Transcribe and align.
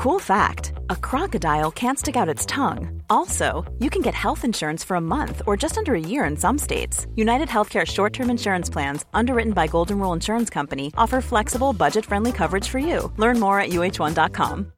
Cool 0.00 0.18
fact 0.18 0.72
a 0.88 0.96
crocodile 0.96 1.70
can't 1.70 1.98
stick 1.98 2.16
out 2.16 2.26
its 2.26 2.46
tongue. 2.46 3.02
Also, 3.10 3.70
you 3.80 3.90
can 3.90 4.00
get 4.00 4.14
health 4.14 4.46
insurance 4.46 4.82
for 4.82 4.94
a 4.94 5.00
month 5.00 5.42
or 5.46 5.58
just 5.58 5.76
under 5.76 5.94
a 5.94 6.00
year 6.00 6.24
in 6.24 6.38
some 6.38 6.56
states. 6.56 7.06
United 7.16 7.48
Healthcare 7.48 7.86
short 7.86 8.14
term 8.14 8.30
insurance 8.30 8.70
plans, 8.70 9.04
underwritten 9.12 9.52
by 9.52 9.66
Golden 9.66 9.98
Rule 9.98 10.14
Insurance 10.14 10.48
Company, 10.48 10.90
offer 10.96 11.20
flexible, 11.20 11.74
budget 11.74 12.06
friendly 12.06 12.32
coverage 12.32 12.66
for 12.66 12.78
you. 12.78 13.12
Learn 13.18 13.38
more 13.38 13.60
at 13.60 13.72
uh1.com. 13.72 14.72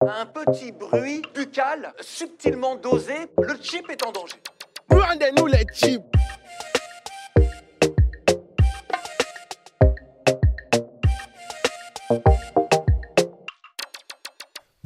Un 0.00 0.26
petit 0.34 0.72
bruit 0.72 1.22
buccal 1.32 1.94
subtilement 2.00 2.74
dosé, 2.74 3.28
le 3.38 3.56
chip 3.62 3.88
est 3.90 4.04
en 4.04 4.10
danger. 4.10 4.38
Rendez-nous 4.90 5.46
les 5.46 5.66
chips. 5.72 6.02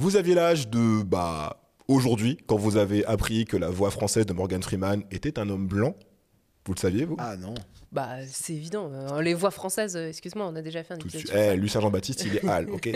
Vous 0.06 0.14
aviez 0.14 0.36
l'âge 0.36 0.68
de 0.68 1.02
bah 1.02 1.56
aujourd'hui 1.88 2.38
quand 2.46 2.54
vous 2.56 2.76
avez 2.76 3.04
appris 3.06 3.44
que 3.44 3.56
la 3.56 3.70
voix 3.70 3.90
française 3.90 4.24
de 4.24 4.32
Morgan 4.32 4.62
Freeman 4.62 5.02
était 5.10 5.36
un 5.36 5.48
homme 5.50 5.66
blanc? 5.66 5.96
Vous 6.64 6.74
le 6.74 6.78
saviez 6.78 7.04
vous? 7.04 7.16
Ah 7.18 7.36
non. 7.36 7.54
Bah, 7.90 8.10
c'est 8.24 8.52
évident. 8.52 8.88
Euh, 8.92 9.20
Les 9.20 9.34
voix 9.34 9.50
françaises, 9.50 9.96
euh, 9.96 10.08
excuse-moi, 10.08 10.46
on 10.46 10.54
a 10.54 10.62
déjà 10.62 10.84
fait 10.84 10.94
un 10.94 10.98
Tout 10.98 11.08
de 11.08 11.16
épisode. 11.16 11.36
Eh, 11.36 11.56
Lucien 11.56 11.80
Jean-Baptiste, 11.80 12.24
il 12.24 12.36
est 12.36 12.44
Hal, 12.48 12.70
ok? 12.72 12.88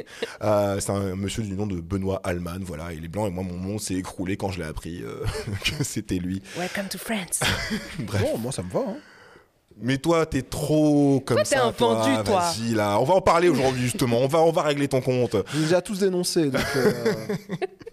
Euh, 0.42 0.78
C'est 0.78 0.90
un 0.92 1.16
monsieur 1.16 1.42
du 1.42 1.54
nom 1.54 1.66
de 1.66 1.80
Benoît 1.80 2.20
Allman, 2.22 2.60
voilà, 2.62 2.92
il 2.92 3.04
est 3.04 3.08
blanc 3.08 3.26
et 3.26 3.30
moi 3.30 3.42
mon 3.42 3.56
monde 3.56 3.80
s'est 3.80 3.94
écroulé 3.94 4.36
quand 4.36 4.52
je 4.52 4.60
l'ai 4.60 4.66
appris 4.68 5.02
euh, 5.02 5.24
que 5.64 5.82
c'était 5.82 6.18
lui. 6.20 6.40
Welcome 6.56 6.86
to 6.90 6.98
France. 6.98 7.40
Bref. 7.98 8.22
Bon, 8.22 8.38
moi 8.38 8.52
ça 8.52 8.62
me 8.62 8.70
va. 8.70 8.84
hein. 8.86 8.96
Mais 9.82 9.98
toi, 9.98 10.26
t'es 10.26 10.42
trop 10.42 11.22
comme 11.24 11.36
Toi, 11.38 11.44
t'es 11.44 11.56
ça. 11.56 11.64
un 11.66 11.72
pendu, 11.72 12.10
toi. 12.24 12.40
Vas-y 12.40 12.74
là, 12.74 12.98
on 13.00 13.04
va 13.04 13.14
en 13.14 13.20
parler 13.20 13.48
aujourd'hui 13.48 13.82
justement. 13.82 14.18
On 14.18 14.26
va, 14.28 14.40
on 14.40 14.52
va 14.52 14.62
régler 14.62 14.88
ton 14.88 15.00
compte. 15.00 15.36
Je 15.48 15.56
vous 15.56 15.62
ai 15.62 15.66
déjà 15.66 15.80
tous 15.80 15.98
dénoncé. 16.00 16.50
Donc, 16.50 16.62
euh, 16.76 17.12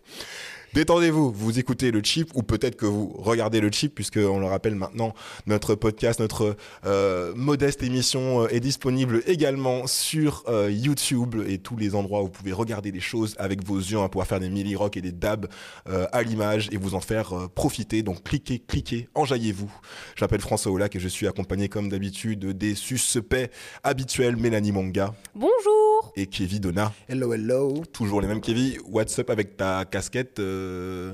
Détendez-vous, 0.74 1.32
vous 1.32 1.60
écoutez 1.60 1.92
le 1.92 2.04
chip 2.04 2.30
ou 2.36 2.44
peut-être 2.44 2.76
que 2.76 2.86
vous 2.86 3.14
regardez 3.18 3.62
le 3.62 3.72
chip 3.72 3.96
puisque 3.96 4.18
on 4.18 4.40
le 4.40 4.46
rappelle 4.46 4.76
maintenant, 4.76 5.14
notre 5.46 5.76
podcast, 5.76 6.20
notre 6.20 6.56
euh, 6.86 7.34
modeste 7.36 7.84
émission 7.84 8.44
euh, 8.44 8.48
est 8.54 8.60
disponible 8.60 9.24
également 9.28 9.88
sur 9.88 10.44
euh, 10.48 10.70
YouTube 10.70 11.36
et 11.48 11.58
tous 11.58 11.78
les 11.78 11.96
endroits 11.96 12.22
où 12.22 12.26
vous 12.26 12.32
pouvez 12.32 12.54
regarder 12.54 12.92
des 12.92 13.00
choses 13.00 13.36
avec 13.40 13.66
vos 13.66 13.78
yeux, 13.78 13.98
hein, 13.98 14.10
pouvoir 14.10 14.28
faire 14.28 14.40
des 14.40 14.50
milli 14.50 14.76
rock 14.76 14.98
et 14.98 15.02
des 15.02 15.12
dabs 15.12 15.48
à 15.86 16.22
l'image 16.24 16.70
et 16.72 16.78
vous 16.78 16.96
en 16.96 17.02
faire 17.02 17.50
profiter. 17.56 18.04
Donc 18.04 18.24
cliquez, 18.24 18.60
cliquez, 18.60 19.08
enjaillez-vous. 19.16 19.72
Je 20.16 20.24
m'appelle 20.24 20.42
François 20.42 20.72
Olac 20.72 20.96
et 20.96 21.00
je 21.00 21.08
suis 21.08 21.28
accompagné 21.28 21.70
comme 21.70 21.90
d'habitude 21.90 22.46
des 22.58 22.76
suspects 22.76 23.50
habituels 23.84 24.36
Mélanie 24.36 24.72
Manga 24.72 25.14
Bonjour. 25.34 25.77
Et 26.18 26.26
Kevin 26.26 26.60
Donna. 26.60 26.92
hello, 27.08 27.32
hello. 27.34 27.84
Toujours 27.94 28.20
les 28.22 28.28
mêmes 28.28 28.42
Kevin. 28.42 28.74
What's 28.90 29.18
up 29.20 29.30
avec 29.30 29.56
ta 29.56 29.86
casquette 29.86 30.40
euh, 30.40 31.14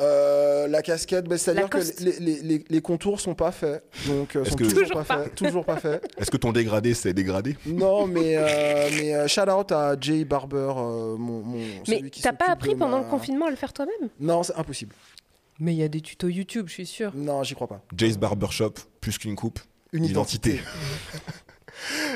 Euh, 0.00 0.66
la 0.66 0.82
casquette, 0.82 1.26
bah, 1.28 1.38
c'est-à-dire 1.38 1.70
que 1.70 1.78
les, 2.02 2.18
les, 2.18 2.40
les, 2.42 2.64
les 2.68 2.80
contours 2.80 3.20
sont 3.20 3.34
pas 3.36 3.52
faits. 3.52 3.84
Donc, 4.08 4.34
euh, 4.34 4.44
sont 4.44 4.56
que- 4.56 4.64
toujours, 4.64 4.80
Toujours 4.82 4.96
pas, 4.96 5.04
pas. 5.04 5.22
faits. 5.22 5.34
Toujours 5.36 5.64
pas 5.64 5.76
faits. 5.76 6.14
Est-ce 6.18 6.30
que 6.32 6.36
ton 6.36 6.50
dégradé 6.52 6.92
c'est 6.94 7.12
dégradé? 7.14 7.56
Non, 7.64 8.08
mais, 8.08 8.34
euh, 8.36 8.88
mais 8.98 9.28
shout 9.28 9.48
out 9.48 9.70
à 9.70 9.94
Jay 10.00 10.24
Barber, 10.24 10.72
euh, 10.76 11.16
mon, 11.16 11.42
mon- 11.42 11.58
Mais 11.86 12.02
t'as 12.20 12.32
pas 12.32 12.48
appris 12.50 12.74
pendant 12.74 12.98
ma- 12.98 13.04
le 13.04 13.08
confinement 13.10 13.46
à 13.46 13.50
le 13.50 13.56
faire 13.56 13.72
toi-même? 13.72 14.10
Non, 14.18 14.42
c'est 14.42 14.56
impossible. 14.56 14.94
Mais 15.60 15.74
il 15.74 15.78
y 15.78 15.82
a 15.84 15.88
des 15.88 16.00
tutos 16.00 16.28
YouTube, 16.28 16.66
je 16.68 16.72
suis 16.72 16.86
sûre. 16.86 17.12
Non, 17.14 17.44
j'y 17.44 17.54
crois 17.54 17.68
pas. 17.68 17.82
Jay's 17.96 18.18
Barbershop, 18.18 18.74
plus 19.00 19.16
qu'une 19.18 19.36
coupe, 19.36 19.60
Une 19.92 20.04
identité. 20.04 20.60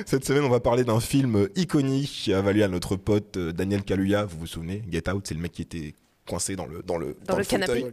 Cette 0.07 0.25
semaine, 0.25 0.45
on 0.45 0.49
va 0.51 0.61
parler 0.61 0.85
d'un 0.85 1.01
film 1.01 1.49
iconique 1.57 2.11
qui 2.11 2.33
a 2.33 2.41
valu 2.41 2.63
à 2.63 2.69
notre 2.69 2.97
pote 2.97 3.37
euh, 3.37 3.53
Daniel 3.53 3.83
Kaluuya, 3.83 4.25
vous 4.25 4.39
vous 4.39 4.47
souvenez, 4.47 4.83
Get 4.91 5.11
Out, 5.11 5.27
c'est 5.27 5.35
le 5.35 5.41
mec 5.41 5.53
qui 5.53 5.63
était 5.63 5.95
coincé 6.27 6.57
dans 6.57 6.67
le 6.67 6.83
dans 6.83 6.97
le 6.97 7.17
Dans 7.27 7.37
le 7.37 7.45
canapé. 7.45 7.87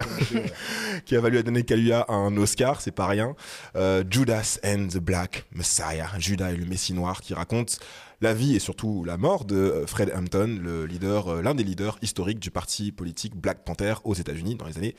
qui 1.06 1.16
a 1.16 1.22
valu 1.22 1.38
à 1.38 1.44
Daniel 1.44 1.66
Kaluuya 1.66 2.06
un 2.10 2.36
Oscar, 2.38 2.82
c'est 2.82 2.92
pas 2.92 3.08
rien. 3.08 3.36
Euh, 3.76 4.04
Judas 4.10 4.60
and 4.64 4.88
the 4.88 5.00
Black 5.00 5.46
Messiah, 5.54 6.10
Judas 6.18 6.52
et 6.52 6.58
le 6.58 6.66
Messie 6.66 6.94
noir, 6.94 7.22
qui 7.22 7.34
raconte 7.34 7.80
la 8.22 8.34
vie 8.34 8.56
et 8.56 8.60
surtout 8.60 9.04
la 9.04 9.18
mort 9.18 9.46
de 9.46 9.56
euh, 9.56 9.88
Fred 9.88 10.12
Hampton, 10.16 10.60
le 10.62 10.86
leader, 10.86 11.42
l'un 11.42 11.56
des 11.56 11.64
leaders 11.64 11.98
historiques 12.02 12.40
du 12.40 12.52
parti 12.52 12.92
politique 12.92 13.36
Black 13.36 13.64
Panther 13.66 13.96
aux 14.04 14.14
États-Unis 14.14 14.56
dans 14.56 14.66
les 14.66 14.78
années 14.78 14.96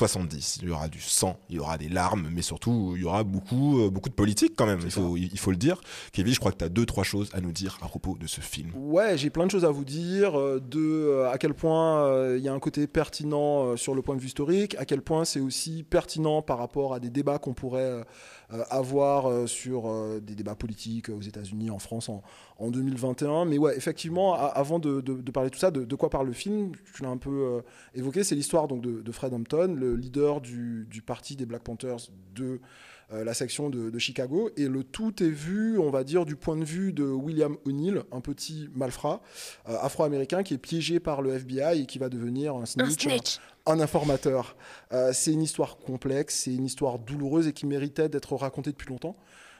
70. 0.00 0.58
Il 0.62 0.68
y 0.68 0.70
aura 0.70 0.88
du 0.88 1.00
sang, 1.00 1.38
il 1.48 1.56
y 1.56 1.58
aura 1.58 1.78
des 1.78 1.88
larmes, 1.88 2.28
mais 2.30 2.42
surtout 2.42 2.92
il 2.96 3.00
y 3.02 3.04
aura 3.06 3.24
beaucoup, 3.24 3.80
euh, 3.80 3.88
beaucoup 3.88 4.10
de 4.10 4.14
politique 4.14 4.52
quand 4.54 4.66
même. 4.66 4.80
Il 4.84 4.90
faut, 4.90 5.16
il 5.16 5.38
faut 5.38 5.50
le 5.50 5.56
dire. 5.56 5.80
Kevin, 6.12 6.34
je 6.34 6.38
crois 6.38 6.52
que 6.52 6.58
tu 6.58 6.64
as 6.64 6.68
deux, 6.68 6.84
trois 6.84 7.02
choses 7.04 7.30
à 7.32 7.40
nous 7.40 7.50
dire 7.52 7.78
à 7.82 7.88
propos 7.88 8.16
de 8.20 8.26
ce 8.26 8.42
film. 8.42 8.72
Ouais, 8.76 9.16
j'ai 9.16 9.30
plein 9.30 9.46
de 9.46 9.50
choses 9.50 9.64
à 9.64 9.70
vous 9.70 9.86
dire. 9.86 10.38
euh, 10.38 10.60
De 10.60 10.78
euh, 10.80 11.30
à 11.30 11.38
quel 11.38 11.54
point 11.54 12.34
il 12.36 12.42
y 12.42 12.48
a 12.48 12.52
un 12.52 12.58
côté 12.58 12.86
pertinent 12.86 13.74
sur 13.76 13.94
le 13.94 14.02
point 14.02 14.14
de 14.16 14.20
vue 14.20 14.26
historique, 14.26 14.74
à 14.78 14.84
quel 14.84 15.00
point 15.00 15.24
c'est 15.24 15.40
aussi 15.40 15.82
pertinent 15.82 16.42
par 16.42 16.58
rapport 16.58 16.92
à 16.92 17.00
des 17.00 17.08
débats 17.10 17.38
qu'on 17.38 17.54
pourrait 17.54 18.04
avoir 18.70 19.48
sur 19.48 19.90
des 20.20 20.34
débats 20.34 20.54
politiques 20.54 21.08
aux 21.08 21.20
États-Unis, 21.22 21.70
en 21.70 21.78
France 21.78 22.08
en, 22.08 22.22
en 22.58 22.70
2021. 22.70 23.44
Mais 23.44 23.58
ouais, 23.58 23.76
effectivement, 23.76 24.34
avant 24.34 24.78
de, 24.78 25.00
de- 25.00 25.20
de 25.20 25.30
parler 25.30 25.50
de 25.50 25.54
tout 25.54 25.60
ça, 25.60 25.70
de, 25.70 25.84
de 25.84 25.94
quoi 25.96 26.10
parle 26.10 26.26
le 26.26 26.32
film 26.32 26.72
Tu 26.94 27.02
l'as 27.02 27.08
un 27.08 27.16
peu 27.16 27.62
évoqué. 27.94 28.24
C'est 28.24 28.34
l'histoire 28.34 28.68
donc 28.68 28.82
de, 28.82 29.00
de 29.00 29.12
Fred 29.12 29.32
Hampton, 29.32 29.74
le 29.78 29.85
leader 29.94 30.40
du, 30.40 30.86
du 30.90 31.02
parti 31.02 31.36
des 31.36 31.46
Black 31.46 31.62
Panthers 31.62 32.10
de 32.34 32.60
euh, 33.12 33.22
la 33.22 33.34
section 33.34 33.70
de, 33.70 33.88
de 33.88 33.98
Chicago. 34.00 34.50
Et 34.56 34.66
le 34.66 34.82
tout 34.82 35.22
est 35.22 35.28
vu, 35.28 35.78
on 35.78 35.90
va 35.90 36.02
dire, 36.02 36.26
du 36.26 36.34
point 36.34 36.56
de 36.56 36.64
vue 36.64 36.92
de 36.92 37.04
William 37.04 37.56
O'Neill, 37.64 38.02
un 38.10 38.20
petit 38.20 38.68
malfrat 38.74 39.22
euh, 39.68 39.76
afro-américain 39.80 40.42
qui 40.42 40.54
est 40.54 40.58
piégé 40.58 40.98
par 40.98 41.22
le 41.22 41.34
FBI 41.34 41.82
et 41.82 41.86
qui 41.86 42.00
va 42.00 42.08
devenir 42.08 42.56
un 42.56 42.62
Un 42.62 42.66
snitch, 42.66 43.06
un, 43.06 43.10
snitch. 43.10 43.38
un 43.66 43.78
informateur. 43.78 44.56
Euh, 44.92 45.12
c'est 45.12 45.32
une 45.32 45.42
histoire 45.42 45.76
complexe, 45.76 46.34
c'est 46.34 46.54
une 46.54 46.64
histoire 46.64 46.98
douloureuse 46.98 47.46
et 47.46 47.52
qui 47.52 47.66
méritait 47.66 48.08
d'être 48.08 48.34
racontée 48.34 48.72
depuis 48.72 48.88
longtemps. 48.88 49.16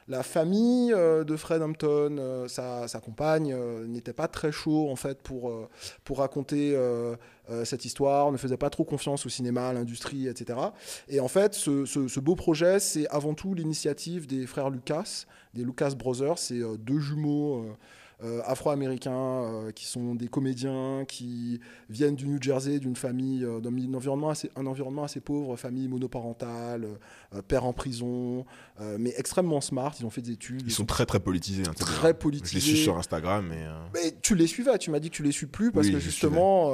La 0.08 0.22
famille 0.22 0.92
euh, 0.92 1.24
de 1.24 1.34
Fred 1.36 1.62
Hampton, 1.62 2.16
euh, 2.18 2.46
sa, 2.46 2.86
compagne, 3.00 3.52
euh, 3.52 3.86
n'était 3.86 4.12
pas 4.12 4.28
très 4.28 4.52
chaud 4.52 4.88
en 4.88 4.94
fait 4.96 5.20
pour, 5.20 5.52
pour 6.04 6.18
raconter 6.18 6.76
cette 7.64 7.84
histoire, 7.84 8.32
ne 8.32 8.36
faisait 8.36 8.56
pas 8.56 8.70
trop 8.70 8.84
confiance 8.84 9.24
au 9.26 9.28
cinéma, 9.28 9.68
à 9.68 9.72
l'industrie, 9.72 10.26
etc. 10.28 10.58
Et 11.08 11.20
en 11.20 11.28
fait, 11.28 11.54
ce, 11.54 11.84
ce- 11.84 12.20
beau 12.20 12.34
projet, 12.34 12.80
c'est 12.80 13.06
avant 13.08 13.34
tout 13.34 13.54
l'initiative 13.54 14.26
des 14.26 14.46
frères 14.46 14.70
Lucas, 14.70 15.24
des 15.54 15.62
Lucas 15.64 15.90
Brothers, 15.96 16.38
c'est 16.38 16.60
deux 16.78 16.98
jumeaux. 16.98 17.66
Euh, 18.24 18.40
afro-américains 18.46 19.12
euh, 19.12 19.72
qui 19.72 19.84
sont 19.84 20.14
des 20.14 20.28
comédiens 20.28 21.04
qui 21.06 21.60
viennent 21.90 22.16
du 22.16 22.26
New 22.26 22.40
Jersey 22.40 22.78
d'une 22.78 22.96
famille 22.96 23.44
euh, 23.44 23.60
d'un 23.60 23.74
environnement 23.94 24.30
assez 24.30 24.50
un 24.56 24.64
environnement 24.66 25.04
assez 25.04 25.20
pauvre 25.20 25.56
famille 25.56 25.86
monoparentale 25.88 26.86
père 27.48 27.64
en 27.66 27.72
prison 27.72 28.46
mais 28.98 29.12
extrêmement 29.18 29.60
smart 29.60 29.94
ils 30.00 30.06
ont 30.06 30.10
fait 30.10 30.22
des 30.22 30.32
études 30.32 30.62
Ils 30.64 30.70
sont 30.72 30.86
très 30.86 31.04
très 31.04 31.20
politisés. 31.20 31.64
hein, 31.68 31.72
très 31.76 31.84
bien. 31.92 32.00
Je 32.00 32.06
les 32.06 32.14
politisés 32.14 32.60
suis 32.60 32.76
sur 32.78 32.96
Instagram. 32.96 33.46
Mais, 33.48 33.64
mais 33.94 34.14
tu 34.22 34.34
les 34.34 34.46
suivais 34.46 34.78
tu 34.78 34.90
m'as 34.90 34.98
dit 35.00 35.10
que 35.10 35.16
tu 35.16 35.22
les 35.22 35.32
suis 35.32 35.46
plus 35.46 35.70
parce 35.70 35.86
Oui, 35.86 35.92
que 35.92 35.98
justement 35.98 36.72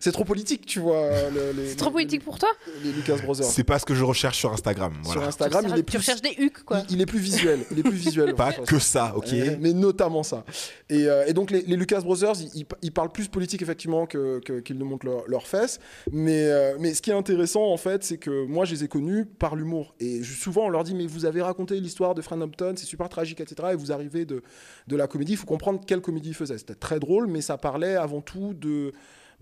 c'est 0.00 0.12
trop 0.12 0.24
politique 0.24 0.66
tu 0.66 0.80
vois 0.80 1.08
le- 1.30 1.52
les- 1.52 1.68
C'est 1.70 1.76
trop 1.76 1.88
les- 1.90 1.92
politique 1.94 2.24
pour 2.24 2.38
toi 2.38 2.48
les 2.82 2.92
Lucas 2.92 3.16
Brothers 3.24 3.44
c'est 3.46 3.64
pas 3.64 3.78
ce 3.78 3.84
que 3.86 3.94
je 3.94 4.04
recherche 4.04 4.38
sur 4.38 4.52
Instagram. 4.52 4.92
sur. 5.10 5.22
Instagram 5.22 5.64
tu, 5.64 5.70
il 5.70 5.74
est 5.74 5.76
tu 5.78 5.82
plus 5.84 5.98
recherches 5.98 6.22
des 6.22 6.34
hucs, 6.38 6.64
quoi. 6.64 6.82
il, 6.88 6.96
il 6.96 7.00
est 7.02 7.06
plus 7.06 7.18
visuel 7.18 7.60
il 7.70 7.78
est 7.78 7.82
plus 7.82 7.92
visuel 7.92 8.34
Pas 8.34 8.52
que 8.52 8.78
ça, 8.78 9.12
ok 9.16 9.32
Euh, 9.32 9.56
mais 9.60 9.72
notamment 9.72 10.22
ça. 10.22 10.44
Et, 10.88 11.06
euh, 11.08 11.24
et 11.26 11.32
donc 11.32 11.50
les, 11.50 11.62
les 11.62 11.76
Lucas 11.76 12.00
Brothers, 12.00 12.34
ils, 12.40 12.60
ils- 12.60 12.66
ils 12.82 12.92
parlent 12.92 13.10
plus 13.12 13.28
politique 13.28 13.62
effectivement 13.62 14.06
que- 14.06 14.40
que- 14.44 14.60
qu'ils 14.60 14.78
ne 14.78 14.84
montrent 14.84 15.06
leur- 15.06 15.24
leurs 15.28 15.46
fesses. 15.46 15.78
Mais, 16.12 16.44
euh, 16.48 16.76
mais 16.78 16.94
ce 16.94 17.02
qui 17.02 17.10
est 17.10 17.14
intéressant 17.14 17.64
en 17.64 17.76
fait, 17.76 18.04
c'est 18.04 18.18
que 18.18 18.46
moi 18.46 18.64
je 18.64 18.74
les 18.74 18.84
ai 18.84 18.88
connus 18.88 19.24
par 19.26 19.56
l'humour. 19.56 19.94
Et 20.00 20.22
je- 20.22 20.34
souvent 20.34 20.66
on 20.66 20.68
leur 20.68 20.84
dit 20.84 20.94
mais 20.94 21.06
vous 21.06 21.24
avez 21.24 21.42
raconté 21.42 21.80
l'histoire 21.80 22.14
de 22.14 22.22
Fred 22.22 22.40
Hampton, 22.42 22.74
c'est 22.76 22.86
super 22.86 23.08
tragique, 23.08 23.40
etc. 23.40 23.70
Et 23.72 23.76
vous 23.76 23.92
arrivez 23.92 24.24
de, 24.24 24.42
de 24.88 24.96
la 24.96 25.06
comédie, 25.06 25.32
il 25.32 25.38
faut 25.38 25.46
comprendre 25.46 25.80
quelle 25.86 26.00
comédie 26.00 26.28
il 26.30 26.34
faisait. 26.34 26.58
C'était 26.58 26.74
très 26.74 27.00
drôle, 27.00 27.26
mais 27.26 27.40
ça 27.40 27.56
parlait 27.58 27.96
avant 27.96 28.20
tout 28.20 28.54
de, 28.54 28.92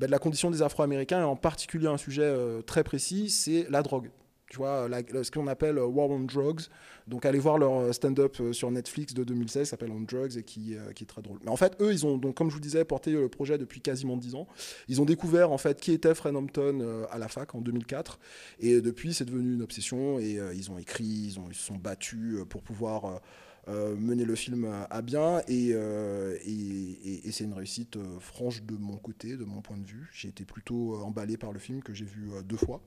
bah, 0.03 0.07
de 0.09 0.11
la 0.11 0.19
condition 0.19 0.51
des 0.51 0.63
Afro-Américains 0.63 1.21
et 1.21 1.25
en 1.25 1.37
particulier 1.37 1.87
un 1.87 1.97
sujet 1.97 2.25
euh, 2.25 2.61
très 2.61 2.83
précis, 2.83 3.31
c'est 3.31 3.69
la 3.71 3.83
drogue. 3.83 4.11
Tu 4.51 4.57
vois, 4.57 4.89
ce 5.23 5.31
qu'on 5.31 5.47
appelle 5.47 5.79
euh, 5.79 5.87
War 5.87 6.11
on 6.11 6.19
Drugs. 6.19 6.63
Donc, 7.07 7.25
allez 7.25 7.39
voir 7.39 7.57
leur 7.57 7.73
euh, 7.73 7.93
stand-up 7.93 8.37
sur 8.51 8.69
Netflix 8.73 9.15
de 9.15 9.23
2016, 9.23 9.63
qui 9.63 9.69
s'appelle 9.69 9.93
On 9.93 10.01
Drugs 10.01 10.37
et 10.37 10.43
qui, 10.43 10.75
qui 10.97 11.05
est 11.05 11.07
très 11.07 11.23
drôle. 11.23 11.39
Mais 11.45 11.53
en 11.53 11.57
fait, 11.57 11.81
eux, 11.81 11.93
ils 11.93 12.05
ont, 12.05 12.19
donc, 12.19 12.35
comme 12.35 12.49
je 12.49 12.55
vous 12.55 12.61
disais, 12.61 12.85
porté 12.85 13.13
le 13.13 13.29
projet 13.29 13.59
depuis 13.59 13.81
quasiment 13.81 14.17
10 14.17 14.35
ans. 14.35 14.49
Ils 14.89 15.01
ont 15.01 15.05
découvert, 15.05 15.53
en 15.53 15.59
fait, 15.59 15.81
qui 15.81 15.93
était 15.93 16.17
Fred 16.17 16.35
Hampton 16.35 17.07
à 17.09 17.19
la 17.19 17.29
fac 17.29 17.55
en 17.55 17.61
2004. 17.61 18.19
Et 18.59 18.81
depuis, 18.81 19.15
c'est 19.15 19.25
devenu 19.25 19.55
une 19.55 19.63
obsession. 19.63 20.19
Et 20.19 20.41
ils 20.53 20.69
ont 20.73 20.79
écrit, 20.79 21.05
ils, 21.05 21.39
ont, 21.39 21.45
ils 21.49 21.55
se 21.55 21.65
sont 21.65 21.77
battus 21.77 22.39
pour 22.49 22.65
pouvoir. 22.65 23.21
Euh, 23.69 23.95
mener 23.97 24.25
le 24.25 24.35
film 24.35 24.67
à, 24.91 25.03
bien 25.03 25.41
et, 25.49 25.71
euh, 25.73 26.37
et, 26.45 27.27
et- 27.29 27.31
c'est 27.33 27.45
une 27.45 27.53
réussite 27.55 27.97
euh, 27.97 28.19
franche 28.21 28.63
de 28.65 28.75
mon 28.77 28.97
côté, 28.97 29.37
de 29.37 29.45
mon 29.45 29.61
point 29.61 29.77
de 29.79 29.87
vue. 29.87 30.09
J'ai 30.13 30.29
été 30.29 30.45
plutôt 30.45 30.97
emballé 30.97 31.37
par 31.37 31.53
le 31.53 31.59
film 31.59 31.83
que 31.83 31.95
j'ai 31.95 32.05
vu 32.05 32.31
deux 32.45 32.57
fois. 32.57 32.81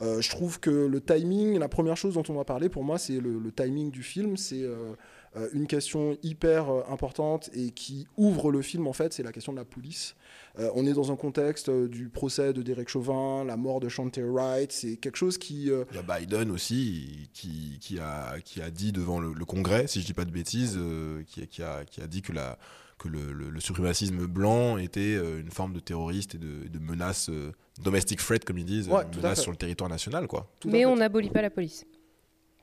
Je 0.00 0.28
trouve 0.28 0.60
que 0.60 0.70
le 0.70 1.00
timing, 1.00 1.58
la 1.58 1.68
première 1.68 1.96
chose 1.96 2.14
dont 2.14 2.22
on 2.28 2.34
va 2.34 2.44
parler 2.44 2.68
pour 2.68 2.84
moi, 2.84 2.98
c'est 2.98 3.20
le, 3.20 3.38
le 3.38 3.52
timing 3.52 3.90
du 3.90 4.02
film. 4.02 4.36
C'est 4.36 4.64
euh, 5.36 5.48
une 5.52 5.66
question 5.66 6.16
hyper 6.22 6.70
euh, 6.70 6.82
importante 6.88 7.50
et 7.54 7.70
qui 7.70 8.06
ouvre 8.16 8.50
le 8.50 8.62
film, 8.62 8.86
en 8.86 8.92
fait, 8.92 9.12
c'est 9.12 9.22
la 9.22 9.32
question 9.32 9.52
de 9.52 9.58
la 9.58 9.64
police. 9.64 10.14
Euh, 10.58 10.70
on 10.74 10.86
est 10.86 10.94
dans 10.94 11.12
un 11.12 11.16
contexte 11.16 11.68
euh, 11.68 11.88
du 11.88 12.08
procès 12.08 12.52
de 12.52 12.62
Derek 12.62 12.88
Chauvin, 12.88 13.44
la 13.44 13.56
mort 13.56 13.80
de 13.80 13.88
Chantey 13.88 14.22
Wright. 14.22 14.72
C'est 14.72 14.96
quelque 14.96 15.16
chose 15.16 15.36
qui. 15.38 15.70
euh, 15.70 15.84
Il 15.92 15.96
y 15.96 15.98
a 15.98 16.18
Biden 16.18 16.50
aussi 16.50 17.28
qui, 17.34 17.78
qui, 17.80 17.98
a, 17.98 18.40
qui 18.40 18.62
a 18.62 18.70
dit 18.70 18.92
devant 18.92 19.20
le, 19.20 19.32
le 19.34 19.44
Congrès, 19.44 19.86
si 19.86 20.00
je 20.00 20.06
dis 20.06 20.14
pas 20.14 20.24
de 20.24 20.30
bêtises, 20.30 20.76
euh, 20.78 21.22
qui, 21.26 21.46
qui, 21.46 21.62
a, 21.62 21.84
qui 21.84 22.00
a 22.00 22.06
dit 22.06 22.22
que, 22.22 22.32
la, 22.32 22.58
que 22.98 23.08
le, 23.08 23.32
le- 23.32 23.50
le 23.50 23.60
suprémacisme 23.60 24.26
blanc 24.26 24.78
était 24.78 25.16
euh, 25.16 25.40
une 25.40 25.50
forme 25.50 25.74
de 25.74 25.80
terroriste 25.80 26.34
et 26.34 26.38
de, 26.38 26.66
de 26.68 26.78
menace 26.78 27.28
euh, 27.28 27.52
domestic 27.82 28.18
threat, 28.20 28.42
comme 28.44 28.56
ils 28.56 28.64
disent, 28.64 28.88
Ouais, 28.88 29.04
menace 29.14 29.42
sur 29.42 29.50
le 29.50 29.58
territoire 29.58 29.90
national. 29.90 30.26
Quoi. 30.26 30.48
tout 30.60 30.70
Mais 30.70 30.86
on 30.86 30.96
n'abolit 30.96 31.28
pas 31.28 31.42
la 31.42 31.50
police. 31.50 31.84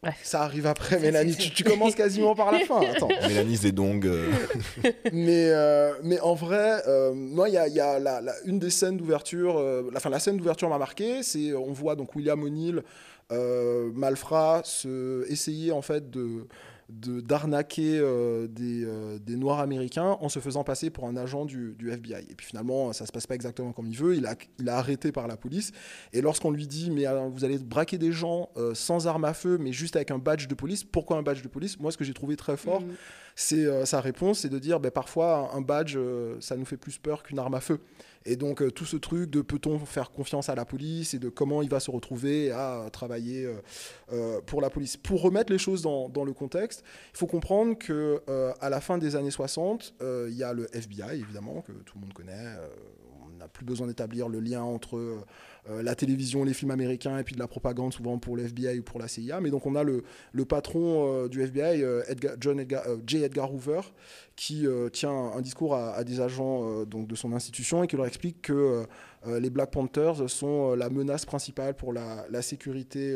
Bref. 0.03 0.19
Ça 0.21 0.41
arrive 0.43 0.67
après, 0.67 0.99
Mélanie. 0.99 1.35
Tu, 1.35 1.49
tu 1.49 1.63
commences 1.63 1.95
quasiment 1.95 2.35
par 2.35 2.51
la 2.51 2.59
fin. 2.59 2.81
Attends. 2.95 3.07
Mélanie 3.27 3.55
Zedong, 3.55 4.05
euh, 4.05 4.29
mais, 5.11 5.49
euh, 5.49 5.93
mais 6.03 6.19
en 6.19 6.35
vrai, 6.35 6.81
euh, 6.87 7.13
moi, 7.13 7.49
il 7.49 7.53
y 7.55 7.57
a, 7.57 7.67
il 7.67 7.73
y 7.73 7.79
a 7.79 7.97
la, 7.99 8.21
la- 8.21 8.35
une 8.45 8.59
des 8.59 8.69
scènes 8.69 8.97
d'ouverture, 8.97 9.57
euh, 9.57 9.89
la, 9.91 9.99
fin, 9.99 10.09
la 10.09 10.19
scène 10.19 10.37
d'ouverture 10.37 10.69
m'a 10.69 10.77
marqué, 10.77 11.23
c'est 11.23 11.55
on 11.55 11.71
voit 11.71 11.95
donc 11.95 12.15
William 12.15 12.43
O'Neill, 12.43 12.83
euh, 13.31 13.89
Malfrat, 13.95 14.61
se, 14.65 15.25
essayer 15.31 15.71
en 15.71 15.81
fait 15.81 16.11
de 16.11 16.23
de- 16.23 16.47
d'arnaquer 16.89 17.97
euh, 17.99 18.47
des, 18.47 18.83
euh, 18.85 19.19
des 19.19 19.35
Noirs 19.35 19.59
américains 19.59 20.17
en 20.19 20.29
se 20.29 20.39
faisant 20.39 20.63
passer 20.63 20.89
pour 20.89 21.07
un 21.07 21.15
agent 21.17 21.45
du, 21.45 21.75
du 21.77 21.91
FBI. 21.91 22.25
Et 22.29 22.35
puis 22.35 22.45
finalement, 22.47 22.93
ça 22.93 23.05
se 23.05 23.11
passe 23.11 23.27
pas 23.27 23.35
exactement 23.35 23.71
comme 23.71 23.87
il 23.87 23.97
veut. 23.97 24.15
Il 24.15 24.25
a, 24.25 24.35
il 24.59 24.69
a 24.69 24.77
arrêté 24.77 25.11
par 25.11 25.27
la 25.27 25.37
police. 25.37 25.71
Et 26.11 26.21
lorsqu'on 26.21 26.51
lui 26.51 26.67
dit, 26.67 26.91
mais 26.91 27.05
alors, 27.05 27.29
vous 27.29 27.43
allez 27.45 27.57
braquer 27.57 27.97
des 27.97 28.11
gens 28.11 28.49
euh, 28.57 28.73
sans 28.73 29.07
arme 29.07 29.25
à 29.25 29.33
feu, 29.33 29.57
mais 29.59 29.71
juste 29.71 29.95
avec 29.95 30.11
un 30.11 30.17
badge 30.19 30.47
de 30.47 30.55
police, 30.55 30.83
pourquoi 30.83 31.17
un 31.17 31.23
badge 31.23 31.41
de 31.41 31.47
police? 31.47 31.79
Moi, 31.79 31.91
ce 31.91 31.97
que 31.97 32.03
j'ai 32.03 32.13
trouvé 32.13 32.35
très 32.35 32.57
fort, 32.57 32.81
Mhm. 32.81 32.93
C'est 33.35 33.65
euh, 33.65 33.85
sa 33.85 34.01
réponse, 34.01 34.39
c'est 34.39 34.49
de 34.49 34.59
dire 34.59 34.79
ben, 34.79 34.91
parfois 34.91 35.51
un 35.53 35.61
badge, 35.61 35.95
euh, 35.97 36.37
ça 36.39 36.55
nous 36.55 36.65
fait 36.65 36.77
plus 36.77 36.97
peur 36.97 37.23
qu'une 37.23 37.39
arme 37.39 37.55
à 37.55 37.61
feu. 37.61 37.79
Et 38.25 38.35
donc 38.35 38.61
euh, 38.61 38.71
tout 38.71 38.85
ce 38.85 38.95
truc 38.95 39.29
de 39.29 39.41
peut-on 39.41 39.79
faire 39.79 40.11
confiance 40.11 40.49
à 40.49 40.55
la 40.55 40.65
police 40.65 41.13
et 41.13 41.19
de 41.19 41.29
comment 41.29 41.61
il 41.61 41.69
va 41.69 41.79
se 41.79 41.91
retrouver 41.91 42.51
à 42.51 42.87
travailler 42.91 43.49
pour 44.45 44.61
la 44.61 44.69
police. 44.69 44.95
Pour 44.95 45.21
remettre 45.21 45.51
les 45.51 45.57
choses 45.57 45.81
dans, 45.81 46.07
dans 46.07 46.23
le 46.23 46.33
contexte, 46.33 46.83
il 47.13 47.17
faut 47.17 47.27
comprendre 47.27 47.77
que 47.77 48.21
à 48.61 48.69
la 48.69 48.79
fin 48.79 48.97
des 48.97 49.15
années 49.15 49.31
60, 49.31 49.95
euh, 50.01 50.27
il 50.29 50.37
y 50.37 50.43
a 50.43 50.53
le 50.53 50.73
FBI 50.73 51.19
évidemment 51.19 51.61
que 51.61 51.71
tout 51.71 51.95
le 51.95 52.01
monde 52.01 52.13
connaît. 52.13 52.55
N'a 53.43 53.47
plus 53.49 53.65
besoin 53.65 53.87
d'établir 53.87 54.29
le 54.29 54.39
lien 54.39 54.63
entre 54.63 54.97
euh, 55.69 55.81
la 55.81 55.95
télévision, 55.95 56.43
les 56.43 56.53
films 56.53 56.71
américains 56.71 57.17
et 57.17 57.23
puis 57.23 57.35
de 57.35 57.39
la 57.39 57.47
propagande 57.47 57.93
souvent 57.93 58.17
pour 58.17 58.35
le 58.35 58.43
FBI 58.43 58.79
ou 58.79 58.83
pour 58.83 58.99
la 58.99 59.07
CIA. 59.07 59.39
Mais 59.39 59.49
donc 59.49 59.65
on 59.65 59.75
a 59.75 59.83
le, 59.83 60.03
le 60.31 60.45
patron 60.45 61.23
euh, 61.23 61.27
du 61.29 61.41
FBI, 61.41 61.83
euh, 61.83 62.01
Edgar- 62.07 62.35
John 62.39 62.59
Edgar, 62.59 62.83
J. 63.05 63.23
Edgar 63.23 63.53
Hoover, 63.53 63.81
qui 64.35 64.65
tient 64.91 65.11
un 65.11 65.41
discours 65.41 65.75
à, 65.75 66.03
des 66.03 66.19
agents 66.19 66.85
donc 66.85 67.07
de 67.07 67.15
son 67.15 67.33
institution 67.33 67.83
et 67.83 67.87
qui 67.87 67.95
leur 67.95 68.07
explique 68.07 68.41
que 68.41 68.83
les 69.27 69.51
Black 69.51 69.69
Panthers 69.69 70.27
sont 70.27 70.73
la 70.73 70.89
menace 70.89 71.23
principale 71.23 71.75
pour 71.75 71.93
la, 71.93 72.25
la 72.31 72.41
sécurité 72.41 73.15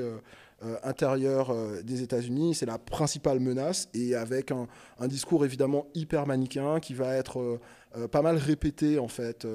intérieure 0.83 1.51
des 1.83 2.03
États-Unis. 2.03 2.53
C'est 2.53 2.67
la 2.67 2.77
principale 2.77 3.39
menace 3.39 3.89
et 3.95 4.13
avec 4.13 4.51
un, 4.51 4.67
un 4.99 5.07
discours 5.07 5.43
évidemment 5.43 5.87
hyper 5.95 6.27
manichéen 6.27 6.79
qui 6.79 6.93
va 6.93 7.15
être 7.15 7.59
pas 8.11 8.21
mal 8.21 8.37
répété 8.37 8.99
en 8.99 9.07
fait, 9.07 9.47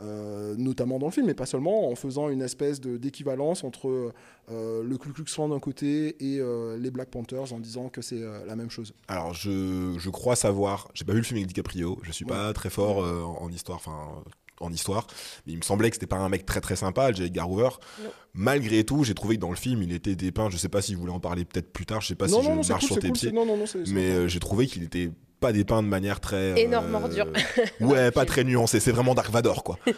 euh, 0.00 0.54
notamment 0.56 0.98
dans 0.98 1.06
le 1.06 1.12
film, 1.12 1.26
mais 1.26 1.34
pas 1.34 1.46
seulement, 1.46 1.90
en 1.90 1.94
faisant 1.94 2.28
une 2.28 2.42
espèce 2.42 2.80
de- 2.80 2.96
d'équivalence 2.96 3.64
entre 3.64 4.12
euh, 4.50 4.82
le 4.82 4.96
Ku 4.98 5.12
Klux 5.12 5.24
Klan 5.24 5.48
d'un 5.48 5.58
côté 5.60 6.16
et 6.24 6.38
euh, 6.40 6.76
les 6.78 6.90
Black 6.90 7.10
Panthers 7.10 7.52
en 7.52 7.58
disant 7.58 7.88
que 7.88 8.00
c'est 8.02 8.22
euh, 8.22 8.44
la 8.46 8.54
même 8.56 8.70
chose. 8.70 8.94
Alors, 9.08 9.34
je, 9.34 9.94
je 9.98 10.10
crois 10.10 10.36
savoir, 10.36 10.88
j'ai 10.94 11.04
pas 11.04 11.12
vu 11.12 11.18
le 11.18 11.24
film 11.24 11.38
avec 11.38 11.48
DiCaprio, 11.48 11.98
je 12.02 12.12
suis 12.12 12.24
pas 12.24 12.52
très 12.52 12.70
fort 12.70 13.02
euh, 13.04 13.22
en, 13.22 13.42
en 13.42 13.50
histoire, 13.50 13.78
enfin 13.78 14.22
en 14.60 14.72
histoire, 14.72 15.06
mais 15.46 15.52
il 15.52 15.56
me 15.58 15.62
semblait 15.62 15.88
que 15.88 15.94
c'était 15.94 16.08
pas 16.08 16.16
un 16.16 16.28
mec 16.28 16.44
très 16.44 16.60
très 16.60 16.74
sympa, 16.74 17.12
J. 17.12 17.24
Edgar 17.24 17.48
Hoover. 17.48 17.68
Non. 18.02 18.10
Malgré 18.34 18.82
tout, 18.84 19.04
j'ai 19.04 19.14
trouvé 19.14 19.36
que 19.36 19.40
dans 19.40 19.50
le 19.50 19.56
film, 19.56 19.82
il 19.82 19.92
était 19.92 20.16
dépeint, 20.16 20.50
je 20.50 20.56
sais 20.56 20.68
pas 20.68 20.82
si 20.82 20.94
vous 20.94 21.00
voulez 21.02 21.12
en 21.12 21.20
parler 21.20 21.44
peut-être 21.44 21.72
plus 21.72 21.86
tard, 21.86 22.00
je 22.00 22.08
sais 22.08 22.14
pas 22.16 22.26
non, 22.26 22.42
si 22.42 22.48
non, 22.48 22.62
je 22.62 22.68
marche 22.70 22.82
cool, 22.88 22.94
sur 22.94 22.98
tes 23.00 23.08
cool, 23.08 23.16
pieds, 23.18 23.32
mais 23.92 24.10
euh, 24.10 24.26
j'ai 24.28 24.40
trouvé 24.40 24.66
qu'il 24.66 24.82
était 24.82 25.10
pas 25.40 25.52
dépeint 25.52 25.82
de 25.82 25.88
manière 25.88 26.20
très... 26.20 26.60
Énorme 26.60 26.94
ordure. 26.94 27.26
ouais, 27.80 28.10
pas 28.10 28.24
très 28.24 28.44
nuancé, 28.44 28.80
c'est 28.80 28.92
vraiment 28.92 29.14
Dark 29.14 29.30
Vador, 29.30 29.64
quoi. 29.64 29.78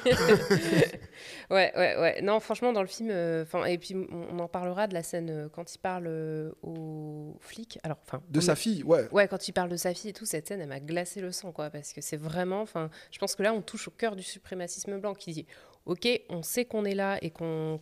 Ouais, 1.50 1.72
ouais, 1.76 1.96
ouais. 1.98 2.22
Non, 2.22 2.38
franchement, 2.38 2.72
dans 2.72 2.80
le 2.80 2.86
film, 2.86 3.10
euh, 3.10 3.42
enfin, 3.42 3.64
et 3.64 3.76
puis 3.76 3.96
on, 3.96 4.38
en 4.38 4.46
parlera 4.46 4.86
de 4.86 4.94
la 4.94 5.02
scène 5.02 5.30
euh, 5.30 5.48
quand 5.48 5.74
il 5.74 5.78
parle 5.78 6.06
euh, 6.06 6.52
aux 6.62 7.36
flics. 7.40 7.80
Alors, 7.82 7.98
enfin, 8.06 8.22
de 8.28 8.40
sa 8.40 8.54
fille, 8.54 8.84
ouais. 8.84 9.08
Ouais, 9.10 9.26
quand 9.26 9.48
il 9.48 9.52
parle 9.52 9.68
de 9.68 9.76
sa 9.76 9.92
fille 9.92 10.10
et 10.10 10.12
tout, 10.12 10.24
cette 10.24 10.46
scène, 10.46 10.60
elle 10.60 10.68
m'a 10.68 10.78
glacé 10.78 11.20
le 11.20 11.32
sang, 11.32 11.50
quoi, 11.50 11.68
parce 11.68 11.92
que 11.92 12.00
c'est 12.00 12.16
vraiment, 12.16 12.60
enfin, 12.60 12.88
je 13.10 13.18
pense 13.18 13.34
que 13.34 13.42
là, 13.42 13.52
on 13.52 13.62
touche 13.62 13.88
au 13.88 13.90
cœur 13.90 14.14
du 14.14 14.22
suprémacisme 14.22 14.98
blanc 14.98 15.12
qui 15.12 15.32
dit, 15.32 15.46
ok, 15.86 16.08
on 16.28 16.42
sait 16.42 16.64
qu'on 16.64 16.84
est 16.84 16.94
là 16.94 17.18
et 17.22 17.30
qu'on 17.30 17.80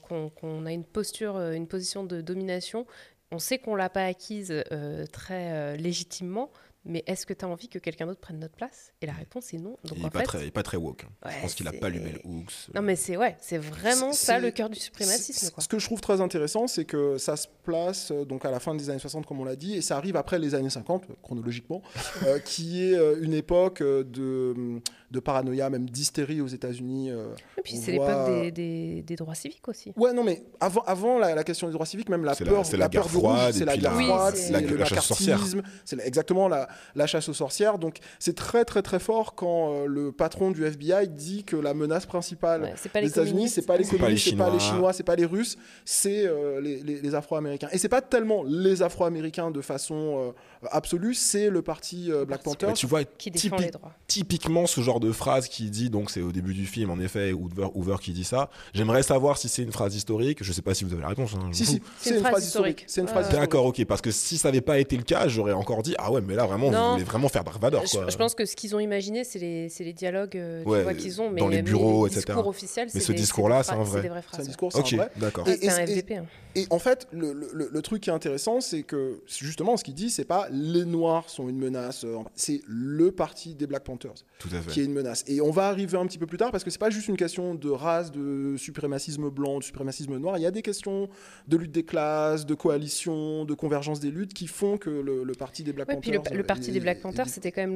a 0.66 0.72
une 0.72 0.84
posture, 0.84 1.36
euh, 1.36 1.52
une 1.52 1.66
position 1.66 2.04
de 2.04 2.20
domination, 2.20 2.86
on 3.30 3.38
sait 3.38 3.58
qu'on 3.58 3.74
l'a 3.74 3.90
pas 3.90 4.04
acquise 4.04 4.52
euh, 4.72 5.04
très 5.06 5.52
euh, 5.52 5.76
légitimement, 5.76 6.50
mais 6.88 7.04
est-ce 7.06 7.26
que 7.26 7.34
tu 7.34 7.44
as 7.44 7.48
envie 7.48 7.68
que 7.68 7.78
quelqu'un 7.78 8.06
d'autre 8.06 8.20
prenne 8.20 8.38
notre 8.38 8.56
place? 8.56 8.92
Et 9.02 9.06
la 9.06 9.12
réponse 9.12 9.52
est 9.52 9.58
non. 9.58 9.76
Donc 9.84 9.98
il, 9.98 10.04
en 10.04 10.08
est 10.08 10.10
pas 10.10 10.22
très, 10.22 10.50
pas 10.50 10.78
woke. 10.78 11.04
hein. 11.04 11.30
je 11.30 11.40
pense 11.42 11.54
qu'il 11.54 11.68
a 11.68 11.72
pas 11.72 11.88
lu 11.90 12.00
Bell 12.00 12.20
Hooks. 12.24 12.74
non 12.74 12.82
mais 12.82 12.96
c'est 12.96 13.16
ouais, 13.16 13.36
c'est 13.40 13.58
vraiment 13.58 14.12
ça 14.12 14.38
le 14.38 14.50
cœur 14.50 14.70
du 14.70 14.78
suprémacisme, 14.78 15.50
quoi. 15.50 15.62
Ce 15.62 15.68
que 15.68 15.78
je 15.78 15.84
trouve 15.84 16.00
très 16.00 16.20
intéressant, 16.20 16.66
c'est 16.66 16.84
que 16.84 17.18
ça 17.18 17.36
se 17.36 17.46
place 17.62 18.10
euh, 18.10 18.24
donc 18.24 18.44
à 18.44 18.50
la 18.50 18.58
fin 18.60 18.74
des 18.74 18.90
années 18.90 18.98
60, 18.98 19.26
comme 19.26 19.40
on 19.40 19.44
l'a 19.44 19.56
dit, 19.56 19.74
et 19.76 19.82
ça 19.82 19.96
arrive 19.96 20.16
après 20.16 20.38
les 20.38 20.54
années 20.54 20.70
50, 20.70 21.04
euh, 21.10 21.14
chronologiquement, 21.22 21.82
euh, 22.26 22.38
qui 22.38 22.82
est 22.82 22.96
euh, 22.96 23.18
une 23.22 23.34
époque 23.34 23.82
euh, 23.82 24.02
de, 24.04 24.80
de 25.10 25.20
paranoïa, 25.20 25.70
même 25.70 25.88
d'hystérie 25.88 26.40
aux 26.40 26.46
États-Unis. 26.46 27.10
euh. 27.10 27.28
Et 27.56 27.62
puis 27.62 27.76
c'est 27.76 27.96
voit- 27.96 28.08
l'époque 28.08 28.42
des, 28.42 28.50
des- 28.52 29.02
des 29.02 29.16
droits 29.16 29.34
civiques 29.34 29.66
aussi. 29.68 29.92
Ouais, 29.96 30.12
non, 30.12 30.22
mais 30.22 30.42
avant, 30.60 30.82
avant 30.82 31.18
la, 31.18 31.34
la 31.34 31.44
question 31.44 31.66
des 31.66 31.72
droits 31.72 31.86
civiques, 31.86 32.08
même 32.10 32.24
la 32.24 32.34
C'est 32.34 32.44
la- 32.44 32.50
peur, 32.52 32.66
c'est 32.66 32.76
la 32.76 32.88
peur 32.88 33.04
guerre 33.04 33.10
du 33.12 33.16
rouge, 33.16 33.34
froide 33.36 33.54
c'est 33.54 33.64
la 33.64 33.76
guerre 33.76 33.94
la- 33.94 34.02
froide, 34.04 34.34
c'est 34.36 34.42
c'est- 34.48 34.52
la- 34.52 34.60
le 34.60 34.76
la 34.76 34.84
chasse 34.84 34.98
aux 34.98 35.02
sorcières. 35.14 35.36
macartisme, 35.38 35.62
c'est 35.84 35.96
la- 35.96 36.06
exactement 36.06 36.48
la, 36.48 36.68
la 36.94 37.06
chasse 37.06 37.28
aux 37.28 37.34
sorcières. 37.34 37.78
Donc 37.78 37.98
c'est 38.18 38.34
très 38.36 38.64
très 38.64 38.82
très 38.82 38.98
fort 38.98 39.34
quand 39.34 39.72
euh, 39.72 39.86
le 39.86 40.12
patron 40.12 40.50
du 40.50 40.64
FBI 40.64 41.08
dit 41.08 41.44
que 41.44 41.56
la 41.56 41.72
menace 41.74 42.04
principale 42.06 42.62
Ouais, 42.62 42.74
c'est 42.76 42.90
pas 42.92 43.00
les 43.00 43.06
les 43.06 43.12
États-Unis, 43.12 43.48
c'est 43.48 43.62
pas 43.62 43.76
les 43.78 43.84
communistes, 43.84 44.28
c'est 44.30 44.36
pas 44.36 44.50
les 44.50 44.58
Chinois. 44.60 44.92
C'est 44.92 45.02
pas 45.04 45.16
les 45.16 45.24
Russes, 45.24 45.56
c'est 45.84 46.26
euh, 46.26 46.60
les, 46.60 46.82
les- 46.82 47.00
les 47.00 47.14
Afro-Américains. 47.14 47.68
Et 47.72 47.78
c'est 47.78 47.88
pas 47.88 48.02
tellement 48.02 48.42
les 48.44 48.82
Afro-Américains 48.82 49.50
de 49.50 49.60
façon 49.62 50.32
euh, 50.62 50.68
absolue, 50.70 51.14
c'est 51.14 51.48
le 51.50 51.62
parti 51.62 52.12
euh, 52.12 52.24
Black 52.24 52.42
Panther. 52.42 52.72
Tu 52.74 52.86
vois, 52.86 53.04
qui 53.04 53.30
défend 53.30 53.56
les 53.56 53.70
droits. 53.70 53.92
typiquement 54.06 54.66
ce 54.66 54.80
genre 54.80 54.97
de 55.00 55.12
phrase 55.12 55.48
qui 55.48 55.70
dit, 55.70 55.90
donc 55.90 56.10
c'est 56.10 56.20
au 56.22 56.32
début 56.32 56.54
du 56.54 56.66
film, 56.66 56.90
en 56.90 56.98
effet, 56.98 57.32
Hoover, 57.32 57.68
Hoover 57.74 57.96
qui 58.00 58.12
dit 58.12 58.24
ça. 58.24 58.50
J'aimerais 58.74 59.02
savoir 59.02 59.38
si 59.38 59.48
c'est 59.48 59.62
une 59.62 59.72
phrase 59.72 59.94
historique. 59.94 60.42
Je 60.42 60.52
sais 60.52 60.62
pas 60.62 60.74
si 60.74 60.84
vous 60.84 60.92
avez 60.92 61.02
la 61.02 61.08
réponse. 61.08 61.32
hein, 61.34 61.48
Si, 61.52 61.64
si, 61.66 61.82
c'est 61.98 62.10
une 62.16 62.24
phrase 62.24 62.46
historique. 62.46 62.84
C'est 62.86 63.00
une 63.00 63.08
phrase. 63.08 63.28
D'accord, 63.30 63.66
ok. 63.66 63.84
Parce 63.84 64.00
que 64.00 64.10
si 64.10 64.38
ça 64.38 64.48
n'avait 64.48 64.60
pas 64.60 64.78
été 64.78 64.96
le 64.96 65.02
cas, 65.02 65.28
j'aurais 65.28 65.52
encore 65.52 65.82
dit, 65.82 65.94
ah 65.98 66.10
ouais, 66.12 66.20
mais 66.20 66.34
là 66.34 66.46
vraiment, 66.46 66.70
Non. 66.70 66.86
vous 66.86 66.92
voulez 66.94 67.04
vraiment 67.04 67.28
faire 67.28 67.44
Dark 67.44 67.60
Vador, 67.60 67.84
quoi. 67.84 68.04
Je, 68.06 68.12
je 68.12 68.16
pense 68.16 68.34
que 68.34 68.44
ce 68.44 68.56
qu'ils 68.56 68.74
ont 68.76 68.80
imaginé, 68.80 69.24
c'est 69.24 69.38
les, 69.38 69.68
c'est 69.68 69.84
les 69.84 69.92
dialogues 69.92 70.36
euh, 70.36 70.62
Ouais, 70.64 70.94
qu'ils 70.96 71.20
ont, 71.20 71.30
mais, 71.30 71.40
dans 71.40 71.48
les 71.48 71.56
mais 71.56 71.62
bureaux, 71.62 72.06
le 72.06 72.10
etc. 72.12 72.26
discours 72.26 72.46
officiel, 72.48 72.86
Mais 72.86 73.00
c'est 73.00 73.06
ce 73.06 73.12
des- 73.12 73.18
discours-là, 73.18 73.62
c'est 73.62 73.72
un 73.72 73.82
vrai. 73.82 74.10
C'est 74.32 74.40
un 74.40 74.44
discours, 74.44 74.72
c'est 74.72 74.78
Ok, 74.80 74.92
un 74.92 74.96
vrai. 74.96 75.10
d'accord. 75.16 75.46
C'est 75.46 75.62
et- 75.64 75.70
un 75.70 75.86
FVP. 75.86 76.16
hein. 76.16 76.26
Et 76.54 76.66
en 76.70 76.78
fait, 76.78 77.06
le, 77.12 77.32
le- 77.32 77.68
le 77.70 77.82
truc 77.82 78.02
qui 78.02 78.10
est 78.10 78.12
intéressant, 78.12 78.60
c'est 78.60 78.82
que 78.82 79.20
justement, 79.26 79.76
ce 79.76 79.84
qu'il 79.84 79.94
dit, 79.94 80.10
c'est 80.10 80.24
pas 80.24 80.48
les 80.50 80.84
Noirs 80.84 81.28
sont 81.28 81.48
une 81.48 81.58
menace, 81.58 82.04
euh, 82.04 82.16
c'est 82.34 82.62
le 82.66 83.12
parti 83.12 83.54
des 83.54 83.66
Black 83.66 83.84
Panthers 83.84 84.14
Tout 84.40 84.48
à 84.52 84.60
fait. 84.60 84.70
qui 84.72 84.80
est 84.80 84.87
une 84.88 84.94
menace. 84.94 85.24
Et 85.28 85.40
on 85.40 85.50
va 85.50 85.68
arriver 85.68 85.96
un 85.96 86.06
petit 86.06 86.18
peu 86.18 86.26
plus 86.26 86.38
tard 86.38 86.50
parce 86.50 86.64
que 86.64 86.70
c'est 86.70 86.78
pas 86.80 86.90
juste 86.90 87.08
une 87.08 87.16
question 87.16 87.54
de 87.54 87.70
race, 87.70 88.10
de 88.10 88.56
suprémacisme 88.56 89.30
blanc, 89.30 89.58
de 89.58 89.64
suprémacisme 89.64 90.16
noir. 90.18 90.36
Il 90.38 90.42
y 90.42 90.46
a 90.46 90.50
des 90.50 90.62
questions 90.62 91.08
de 91.46 91.56
lutte 91.56 91.72
des 91.72 91.84
classes, 91.84 92.46
de 92.46 92.54
coalition, 92.54 93.44
de 93.44 93.54
convergence 93.54 94.00
des 94.00 94.10
luttes 94.10 94.34
qui 94.34 94.46
font 94.46 94.78
que 94.78 94.90
le, 94.90 95.22
le 95.24 95.32
parti 95.34 95.62
des 95.64 95.72
Black 95.72 95.88
Ouais, 95.88 95.96
puis 96.00 96.10
le, 96.10 96.18
Panthers. 96.18 96.34
le 96.34 96.40
euh, 96.40 96.46
parti 96.46 96.70
est- 96.70 96.72
des 96.72 96.80
Black 96.80 97.00
Panthers, 97.00 97.28
c'était 97.28 97.52
quand 97.52 97.60
même 97.62 97.74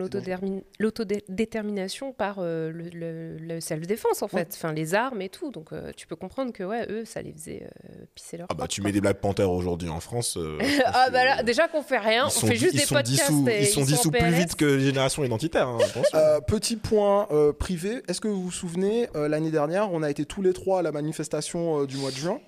l'autodétermination 0.79 2.13
par 2.13 2.37
euh, 2.39 2.71
le, 2.71 2.89
le- 2.91 3.37
le 3.39 3.61
self-défense, 3.61 4.23
en 4.23 4.29
fait. 4.29 4.37
Ouais. 4.37 4.47
Enfin, 4.53 4.73
les 4.73 4.95
armes 4.95 5.21
et 5.23 5.29
tout. 5.29 5.51
Donc, 5.51 5.73
euh, 5.73 5.91
tu 5.97 6.07
peux 6.07 6.17
comprendre 6.17 6.53
que, 6.53 6.63
ouais, 6.65 6.87
eux, 6.91 7.05
ça 7.05 7.23
les 7.23 7.33
faisait 7.33 7.65
euh, 7.65 8.05
pisser 8.15 8.37
leur 8.37 8.47
Ah 8.51 8.55
bah 8.55 8.67
tu 8.69 8.81
quoi. 8.81 8.89
mets 8.89 8.93
des 8.93 9.01
Black 9.01 9.21
Panthers 9.21 9.51
aujourd'hui 9.51 9.89
en 9.89 10.01
France. 10.01 10.37
euh, 10.37 10.59
Ah 10.87 11.09
bah 11.11 11.25
là, 11.25 11.43
déjà 11.43 11.69
qu'on 11.69 11.83
fait 11.83 11.99
rien, 11.99 12.25
ils 12.25 12.27
on 12.27 12.31
sont 12.31 12.47
fait 12.47 12.57
juste 12.57 12.75
ils 12.75 12.81
des 12.81 12.85
sont 12.87 12.95
podcasts. 12.95 13.31
dissous, 13.31 13.49
et 13.49 13.61
ils 13.63 13.67
sont 13.67 13.83
dissous 13.83 14.11
plus 14.11 14.31
vite 14.33 14.55
que 14.57 14.65
les 14.65 14.85
générations 14.87 15.25
identitaires. 15.25 15.69
hein. 15.69 15.79
Euh, 16.15 16.41
petit 16.41 16.77
point 16.77 17.02
euh, 17.31 17.53
privé, 17.53 18.03
est-ce 18.09 18.21
que 18.21 18.29
vous 18.29 18.43
vous 18.43 18.51
souvenez, 18.51 19.09
euh, 19.15 19.29
l'année 19.29 19.51
dernière, 19.51 19.93
on 19.93 20.03
a 20.03 20.11
été 20.11 20.25
tous 20.25 20.43
les 20.43 20.53
trois 20.53 20.81
à 20.81 20.83
la 20.83 20.93
manifestation 20.93 21.83
euh, 21.83 21.87
du 21.87 21.97
mois 21.97 22.11
de 22.11 22.17
juin? 22.17 22.41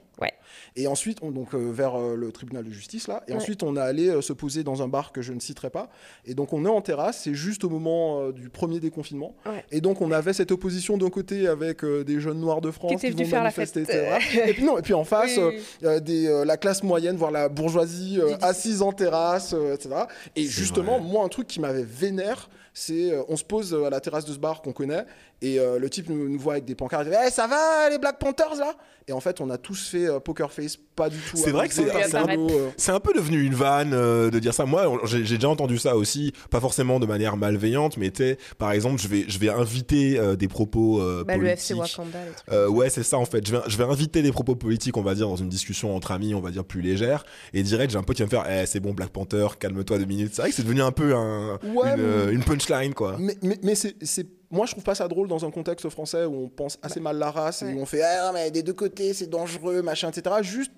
Et 0.76 0.86
ensuite, 0.86 1.18
on, 1.22 1.30
donc 1.30 1.54
euh, 1.54 1.70
vers 1.72 1.94
euh, 2.00 2.14
le 2.16 2.32
tribunal 2.32 2.64
de 2.64 2.70
justice 2.70 3.08
là. 3.08 3.22
Et 3.28 3.32
Ouais. 3.32 3.36
ensuite, 3.38 3.62
on 3.62 3.76
est 3.76 3.80
allé 3.80 4.08
euh, 4.08 4.20
se 4.22 4.32
poser 4.32 4.64
dans 4.64 4.82
un 4.82 4.88
bar 4.88 5.12
que 5.12 5.22
je 5.22 5.32
ne 5.32 5.40
citerai 5.40 5.70
pas. 5.70 5.88
Et 6.24 6.34
donc, 6.34 6.52
on 6.52 6.64
est 6.64 6.68
en 6.68 6.80
terrasse. 6.80 7.22
C'est 7.24 7.34
juste 7.34 7.64
au 7.64 7.68
moment 7.68 8.20
euh, 8.20 8.32
du 8.32 8.48
premier 8.50 8.80
déconfinement. 8.80 9.34
Ouais. 9.46 9.64
Et 9.70 9.80
donc, 9.80 10.00
on 10.00 10.10
avait 10.12 10.32
cette 10.32 10.52
opposition 10.52 10.96
d'un 10.98 11.10
côté 11.10 11.46
avec 11.48 11.84
euh, 11.84 12.04
des 12.04 12.20
jeunes 12.20 12.40
noirs 12.40 12.60
de 12.60 12.70
France 12.70 12.90
Qui 12.90 12.96
étaient 12.96 13.06
qui 13.08 13.12
venus 13.14 13.26
vont 13.26 13.30
faire 13.30 13.44
la 13.44 13.50
manifester, 13.50 13.84
fête. 13.84 14.22
etc. 14.24 14.42
Et 14.50 14.52
puis 14.54 14.64
non. 14.64 14.78
Et 14.78 14.82
puis 14.82 14.94
en 14.94 15.04
face, 15.04 15.36
Oui, 15.36 15.42
euh, 15.42 15.50
oui. 15.50 15.62
euh, 15.84 16.00
des, 16.00 16.26
euh, 16.28 16.44
la 16.44 16.56
classe 16.56 16.82
moyenne, 16.82 17.16
voire 17.16 17.30
la 17.30 17.48
bourgeoisie 17.48 18.18
euh, 18.20 18.36
assise 18.42 18.82
en 18.82 18.92
terrasse, 18.92 19.52
euh, 19.54 19.74
etc. 19.74 19.94
Et 20.36 20.44
justement, 20.44 20.98
vrai. 20.98 21.08
moi, 21.08 21.24
un 21.24 21.28
truc 21.28 21.46
qui 21.46 21.60
m'avait 21.60 21.82
vénère, 21.84 22.48
c'est 22.72 23.12
euh, 23.12 23.22
on 23.28 23.36
se 23.36 23.44
pose 23.44 23.72
euh, 23.72 23.84
à 23.84 23.90
la 23.90 24.00
terrasse 24.00 24.24
de 24.24 24.32
ce 24.32 24.38
bar 24.38 24.60
qu'on 24.62 24.72
connaît 24.72 25.04
et 25.42 25.60
euh, 25.60 25.78
le 25.78 25.88
type 25.90 26.08
nous, 26.08 26.28
nous 26.28 26.38
voit 26.38 26.54
avec 26.54 26.64
des 26.64 26.74
pancartes. 26.74 27.04
Il 27.06 27.10
dit, 27.10 27.16
Eh, 27.26 27.30
ça 27.30 27.46
va 27.46 27.88
les 27.90 27.98
Black 27.98 28.18
Panthers 28.18 28.56
là? 28.58 28.74
Et 29.06 29.12
en 29.12 29.20
fait, 29.20 29.40
on 29.40 29.50
a 29.50 29.58
tous 29.58 29.88
fait 29.90 30.06
euh, 30.06 30.18
poker 30.18 30.43
face, 30.52 30.76
pas 30.96 31.08
du 31.08 31.16
tout. 31.18 31.36
C'est 31.36 31.50
vrai 31.50 31.68
que 31.68 31.74
c'est- 31.74 31.82
euh. 31.88 32.68
C'est 32.76 32.92
un 32.92 33.00
peu 33.00 33.12
devenu 33.12 33.42
une 33.42 33.54
vanne 33.54 33.92
euh, 33.94 34.30
de 34.30 34.38
dire 34.38 34.54
ça. 34.54 34.64
Moi, 34.66 35.00
j'ai 35.04 35.20
déjà 35.22 35.48
entendu 35.48 35.78
ça 35.78 35.96
aussi, 35.96 36.32
pas 36.50 36.60
forcément 36.60 37.00
de 37.00 37.06
manière 37.06 37.36
malveillante, 37.36 37.96
mais 37.96 38.10
tu 38.10 38.22
sais, 38.22 38.38
par 38.58 38.72
exemple, 38.72 39.00
je 39.00 39.08
vais, 39.08 39.24
je 39.28 39.38
vais 39.38 39.48
inviter 39.48 40.18
euh, 40.18 40.36
des 40.36 40.48
propos 40.48 41.00
euh, 41.00 41.24
Bah, 41.26 41.36
le 41.36 41.46
FC 41.46 41.74
politiques. 41.74 41.98
Wakanda, 41.98 42.18
les 42.48 42.54
Euh, 42.56 42.68
ouais, 42.68 42.90
c'est 42.90 43.02
ça 43.02 43.18
en 43.18 43.24
fait. 43.24 43.46
Je 43.46 43.52
vais, 43.52 43.62
je 43.66 43.76
vais 43.76 43.84
inviter 43.84 44.22
des 44.22 44.32
propos 44.32 44.54
politiques, 44.56 44.96
on 44.96 45.02
va 45.02 45.14
dire, 45.14 45.28
dans 45.28 45.36
une 45.36 45.48
discussion 45.48 45.94
entre 45.94 46.12
amis, 46.12 46.34
on 46.34 46.40
va 46.40 46.50
dire 46.50 46.64
plus 46.64 46.80
légère. 46.82 47.24
Et 47.52 47.62
direct, 47.62 47.90
j'ai 47.92 47.98
un 47.98 48.02
pote 48.02 48.16
qui 48.16 48.22
va 48.22 48.26
me 48.26 48.30
faire 48.30 48.44
Eh, 48.62 48.66
c'est 48.66 48.80
bon, 48.80 48.92
Black 48.92 49.10
Panther, 49.10 49.46
calme-toi 49.58 49.98
deux 49.98 50.04
minutes. 50.04 50.32
C'est 50.34 50.42
vrai 50.42 50.50
que 50.50 50.56
c'est 50.56 50.62
devenu 50.62 50.82
un 50.82 50.92
peu 50.92 51.14
un, 51.14 51.58
Ouais, 51.74 51.94
une, 51.96 52.02
mais- 52.26 52.32
une 52.32 52.42
punchline, 52.44 52.94
quoi. 52.94 53.16
Mais, 53.18 53.36
mais, 53.42 53.58
mais 53.62 53.74
c'est, 53.74 53.94
c'est- 54.02 54.26
moi, 54.54 54.66
je 54.66 54.72
trouve 54.72 54.84
pas 54.84 54.94
ça 54.94 55.06
drôle 55.08 55.28
dans 55.28 55.44
un 55.44 55.50
contexte 55.50 55.88
français 55.90 56.24
où 56.24 56.44
on 56.44 56.48
pense 56.48 56.78
assez 56.82 57.00
mal 57.00 57.18
la 57.18 57.30
race 57.30 57.62
et 57.62 57.74
où 57.74 57.80
on 57.80 57.86
fait 57.86 58.02
ah, 58.02 58.30
mais 58.32 58.50
des 58.50 58.62
deux 58.62 58.72
côtés, 58.72 59.12
c'est 59.12 59.26
dangereux, 59.28 59.82
machin, 59.82 60.10
etc. 60.10 60.36
Juste 60.42 60.72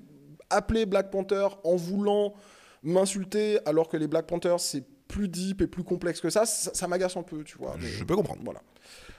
appeler 0.50 0.86
Black 0.86 1.10
Panther 1.10 1.46
en 1.64 1.76
voulant 1.76 2.34
m'insulter 2.82 3.58
alors 3.66 3.88
que 3.88 3.96
les 3.96 4.06
Black 4.06 4.26
Panthers, 4.26 4.60
c'est 4.60 4.84
plus 5.08 5.28
deep 5.28 5.62
et 5.62 5.66
plus 5.66 5.84
complexe 5.84 6.20
que 6.20 6.30
ça, 6.30 6.46
ça, 6.46 6.70
ça 6.74 6.88
m'agace 6.88 7.16
un 7.16 7.22
peu, 7.22 7.42
tu 7.44 7.58
vois. 7.58 7.74
Mais 7.80 7.86
Je 7.88 8.04
peux 8.04 8.16
comprendre. 8.16 8.40
voilà. 8.44 8.60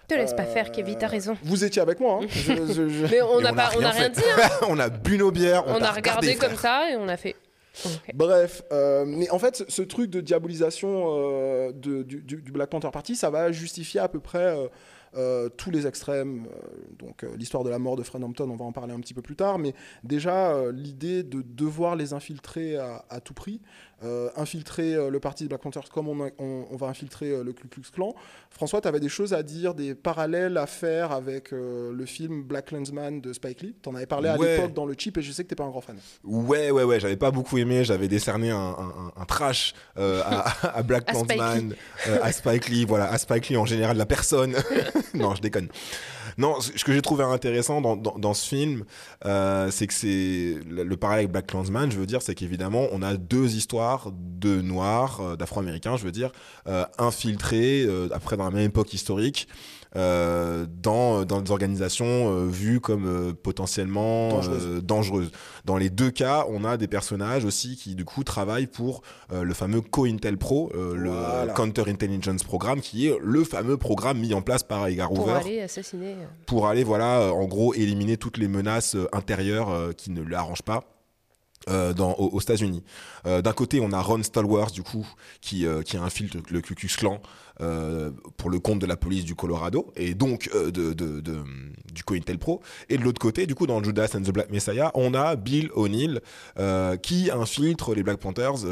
Te 0.07 0.13
laisse 0.15 0.33
pas 0.33 0.43
Euh, 0.43 0.53
faire, 0.53 0.71
Kevin, 0.71 0.97
t'as 0.97 1.07
raison. 1.07 1.37
Vous 1.43 1.63
étiez 1.65 1.81
avec 1.81 1.99
moi, 1.99 2.19
hein 2.21 2.27
Je- 2.29 2.53
je- 2.73 2.89
je- 2.89 3.05
Mais 3.11 3.21
on 3.21 3.41
n'a 3.41 3.51
pas, 3.53 3.69
on 3.77 3.83
a 3.83 3.91
rien 3.91 4.03
fait. 4.03 4.09
dit. 4.11 4.21
hein. 4.41 4.49
on 4.69 4.79
a 4.79 4.89
bu 4.89 5.17
nos 5.17 5.31
bières, 5.31 5.63
on, 5.67 5.81
a 5.81 5.91
regardé 5.91 6.35
comme 6.35 6.55
ça 6.55 6.89
et 6.91 6.95
on 6.95 7.07
a 7.09 7.17
fait. 7.17 7.35
Bref, 8.13 8.63
euh, 8.71 9.05
mais 9.05 9.29
en 9.29 9.39
fait, 9.39 9.63
ce, 9.67 9.81
truc 9.81 10.09
de 10.09 10.21
diabolisation 10.21 11.05
euh, 11.07 11.71
du, 11.71 12.51
Black 12.51 12.69
Panther 12.69 12.89
Party, 12.91 13.15
ça 13.15 13.29
va 13.29 13.51
justifier 13.51 13.99
à 13.99 14.07
peu 14.07 14.19
près 14.19 14.69
euh, 15.15 15.49
tous 15.49 15.71
les 15.71 15.87
extrêmes. 15.87 16.47
Donc, 16.99 17.25
l'histoire 17.37 17.63
de 17.63 17.69
la 17.69 17.79
mort 17.79 17.95
de 17.95 18.03
Fred 18.03 18.23
Hampton, 18.23 18.49
on 18.49 18.55
va 18.55 18.65
en 18.65 18.71
parler 18.71 18.93
un 18.93 18.99
petit 18.99 19.13
peu 19.13 19.21
plus 19.21 19.35
tard, 19.35 19.59
mais 19.59 19.73
déjà, 20.03 20.71
l'idée 20.71 21.23
de 21.23 21.41
devoir 21.41 21.95
les 21.95 22.13
infiltrer 22.13 22.77
à 22.77 23.19
tout 23.23 23.33
prix, 23.33 23.61
euh, 24.03 24.29
infiltrer 24.35 24.93
euh, 24.95 25.09
le 25.09 25.19
parti 25.19 25.43
des 25.43 25.49
Black 25.49 25.61
Panthers 25.61 25.89
comme 25.91 26.07
on, 26.07 26.25
a- 26.25 26.29
on- 26.37 26.65
on 26.69 26.75
va 26.75 26.87
infiltrer 26.87 27.31
euh, 27.31 27.43
le 27.43 27.51
Ku 27.53 27.67
Klux 27.67 27.83
Klan. 27.93 28.13
François, 28.51 28.79
tu 28.81 28.87
avais 28.87 28.99
des 28.99 29.09
choses 29.09 29.33
à 29.33 29.41
dire, 29.43 29.73
des 29.73 29.95
parallèles 29.95 30.57
à 30.57 30.67
faire 30.67 31.11
avec 31.11 31.51
euh, 31.51 31.91
le 31.91 32.05
film 32.05 32.43
Black 32.43 32.71
Landsman 32.71 33.21
de 33.21 33.33
Spike 33.33 33.61
Lee? 33.61 33.75
Tu 33.81 33.89
en 33.89 33.95
avais 33.95 34.05
parlé 34.05 34.29
à 34.29 34.37
Ouais. 34.37 34.55
l'époque 34.57 34.73
dans 34.73 34.85
le 34.85 34.93
chip 34.97 35.17
et 35.17 35.21
je 35.21 35.31
sais 35.31 35.43
que 35.43 35.49
tu 35.49 35.55
pas 35.55 35.63
un 35.63 35.69
grand 35.69 35.81
fan. 35.81 35.97
Ouais, 36.23 36.69
ouais, 36.71 36.83
ouais, 36.83 36.99
j'avais 36.99 37.17
pas 37.17 37.31
beaucoup 37.31 37.57
aimé. 37.57 37.83
J'avais 37.83 38.07
décerné 38.07 38.51
un, 38.51 38.57
un- 38.57 38.93
un- 39.17 39.21
un 39.21 39.25
trash 39.25 39.73
euh, 39.97 40.21
à, 40.25 40.45
à 40.77 40.83
Black 40.83 41.05
euh, 42.07 42.19
à 42.21 42.31
Spike 42.31 42.69
Lee, 42.69 42.85
voilà, 42.85 43.09
à 43.11 43.17
Spike 43.17 43.49
Lee 43.49 43.57
en 43.57 43.65
général, 43.65 43.97
la 43.97 44.05
personne. 44.05 44.55
non, 45.15 45.33
je 45.35 45.41
déconne. 45.41 45.69
Non, 46.37 46.59
ce 46.61 46.83
que 46.83 46.93
j'ai 46.93 47.01
trouvé 47.01 47.23
intéressant 47.23 47.81
dans, 47.81 47.95
dans, 47.95 48.33
ce 48.33 48.47
film, 48.47 48.83
euh, 49.25 49.71
c'est 49.71 49.87
que 49.87 49.93
c'est 49.93 50.57
le, 50.69 50.83
le 50.83 50.97
parallèle 50.97 51.21
avec 51.21 51.31
Black 51.31 51.47
Clansman, 51.47 51.91
je 51.91 51.97
veux 51.97 52.05
dire, 52.05 52.21
c'est 52.21 52.35
qu'évidemment, 52.35 52.87
on 52.91 53.01
a 53.01 53.17
deux 53.17 53.55
histoires 53.55 54.11
de 54.13 54.61
noirs, 54.61 55.19
euh, 55.21 55.35
d'afro-américains, 55.35 55.97
je 55.97 56.03
veux 56.03 56.11
dire, 56.11 56.31
euh, 56.67 56.85
infiltrés, 56.99 57.87
après 58.11 58.37
dans 58.37 58.45
la 58.45 58.51
même 58.51 58.65
époque 58.65 58.93
historique. 58.93 59.47
Euh, 59.97 60.65
dans, 60.81 61.25
dans 61.25 61.41
des 61.41 61.51
organisations 61.51 62.05
euh, 62.31 62.45
vues 62.47 62.79
comme 62.79 63.05
euh, 63.07 63.33
potentiellement 63.33 64.29
Dangereuses. 64.29 64.65
euh, 64.65 64.81
dangereuses. 64.81 65.31
Dans 65.65 65.77
les 65.77 65.89
deux 65.89 66.11
cas, 66.11 66.45
on 66.49 66.63
a 66.63 66.77
des 66.77 66.87
personnages 66.87 67.43
aussi 67.45 67.75
qui 67.75 67.95
du 67.95 68.05
coup 68.05 68.23
travaillent 68.23 68.67
pour 68.67 69.01
euh, 69.33 69.43
le 69.43 69.53
fameux 69.53 69.81
COINTELPRO, 69.81 70.71
euh, 70.75 70.93
Voilà. 70.97 71.45
le 71.45 71.53
Counter 71.53 71.83
Intelligence 71.89 72.43
Programme, 72.43 72.79
qui 72.81 73.07
est 73.07 73.17
le 73.21 73.43
fameux 73.43 73.77
programme 73.77 74.19
mis 74.19 74.33
en 74.33 74.41
place 74.41 74.63
par 74.63 74.87
Edgar 74.87 75.09
Pour 75.09 75.21
Hoover 75.27 75.33
aller 75.39 75.61
assassiner. 75.61 76.15
pour 76.45 76.67
aller 76.67 76.83
voilà 76.83 77.21
euh, 77.21 77.29
en 77.31 77.45
gros 77.45 77.73
éliminer 77.73 78.17
toutes 78.17 78.37
les 78.37 78.47
menaces 78.47 78.95
euh, 78.95 79.07
intérieures 79.13 79.69
euh, 79.71 79.91
qui 79.93 80.11
ne 80.11 80.21
l'arrangent 80.21 80.61
pas 80.63 80.83
euh, 81.69 81.93
dans, 81.93 82.13
aux, 82.13 82.29
aux 82.29 82.39
États-Unis. 82.39 82.83
Euh, 83.25 83.41
D'un 83.41 83.51
côté, 83.51 83.79
on 83.81 83.91
a 83.91 83.99
Ron 83.99 84.23
Stallworth 84.23 84.73
du 84.73 84.83
coup 84.83 85.05
qui 85.41 85.65
euh, 85.65 85.81
qui 85.81 85.97
infiltre 85.97 86.37
le 86.49 86.61
Ku 86.61 86.75
Klux 86.75 86.95
Klan 86.97 87.19
euh, 87.61 88.11
pour 88.37 88.49
le 88.49 88.59
compte 88.59 88.79
de 88.79 88.85
la 88.85 88.97
police 88.97 89.25
du 89.25 89.35
Colorado 89.35 89.91
et 89.95 90.13
donc 90.13 90.49
euh, 90.53 90.71
de, 90.71 90.93
de, 90.93 91.21
du 91.93 92.03
COINTELPRO. 92.03 92.61
Et 92.89 92.97
de 92.97 93.03
l'autre 93.03 93.19
côté, 93.19 93.45
du 93.47 93.55
coup, 93.55 93.67
dans 93.67 93.83
Judas 93.83 94.11
and 94.15 94.21
the 94.21 94.31
Black 94.31 94.49
Messiah, 94.51 94.91
on 94.93 95.13
a 95.13 95.35
Bill 95.35 95.69
O'Neill 95.73 96.21
euh, 96.59 96.97
qui 96.97 97.31
infiltre 97.31 97.95
les 97.95 98.03
Black 98.03 98.19
Panthers. 98.19 98.65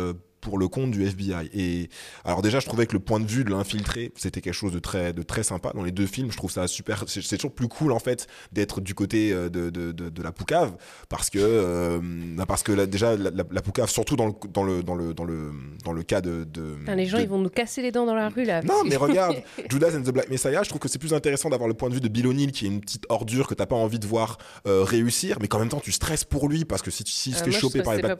Pour 0.45 0.59
le 0.59 0.67
compte 0.67 0.91
du 0.91 1.03
FBI. 1.03 1.49
Et 1.55 1.89
alors 2.23 2.43
déjà, 2.43 2.59
je 2.59 2.67
trouvais 2.67 2.85
que 2.85 2.93
le 2.93 2.99
point 2.99 3.19
de 3.19 3.25
vue 3.25 3.43
de 3.43 3.49
l'infiltré, 3.49 4.11
c'était 4.15 4.41
quelque 4.41 4.53
chose 4.53 4.71
de 4.71 4.77
très, 4.77 5.11
de 5.11 5.23
très 5.23 5.41
sympa 5.41 5.71
dans 5.73 5.81
les 5.83 5.91
deux 5.91 6.05
films. 6.05 6.31
Je 6.31 6.37
trouve 6.37 6.51
ça 6.51 6.67
super. 6.67 7.03
C'est 7.07 7.37
toujours 7.37 7.51
plus 7.55 7.67
cool 7.67 7.91
en 7.91 7.97
fait 7.99 8.27
d'être 8.51 8.79
du 8.79 8.93
côté 8.93 9.33
euh, 9.33 9.49
de, 9.49 9.71
de, 9.71 9.91
de, 9.91 10.09
de 10.09 10.21
la 10.23 10.31
poucave 10.31 10.75
parce 11.09 11.31
que 11.31 11.39
euh, 11.41 11.99
bah, 12.37 12.45
parce 12.45 12.61
que 12.61 12.71
là, 12.71 12.85
déjà 12.85 13.15
la, 13.17 13.31
la, 13.31 13.43
la 13.49 13.61
poucave, 13.63 13.89
surtout 13.89 14.15
dans 14.15 14.27
le 14.27 14.33
dans 14.53 14.63
le 14.63 14.83
dans 14.83 14.93
le 14.93 15.13
dans 15.15 15.23
le 15.25 15.51
dans 15.83 15.93
le 15.93 16.03
cas 16.03 16.21
de, 16.21 16.43
Putain, 16.43 16.95
les 16.95 17.07
gens, 17.07 17.17
ils 17.17 17.27
vont 17.27 17.39
nous 17.39 17.49
casser 17.49 17.81
les 17.81 17.91
dents 17.91 18.05
dans 18.05 18.13
la 18.13 18.29
rue 18.29 18.43
là. 18.43 18.61
non, 18.61 18.83
mais 18.85 18.95
regarde, 19.07 19.37
Judas 19.69 19.97
and 19.97 20.03
the 20.03 20.11
Black 20.11 20.29
Messiah, 20.29 20.61
je 20.61 20.69
trouve 20.69 20.79
que 20.79 20.87
c'est 20.87 20.99
plus 20.99 21.13
intéressant 21.15 21.49
d'avoir 21.49 21.67
le 21.67 21.73
point 21.73 21.89
de 21.89 21.95
vue 21.95 22.01
de 22.01 22.07
Bill 22.07 22.27
O'Neill, 22.27 22.51
qui 22.51 22.65
est 22.65 22.69
une 22.69 22.81
petite 22.81 23.05
ordure 23.09 23.47
que 23.47 23.55
t'as 23.55 23.65
pas 23.65 23.75
envie 23.75 23.97
de 23.99 24.05
voir 24.05 24.37
euh, 24.67 24.83
réussir, 24.83 25.37
mais 25.41 25.47
qu'en 25.47 25.57
même 25.59 25.69
temps 25.69 25.79
tu 25.79 25.91
stresses 25.91 26.23
pour 26.23 26.47
lui, 26.49 26.65
parce 26.65 26.83
que 26.83 26.91
si 26.91 27.03
tu 27.03 27.11
se 27.11 27.29
Euh, 27.29 27.33
fait 27.33 27.41
moi, 27.45 27.49
je 27.55 27.59
choper 27.59 27.81
par 27.81 27.95
les 27.95 28.01
Black 28.01 28.19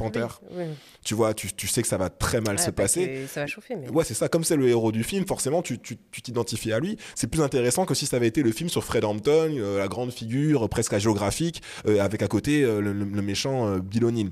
Ouais. 0.51 0.69
tu 1.03 1.13
vois, 1.13 1.33
tu, 1.33 1.53
tu 1.53 1.67
sais 1.67 1.81
que 1.81 1.87
ça 1.87 1.97
va 1.97 2.09
très 2.19 2.41
mal 2.41 2.55
Ah, 2.59 2.61
se 2.61 2.71
passer. 2.71 3.25
Ça 3.27 3.41
va 3.41 3.47
chauffer, 3.47 3.75
mais. 3.75 3.89
Ouais, 3.89 4.03
c'est 4.03 4.13
ça. 4.13 4.27
Comme 4.27 4.43
c'est 4.43 4.55
le 4.55 4.67
héros 4.67 4.91
du 4.91 5.03
film, 5.03 5.25
forcément, 5.25 5.61
tu 5.61 5.79
tu- 5.79 5.97
tu 6.11 6.21
t'identifies 6.21 6.73
à 6.73 6.79
lui. 6.79 6.97
C'est 7.15 7.27
plus 7.27 7.41
intéressant 7.41 7.85
que 7.85 7.93
si 7.93 8.05
ça 8.05 8.17
avait 8.17 8.27
été 8.27 8.43
le 8.43 8.51
film 8.51 8.69
sur 8.69 8.83
Fred 8.83 9.03
Hampton, 9.03 9.55
euh, 9.57 9.77
la 9.79 9.87
grande 9.87 10.11
figure 10.11 10.65
euh, 10.65 10.67
presque 10.67 10.97
géographique, 10.97 11.61
avec 11.85 12.21
à 12.21 12.27
côté 12.27 12.63
euh, 12.63 12.79
le, 12.79 12.93
méchant 13.21 13.67
euh, 13.67 13.79
Bill 13.79 14.05
O'Neill. 14.05 14.31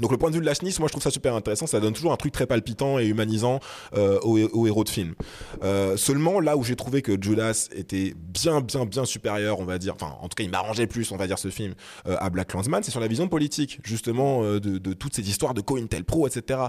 Donc 0.00 0.10
le 0.10 0.16
point 0.18 0.30
de 0.30 0.34
vue 0.34 0.40
de 0.40 0.46
Lashnis, 0.46 0.76
moi 0.78 0.88
je 0.88 0.92
trouve 0.92 1.02
ça 1.02 1.10
super 1.10 1.34
intéressant, 1.34 1.66
ça 1.66 1.80
donne 1.80 1.92
toujours 1.92 2.12
un 2.12 2.16
truc 2.16 2.32
très 2.32 2.46
palpitant 2.46 2.98
et 2.98 3.06
humanisant 3.06 3.60
euh, 3.96 4.18
au, 4.22 4.38
au 4.38 4.66
héros 4.66 4.84
de 4.84 4.88
film. 4.88 5.14
Euh, 5.62 5.96
seulement 5.96 6.40
là 6.40 6.56
où 6.56 6.62
j'ai 6.64 6.76
trouvé 6.76 7.02
que 7.02 7.20
Judas 7.20 7.68
était 7.74 8.14
bien 8.16 8.60
bien 8.60 8.84
bien 8.84 9.04
supérieur, 9.04 9.60
on 9.60 9.64
va 9.64 9.78
dire, 9.78 9.94
enfin 9.94 10.14
en 10.20 10.28
tout 10.28 10.34
cas 10.36 10.44
il 10.44 10.50
m'arrangeait 10.50 10.86
plus, 10.86 11.10
on 11.12 11.16
va 11.16 11.26
dire 11.26 11.38
ce 11.38 11.48
film, 11.48 11.74
euh, 12.06 12.16
à 12.18 12.30
Black 12.30 12.48
Clansman, 12.48 12.82
c'est 12.82 12.90
sur 12.90 13.00
la 13.00 13.08
vision 13.08 13.28
politique 13.28 13.80
justement 13.82 14.42
euh, 14.42 14.60
de, 14.60 14.78
de 14.78 14.92
toutes 14.92 15.14
ces 15.14 15.28
histoires 15.28 15.54
de 15.54 15.60
COINTELPRO, 15.60 16.26
etc. 16.26 16.60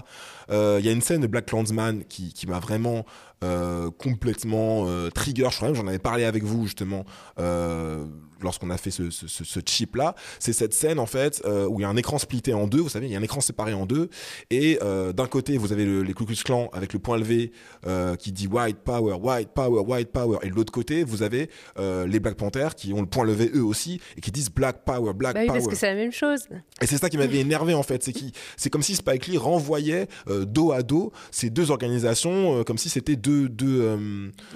Euh, 0.50 0.78
Il 0.80 0.86
y 0.86 0.88
a 0.88 0.92
une 0.92 1.02
scène 1.02 1.20
de 1.20 1.26
Black 1.26 1.46
Clansman 1.46 2.04
qui, 2.08 2.32
qui 2.32 2.46
m'a 2.46 2.58
vraiment 2.58 3.04
euh, 3.42 3.90
complètement 3.90 4.86
trigger, 5.14 5.48
je 5.50 5.56
crois 5.56 5.68
même 5.68 5.76
j'en 5.76 5.86
avais 5.86 5.98
parlé 5.98 6.24
avec 6.24 6.42
vous 6.42 6.66
justement 6.66 7.04
euh, 7.38 8.04
lorsqu'on 8.42 8.70
a 8.70 8.76
fait 8.76 8.90
ce, 8.90 9.10
ce, 9.10 9.26
ce, 9.26 9.60
chip 9.66 9.96
là, 9.96 10.14
c'est 10.38 10.52
cette 10.52 10.74
scène 10.74 10.98
en 10.98 11.06
fait 11.06 11.42
euh, 11.44 11.66
où 11.66 11.80
il 11.80 11.82
y 11.82 11.84
a 11.84 11.88
un 11.88 11.96
écran 11.96 12.18
splitté 12.18 12.54
en 12.54 12.66
deux, 12.66 12.80
vous 12.80 12.88
savez, 12.88 13.06
il 13.06 13.12
y 13.12 13.16
a 13.16 13.18
un 13.18 13.22
écran 13.22 13.40
séparé 13.40 13.72
en 13.74 13.86
deux, 13.86 14.08
et 14.50 14.78
euh, 14.82 15.12
d'un 15.12 15.26
côté 15.26 15.56
vous 15.58 15.72
avez 15.72 15.84
le, 15.84 16.02
les 16.02 16.14
Ku 16.14 16.24
Klux 16.24 16.36
Klan 16.44 16.70
avec 16.72 16.92
le 16.92 16.98
point 16.98 17.18
levé 17.18 17.52
euh, 17.86 18.16
qui 18.16 18.32
dit 18.32 18.46
White 18.46 18.78
Power, 18.84 19.14
White 19.14 19.50
Power, 19.54 19.80
White 19.82 20.10
Power, 20.12 20.38
et 20.42 20.50
de 20.50 20.54
l'autre 20.54 20.72
côté 20.72 21.04
vous 21.04 21.22
avez 21.22 21.50
les 21.78 22.20
Black 22.20 22.36
Panthers 22.36 22.74
qui 22.74 22.92
ont 22.92 23.00
le 23.00 23.06
point 23.06 23.24
levé 23.24 23.50
eux 23.54 23.64
aussi 23.64 24.00
et 24.16 24.20
qui 24.20 24.30
disent 24.30 24.50
Black 24.50 24.84
Power, 24.84 25.12
Black 25.14 25.34
Bah 25.34 25.40
oui, 25.40 25.46
Power. 25.46 25.58
parce 25.58 25.68
que 25.70 25.76
c'est 25.76 25.86
la 25.88 25.94
même 25.94 26.12
chose. 26.12 26.40
Et 26.80 26.86
c'est 26.86 26.98
ça 26.98 27.08
qui 27.08 27.16
m'avait 27.18 27.38
énervé 27.38 27.74
en 27.74 27.82
fait, 27.82 28.02
c'est 28.02 28.12
qui, 28.12 28.32
c'est 28.56 28.70
comme 28.70 28.82
si 28.82 28.94
Spike 28.96 29.26
Lee 29.26 29.38
renvoyait 29.38 30.08
dos 30.26 30.72
à 30.72 30.82
dos 30.82 31.12
ces 31.30 31.50
deux 31.50 31.70
organisations, 31.70 32.64
comme 32.64 32.78
si 32.78 32.88
c'était 32.88 33.16
deux, 33.16 33.48
deux, 33.48 33.98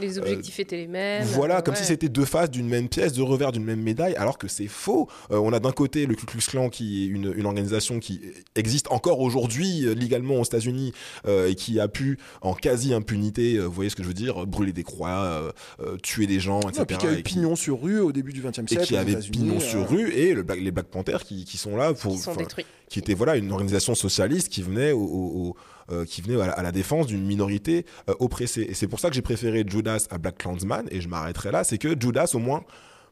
Les 0.01 0.19
objectifs 0.19 0.59
étaient 0.61 0.77
les 0.77 0.87
mêmes. 0.87 1.25
voilà, 1.25 1.63
comme 1.63 1.75
ouais. 1.75 1.81
si 1.81 1.87
c'était 1.87 2.09
deux 2.09 2.25
faces 2.25 2.51
d'une 2.51 2.69
même 2.69 2.89
pièce, 2.89 3.13
deux 3.13 3.23
revers 3.23 3.53
d'une 3.53 3.65
même 3.65 3.74
médaille, 3.77 4.15
alors 4.17 4.39
que 4.39 4.49
c'est 4.49 4.67
faux. 4.69 5.09
Euh, 5.31 5.39
on 5.39 5.53
a 5.53 5.61
d'un 5.61 5.73
côté 5.73 6.07
le 6.07 6.15
Ku 6.15 6.27
Klux 6.27 6.41
Klan, 6.49 6.69
qui 6.69 7.05
est 7.05 7.07
une, 7.07 7.33
une 7.37 7.47
organisation 7.47 7.99
qui 8.01 8.21
existe 8.55 8.89
encore 8.91 9.21
aujourd'hui 9.21 9.87
euh, 9.87 9.95
légalement 9.95 10.37
aux 10.37 10.45
États-Unis 10.45 10.93
euh, 11.27 11.49
et 11.49 11.55
qui 11.55 11.81
a 11.81 11.89
pu, 11.89 12.19
en 12.43 12.55
quasi-impunité, 12.55 13.57
euh, 13.57 13.65
vous 13.65 13.73
voyez 13.73 13.91
ce 13.91 13.97
que 13.97 14.03
je 14.03 14.09
veux 14.09 14.15
dire, 14.15 14.47
brûler 14.47 14.73
des 14.73 14.83
croix, 14.85 15.11
euh, 15.25 15.53
euh, 15.81 15.97
tuer 16.03 16.27
des 16.27 16.41
gens, 16.41 16.61
etc. 16.61 16.83
Et 16.83 16.85
puis 16.87 16.97
qui 16.99 17.07
a 17.07 17.11
eu 17.11 17.15
et 17.15 17.17
qui- 17.19 17.23
pignon 17.35 17.57
sur 17.57 17.83
rue 17.83 18.01
au 18.01 18.13
début 18.13 18.33
du 18.33 18.41
XXe 18.43 18.59
et 18.61 18.67
siècle. 18.69 18.85
qui 18.87 18.95
aux 18.95 18.99
avait 18.99 19.17
pignon 19.17 19.57
euh, 19.57 19.61
sur 19.61 19.89
rue 19.89 20.11
et 20.13 20.35
le 20.35 20.43
Black- 20.43 20.61
les 20.61 20.71
Black 20.71 20.87
Panthers 20.87 21.25
qui, 21.25 21.45
qui 21.45 21.57
sont 21.57 21.77
là 21.77 21.93
pour 21.95 22.13
Qui 22.15 22.19
sont 22.19 22.35
détruits. 22.35 22.67
qui 22.89 22.99
était 22.99 23.15
voilà 23.15 23.37
une 23.37 23.51
organisation 23.53 23.95
socialiste 23.95 24.49
qui 24.49 24.63
venait 24.63 24.93
au, 24.93 25.01
au- 25.01 25.49
au- 25.49 25.57
euh, 25.93 26.05
qui 26.05 26.23
venait 26.23 26.41
à 26.41 26.47
la, 26.47 26.53
à 26.53 26.63
la 26.63 26.73
défense 26.73 27.07
d'une 27.07 27.25
minorité 27.25 27.85
euh, 28.09 28.15
oppressée 28.19 28.67
et 28.69 28.75
c'est 28.75 28.87
pour 28.89 29.01
ça 29.01 29.09
que 29.11 29.15
j'ai 29.15 29.23
préféré 29.23 29.65
Judas 29.67 30.07
à 30.11 30.17
Black 30.19 30.39
Clansman 30.39 30.87
et 30.91 31.01
je 31.03 31.09
m'arrêterai 31.09 31.51
là 31.51 31.63
c'est 31.65 31.77
que 31.79 31.89
Judas 31.99 32.31
au 32.35 32.39
moins 32.39 32.63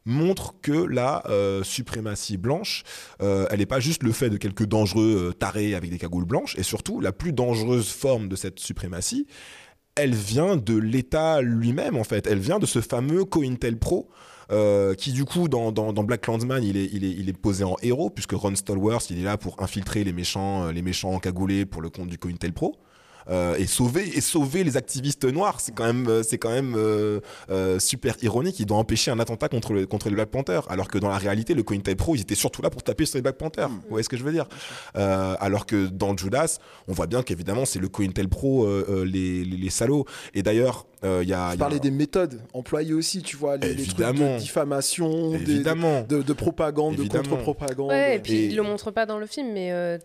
montre 0.05 0.55
que 0.61 0.71
la 0.71 1.23
euh, 1.29 1.63
suprématie 1.63 2.37
blanche, 2.37 2.83
euh, 3.21 3.45
elle 3.49 3.59
n'est 3.59 3.65
pas 3.65 3.79
juste 3.79 4.03
le 4.03 4.11
fait 4.11 4.29
de 4.29 4.37
quelques 4.37 4.65
dangereux 4.65 5.29
euh, 5.29 5.33
tarés 5.33 5.75
avec 5.75 5.89
des 5.89 5.97
cagoules 5.97 6.25
blanches, 6.25 6.57
et 6.57 6.63
surtout, 6.63 6.99
la 6.99 7.11
plus 7.11 7.33
dangereuse 7.33 7.89
forme 7.89 8.27
de 8.27 8.35
cette 8.35 8.59
suprématie, 8.59 9.27
elle 9.95 10.15
vient 10.15 10.55
de 10.55 10.75
l'État 10.75 11.41
lui-même, 11.41 11.97
en 11.97 12.03
fait. 12.03 12.25
Elle 12.27 12.39
vient 12.39 12.59
de 12.59 12.65
ce 12.65 12.81
fameux 12.81 13.25
COINTELPRO, 13.25 14.09
euh, 14.51 14.93
qui 14.93 15.13
du 15.13 15.23
coup 15.23 15.47
dans, 15.47 15.71
dans, 15.71 15.93
Black 16.03 16.21
Clansman 16.21 16.61
il 16.61 16.75
est, 16.75 17.37
posé 17.37 17.63
en 17.63 17.77
héros 17.81 18.09
puisque 18.09 18.33
Ron 18.33 18.53
Stallworth 18.55 19.09
il 19.09 19.19
est 19.19 19.23
là 19.23 19.37
pour 19.37 19.63
infiltrer 19.63 20.03
les 20.03 20.11
méchants 20.11 20.69
les 20.69 20.81
méchants 20.81 21.21
pour 21.71 21.81
le 21.81 21.89
compte 21.89 22.09
du 22.09 22.17
COINTELPRO 22.17 22.75
euh, 23.29 23.55
et 23.55 23.67
sauver 23.67 24.17
et 24.17 24.21
sauver 24.21 24.63
les 24.63 24.77
activistes 24.77 25.25
noirs. 25.25 25.59
C'est 25.59 25.73
quand 25.73 25.85
même 25.85 26.07
euh, 26.07 26.23
c'est 26.23 26.37
quand 26.37 26.51
même 26.51 26.75
euh, 26.75 27.19
euh, 27.49 27.79
super 27.79 28.15
ironique. 28.21 28.59
Il 28.59 28.65
doit 28.65 28.77
empêcher 28.77 29.11
un 29.11 29.19
attentat 29.19 29.49
contre 29.49 29.73
le, 29.73 29.85
contre 29.85 30.09
les 30.09 30.15
Black 30.15 30.29
Panthers. 30.29 30.69
Alors 30.71 30.87
que 30.87 30.97
dans 30.97 31.09
la 31.09 31.17
réalité 31.17 31.53
le 31.53 31.63
COINTELPRO 31.63 32.15
ils 32.15 32.21
étaient 32.21 32.35
surtout 32.35 32.61
là 32.61 32.69
pour 32.69 32.83
taper 32.83 33.05
sur 33.05 33.17
les 33.17 33.21
Black 33.21 33.37
Panthers. 33.37 33.69
Vous 33.69 33.81
voyez 33.89 34.03
ce 34.03 34.09
que 34.09 34.17
je 34.17 34.23
veux 34.23 34.31
dire? 34.31 34.47
Euh, 34.97 35.35
alors 35.39 35.65
que 35.65 35.87
dans 35.87 36.15
Judas 36.17 36.59
on 36.87 36.93
voit 36.93 37.07
bien 37.07 37.23
qu'évidemment 37.23 37.65
c'est 37.65 37.79
le 37.79 37.89
COINTELPRO 37.89 38.65
euh, 38.65 39.05
les, 39.05 39.43
les, 39.45 39.57
les 39.57 39.69
salauds. 39.69 40.05
Et 40.33 40.43
d'ailleurs 40.43 40.85
euh, 41.03 41.19
il 41.23 41.29
y 41.29 41.33
a, 41.33 41.49
il 41.51 41.53
y 41.53 41.57
Tu 41.57 41.61
a- 41.61 41.65
parlais 41.65 41.79
des 41.79 41.91
méthodes 41.91 42.41
employées 42.53 42.93
aussi, 42.93 43.21
tu 43.21 43.35
vois, 43.35 43.57
les, 43.57 43.73
les 43.73 43.83
trucs 43.83 43.97
de 43.97 44.37
diffamation, 44.39 45.31
des- 45.31 45.63
de, 45.63 46.21
de 46.21 46.33
propagande, 46.33 46.93
Évidemment. 46.99 47.23
de 47.23 47.27
contre-propagande. 47.29 47.89
Ouais, 47.89 48.15
et 48.15 48.19
puis 48.19 48.33
Et- 48.33 48.45
ils 48.47 48.55
le 48.55 48.63
montrent 48.63 48.91
pas 48.91 49.05
dans 49.05 49.17
le 49.19 49.25
film, 49.25 49.51
mais 49.53 49.71
euh, 49.71 49.97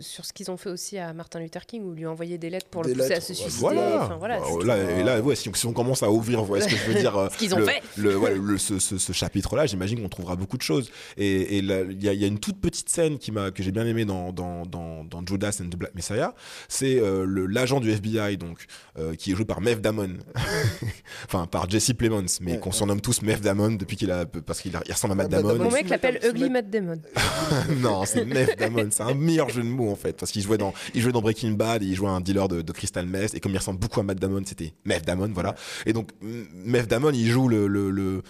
sur 0.00 0.24
ce 0.24 0.32
qu'ils 0.32 0.50
ont 0.50 0.56
fait 0.56 0.70
aussi 0.70 0.98
à 0.98 1.12
Martin 1.12 1.40
Luther 1.40 1.64
King, 1.66 1.82
où 1.84 1.92
lui 1.92 2.06
envoyer 2.06 2.38
des 2.38 2.50
lettres 2.50 2.66
pour 2.70 2.82
Des 2.82 2.94
le 2.94 3.02
pousser 3.02 3.14
à 3.14 3.20
se 3.20 3.34
suicider. 3.34 3.60
Voilà. 3.60 4.04
Enfin, 4.04 4.16
voilà, 4.18 4.40
Bah, 4.66 4.76
et 4.76 5.02
là, 5.02 5.20
ouais, 5.20 5.34
si, 5.36 5.50
si 5.54 5.66
on 5.66 5.72
commence 5.72 6.02
à 6.02 6.10
ouvrir, 6.10 6.42
voyez 6.42 6.64
ce 6.64 6.68
que 6.68 6.76
je 6.76 6.84
veux 6.92 6.94
dire. 6.98 7.16
euh, 7.18 7.28
Ce 7.30 7.38
qu'ils 7.38 7.54
ont 7.54 7.58
le, 7.58 7.66
fait. 7.66 7.82
Le, 7.96 8.16
ouais, 8.18 8.34
le- 8.34 8.58
ce, 8.58 8.78
ce- 8.78 8.98
ce 8.98 9.12
chapitre-là, 9.12 9.66
j'imagine 9.66 10.00
qu'on 10.02 10.08
trouvera 10.08 10.36
beaucoup 10.36 10.56
de 10.56 10.62
choses. 10.62 10.90
Et 11.16 11.58
il 11.58 11.66
y, 11.66 11.72
a- 12.08 12.12
il 12.12 12.20
y 12.20 12.24
a 12.24 12.26
une 12.28 12.38
toute 12.40 12.60
petite 12.60 12.88
scène 12.88 13.18
qui 13.18 13.32
m'a 13.32 13.50
que 13.50 13.62
j'ai 13.62 13.72
bien 13.72 13.86
aimé 13.86 14.04
dans 14.04 14.32
dans 14.32 14.64
dans, 14.66 15.04
dans 15.04 15.24
Judas 15.26 15.58
and 15.62 15.68
the 15.68 15.76
Black 15.76 15.94
Messiah. 15.94 16.34
C'est 16.68 16.98
euh, 17.00 17.46
l'agent 17.48 17.80
du 17.80 17.90
FBI 17.90 18.36
donc 18.36 18.66
euh, 18.98 19.14
qui 19.14 19.32
est 19.32 19.34
joué 19.34 19.44
par 19.44 19.60
Mev 19.60 19.80
Damon, 19.80 20.10
enfin 21.26 21.46
par 21.46 21.68
Jesse 21.68 21.92
Plemons, 21.92 22.24
mais 22.40 22.52
Ouais, 22.52 22.58
qu'on 22.58 22.70
ouais. 22.70 22.76
surnomme 22.76 23.00
tous 23.00 23.22
Mev 23.22 23.40
Damon 23.40 23.72
depuis 23.72 23.96
qu'il 23.96 24.10
a 24.10 24.26
parce 24.26 24.60
qu'il 24.60 24.76
ressemble 24.76 25.12
à 25.12 25.14
Matt 25.16 25.26
Ah, 25.32 25.36
Damon. 25.42 25.56
Mon 25.64 25.70
mec 25.70 25.88
l'appelle 25.88 26.18
Ugly 26.24 26.50
Matt- 26.50 26.70
Damon. 26.70 27.00
non, 27.80 28.04
c'est 28.04 28.24
Mev 28.24 28.54
Damon. 28.58 28.88
C'est 28.90 29.02
un 29.02 29.14
meilleur 29.14 29.48
jeu 29.50 29.62
de 29.62 29.68
mots 29.68 29.90
en 29.90 29.96
fait, 29.96 30.16
parce 30.16 30.32
qu'il 30.32 30.42
jouait 30.42 30.58
dans, 30.58 30.72
il 30.94 31.00
jouait 31.02 31.12
dans 31.12 31.22
Breaking 31.22 31.52
Bad, 31.52 31.82
et 31.82 31.86
il 31.86 31.94
jouait 31.94 32.08
un 32.10 32.20
dealer 32.20 32.48
de, 32.48 32.62
de 32.62 32.72
Crystal 32.72 33.06
Meth, 33.06 33.34
et 33.34 33.40
comme 33.40 33.52
il 33.52 33.58
ressemble 33.58 33.78
beaucoup 33.80 34.00
à 34.00 34.02
Matt 34.02 34.18
Damon, 34.18 34.42
c'était 34.46 34.72
Mev 34.84 35.02
Damon, 35.02 35.30
voilà. 35.32 35.54
Et 35.86 35.92
donc 35.92 36.10
Mev 36.20 36.86
Damon, 36.86 37.10
il 37.12 37.28
joue 37.30 37.48
le, 37.48 37.66
le, 37.66 37.90
le- 37.90 38.22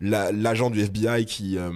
la- 0.00 0.32
l'agent 0.32 0.70
du 0.70 0.80
FBI 0.80 1.24
qui 1.26 1.58
euh, 1.58 1.70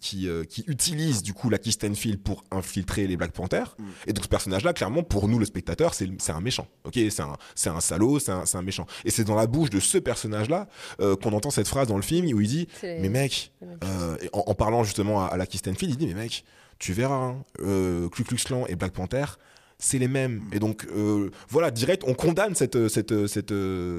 qui 0.00 0.28
euh, 0.28 0.44
qui 0.44 0.64
utilise 0.66 1.22
du 1.22 1.32
coup 1.32 1.48
la 1.50 1.58
Keith 1.58 1.72
Stanfield 1.74 2.22
pour 2.22 2.44
infiltrer 2.50 3.06
les 3.06 3.16
Black 3.16 3.32
Panthers. 3.32 3.74
Mm. 3.78 3.84
Et 4.06 4.12
donc 4.12 4.24
ce 4.24 4.28
personnage-là, 4.28 4.72
clairement, 4.72 5.02
pour 5.02 5.28
nous 5.28 5.38
le 5.38 5.44
spectateur, 5.46 5.94
c'est 5.94 6.08
c'est 6.18 6.32
un 6.32 6.40
méchant. 6.40 6.66
Ok, 6.84 6.94
c'est 6.94 7.20
un 7.20 7.36
c'est 7.54 7.70
un 7.70 7.80
salaud, 7.80 8.18
c'est 8.18 8.32
un 8.32 8.44
c'est 8.46 8.58
un 8.58 8.62
méchant. 8.62 8.86
Et 9.04 9.10
c'est 9.10 9.24
dans 9.24 9.34
la 9.36 9.46
bouche 9.46 9.70
de 9.70 9.80
ce 9.80 9.98
personnage-là 9.98 10.68
euh, 11.00 11.16
qu'on 11.16 11.32
entend 11.32 11.50
cette 11.50 11.68
phrase 11.68 11.88
dans 11.88 11.96
le 11.96 12.02
film 12.02 12.26
où 12.34 12.40
il 12.40 12.48
dit 12.48 12.68
mais 12.82 13.08
mec, 13.08 13.52
euh, 13.84 14.16
en, 14.32 14.44
en 14.46 14.54
parlant 14.54 14.84
justement 14.84 15.24
à, 15.24 15.28
à 15.28 15.36
la 15.36 15.46
Keith 15.46 15.60
Stanfield, 15.60 15.92
il 15.94 15.96
dit 15.96 16.06
mais 16.06 16.14
mec, 16.22 16.44
tu 16.78 16.92
verras, 16.92 17.14
hein, 17.14 17.44
euh, 17.60 18.08
Ku 18.08 18.24
Klux 18.24 18.38
Klan 18.44 18.64
et 18.68 18.74
Black 18.76 18.92
Panther, 18.92 19.24
c'est 19.80 19.98
les 19.98 20.06
mêmes. 20.06 20.42
Et 20.52 20.60
donc 20.60 20.86
euh, 20.94 21.30
voilà, 21.48 21.72
direct, 21.72 22.04
on 22.06 22.14
condamne 22.14 22.54
cette 22.54 22.76
euh, 22.76 22.88
cette 22.88 23.10
euh, 23.10 23.26
cette 23.26 23.52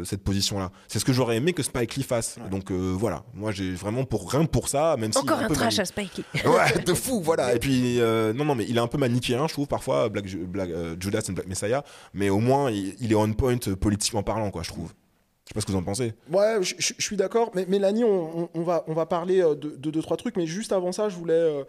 cette 0.07 0.23
position-là. 0.23 0.71
C'est 0.87 0.99
ce 0.99 1.03
que 1.05 1.11
j'aurais 1.11 1.35
aimé 1.35 1.51
que 1.51 1.63
Spike 1.63 1.95
Lee 1.95 2.03
fasse. 2.03 2.37
Donc 2.49 2.71
euh, 2.71 2.93
voilà, 2.97 3.23
moi 3.33 3.51
j'ai 3.51 3.71
vraiment 3.71 4.05
pour 4.05 4.31
rien 4.31 4.45
pour 4.45 4.69
ça, 4.69 4.95
même 4.97 5.11
si 5.11 5.17
Encore 5.19 5.39
un 5.39 5.47
peu 5.49 5.53
trash 5.55 5.79
à 5.79 5.85
Spikey. 5.85 6.23
Ouais, 6.45 6.81
de 6.85 6.93
fou, 6.93 7.19
voilà. 7.21 7.53
Et 7.53 7.59
puis 7.59 7.99
euh, 7.99 8.31
non 8.31 8.45
non, 8.45 8.55
mais 8.55 8.65
il 8.69 8.77
est 8.77 8.79
un 8.81 8.87
peu 8.87 8.97
manichéen, 8.97 9.47
je 9.47 9.53
trouve 9.53 9.67
parfois 9.67 10.07
Black, 10.07 10.25
Black 10.35 10.69
euh, 10.69 10.95
Judas 10.99 11.25
and 11.29 11.33
Black 11.33 11.47
Messiah, 11.47 11.83
mais 12.13 12.29
au 12.29 12.39
moins 12.39 12.71
il, 12.71 12.95
il 13.01 13.11
est 13.11 13.15
on 13.15 13.33
point 13.33 13.57
euh, 13.67 13.75
politiquement 13.75 14.23
parlant, 14.23 14.51
quoi, 14.51 14.63
je 14.63 14.69
trouve. 14.69 14.93
Je 15.45 15.49
sais 15.49 15.53
pas 15.55 15.61
ce 15.61 15.65
que 15.65 15.71
vous 15.71 15.77
en 15.79 15.83
pensez. 15.83 16.13
Ouais, 16.31 16.59
je, 16.61 16.75
je- 16.77 16.93
je 16.97 17.03
suis 17.03 17.17
d'accord. 17.17 17.51
Mais 17.55 17.65
Mélanie, 17.65 18.03
on, 18.05 18.43
on- 18.43 18.49
on 18.53 18.61
va, 18.61 18.83
on 18.87 18.93
va 18.93 19.05
parler 19.05 19.39
de, 19.41 19.53
de 19.55 19.91
deux, 19.91 20.01
trois 20.01 20.15
trucs. 20.15 20.37
Mais 20.37 20.45
juste 20.47 20.71
avant 20.71 20.91
ça, 20.93 21.09
je 21.09 21.15
voulais. 21.17 21.33
euh, 21.33 21.63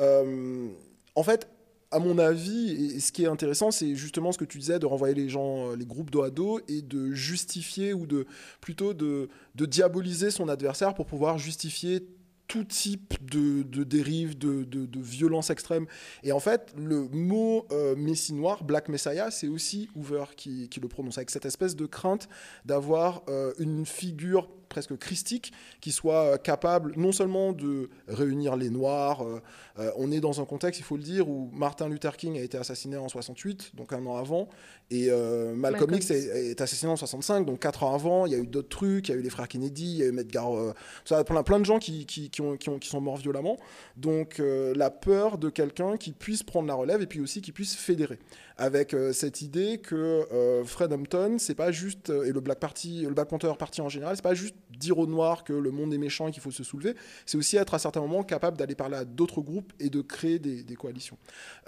euh, 0.00 0.66
en 1.14 1.22
fait, 1.22 1.48
à 1.90 1.98
mon 1.98 2.18
avis, 2.18 2.94
et 2.96 3.00
ce 3.00 3.12
qui 3.12 3.24
est 3.24 3.28
intéressant, 3.28 3.70
c'est 3.70 3.94
justement 3.94 4.30
ce 4.32 4.38
que 4.38 4.44
tu 4.44 4.58
disais 4.58 4.78
de 4.78 4.86
renvoyer 4.86 5.14
les 5.14 5.28
gens, 5.28 5.70
euh, 5.70 5.76
les 5.76 5.86
groupes 5.86 6.10
dos 6.10 6.22
à 6.22 6.30
dos 6.30 6.60
et 6.68 6.82
de 6.82 7.12
justifier 7.12 7.94
ou 7.94 8.06
de 8.06 8.26
plutôt 8.60 8.92
de, 8.92 9.28
diaboliser 9.54 10.30
son 10.30 10.48
adversaire 10.48 10.94
pour 10.94 11.06
pouvoir 11.06 11.38
justifier 11.38 12.06
tout 12.46 12.64
type 12.64 13.14
de, 13.30 13.62
dérive, 13.84 14.36
de, 14.38 14.66
violence 15.00 15.50
extrême. 15.50 15.86
Et 16.22 16.32
en 16.32 16.40
fait, 16.40 16.74
le 16.78 17.08
mot 17.08 17.66
euh, 17.72 17.94
Messie 17.94 18.32
noir, 18.32 18.64
Black 18.64 18.88
Messiah, 18.88 19.30
c'est 19.30 19.48
aussi 19.48 19.88
Hoover 19.94 20.24
qui, 20.36 20.68
qui 20.68 20.80
le 20.80 20.88
prononce, 20.88 21.18
avec 21.18 21.30
cette 21.30 21.44
espèce 21.44 21.76
de 21.76 21.84
crainte 21.86 22.28
d'avoir 22.64 23.22
euh, 23.28 23.52
une 23.58 23.84
figure 23.84 24.48
presque 24.68 24.96
christique 24.98 25.52
qui 25.80 25.92
soit 25.92 26.38
capable 26.38 26.92
non 26.96 27.12
seulement 27.12 27.52
de 27.52 27.88
réunir 28.06 28.56
les 28.56 28.70
Noirs, 28.70 29.22
euh, 29.26 29.40
euh, 29.78 29.90
on 29.96 30.10
est 30.12 30.20
dans 30.20 30.40
un 30.40 30.44
contexte, 30.44 30.80
il 30.80 30.84
faut 30.84 30.96
le 30.96 31.02
dire, 31.02 31.28
où 31.28 31.50
Martin 31.52 31.88
Luther 31.88 32.16
King 32.16 32.38
a 32.38 32.42
été 32.42 32.58
assassiné 32.58 32.96
en 32.96 33.08
68, 33.08 33.72
donc 33.74 33.92
un 33.92 34.04
an 34.06 34.16
avant, 34.16 34.48
et 34.90 35.08
euh, 35.10 35.54
Malcolm, 35.54 35.90
Malcolm 35.90 35.94
X 35.94 36.10
est, 36.10 36.50
est 36.50 36.60
assassiné 36.60 36.90
en 36.92 36.96
65, 36.96 37.44
donc 37.46 37.60
quatre 37.60 37.82
ans 37.84 37.94
avant, 37.94 38.26
il 38.26 38.32
y 38.32 38.34
a 38.34 38.38
eu 38.38 38.46
d'autres 38.46 38.68
trucs, 38.68 39.08
il 39.08 39.12
y 39.12 39.14
a 39.14 39.18
eu 39.18 39.22
les 39.22 39.30
frères 39.30 39.48
Kennedy, 39.48 39.84
il 39.92 39.96
y 39.98 40.02
a 40.02 40.06
eu 40.06 40.12
Medgar, 40.12 40.56
euh, 40.56 40.72
ça, 41.04 41.22
plein, 41.24 41.42
plein 41.42 41.60
de 41.60 41.64
gens 41.64 41.78
qui, 41.78 42.06
qui, 42.06 42.30
qui 42.30 42.40
ont, 42.40 42.56
qui, 42.56 42.68
ont- 42.68 42.78
qui 42.78 42.88
sont 42.88 43.00
morts 43.00 43.16
violemment, 43.18 43.56
donc 43.96 44.40
la 44.40 44.90
peur 44.90 45.38
de 45.38 45.48
quelqu'un 45.50 45.96
qui 45.96 46.12
puisse 46.12 46.42
prendre 46.42 46.68
la 46.68 46.74
relève 46.74 47.02
et 47.02 47.06
puis 47.06 47.20
aussi 47.20 47.40
qui 47.42 47.52
puisse 47.52 47.74
fédérer 47.76 48.18
avec 48.58 48.92
euh, 48.92 49.12
cette 49.12 49.40
idée 49.40 49.78
que 49.78 49.94
euh, 50.32 50.64
Fred 50.64 50.92
Hampton, 50.92 51.36
c'est 51.38 51.54
pas 51.54 51.70
juste 51.70 52.10
euh, 52.10 52.24
et 52.24 52.32
le 52.32 52.40
Black 52.40 52.58
Party, 52.58 53.02
le 53.02 53.14
Black 53.14 53.28
Panther 53.28 53.52
Party 53.56 53.80
en 53.80 53.88
général, 53.88 54.16
c'est 54.16 54.22
pas 54.22 54.34
juste 54.34 54.56
dire 54.76 54.98
aux 54.98 55.06
Noirs 55.06 55.44
que 55.44 55.52
le 55.52 55.70
monde 55.70 55.94
est 55.94 55.98
méchant 55.98 56.26
et 56.26 56.32
qu'il 56.32 56.42
faut 56.42 56.50
se 56.50 56.64
soulever, 56.64 56.94
c'est 57.24 57.38
aussi 57.38 57.56
être 57.56 57.74
à 57.74 57.78
certains 57.78 58.00
moments 58.00 58.24
capable 58.24 58.56
d'aller 58.56 58.74
parler 58.74 58.96
à 58.96 59.04
d'autres 59.04 59.40
groupes 59.42 59.72
et 59.78 59.90
de 59.90 60.02
créer 60.02 60.40
des, 60.40 60.64
coalitions. 60.74 61.18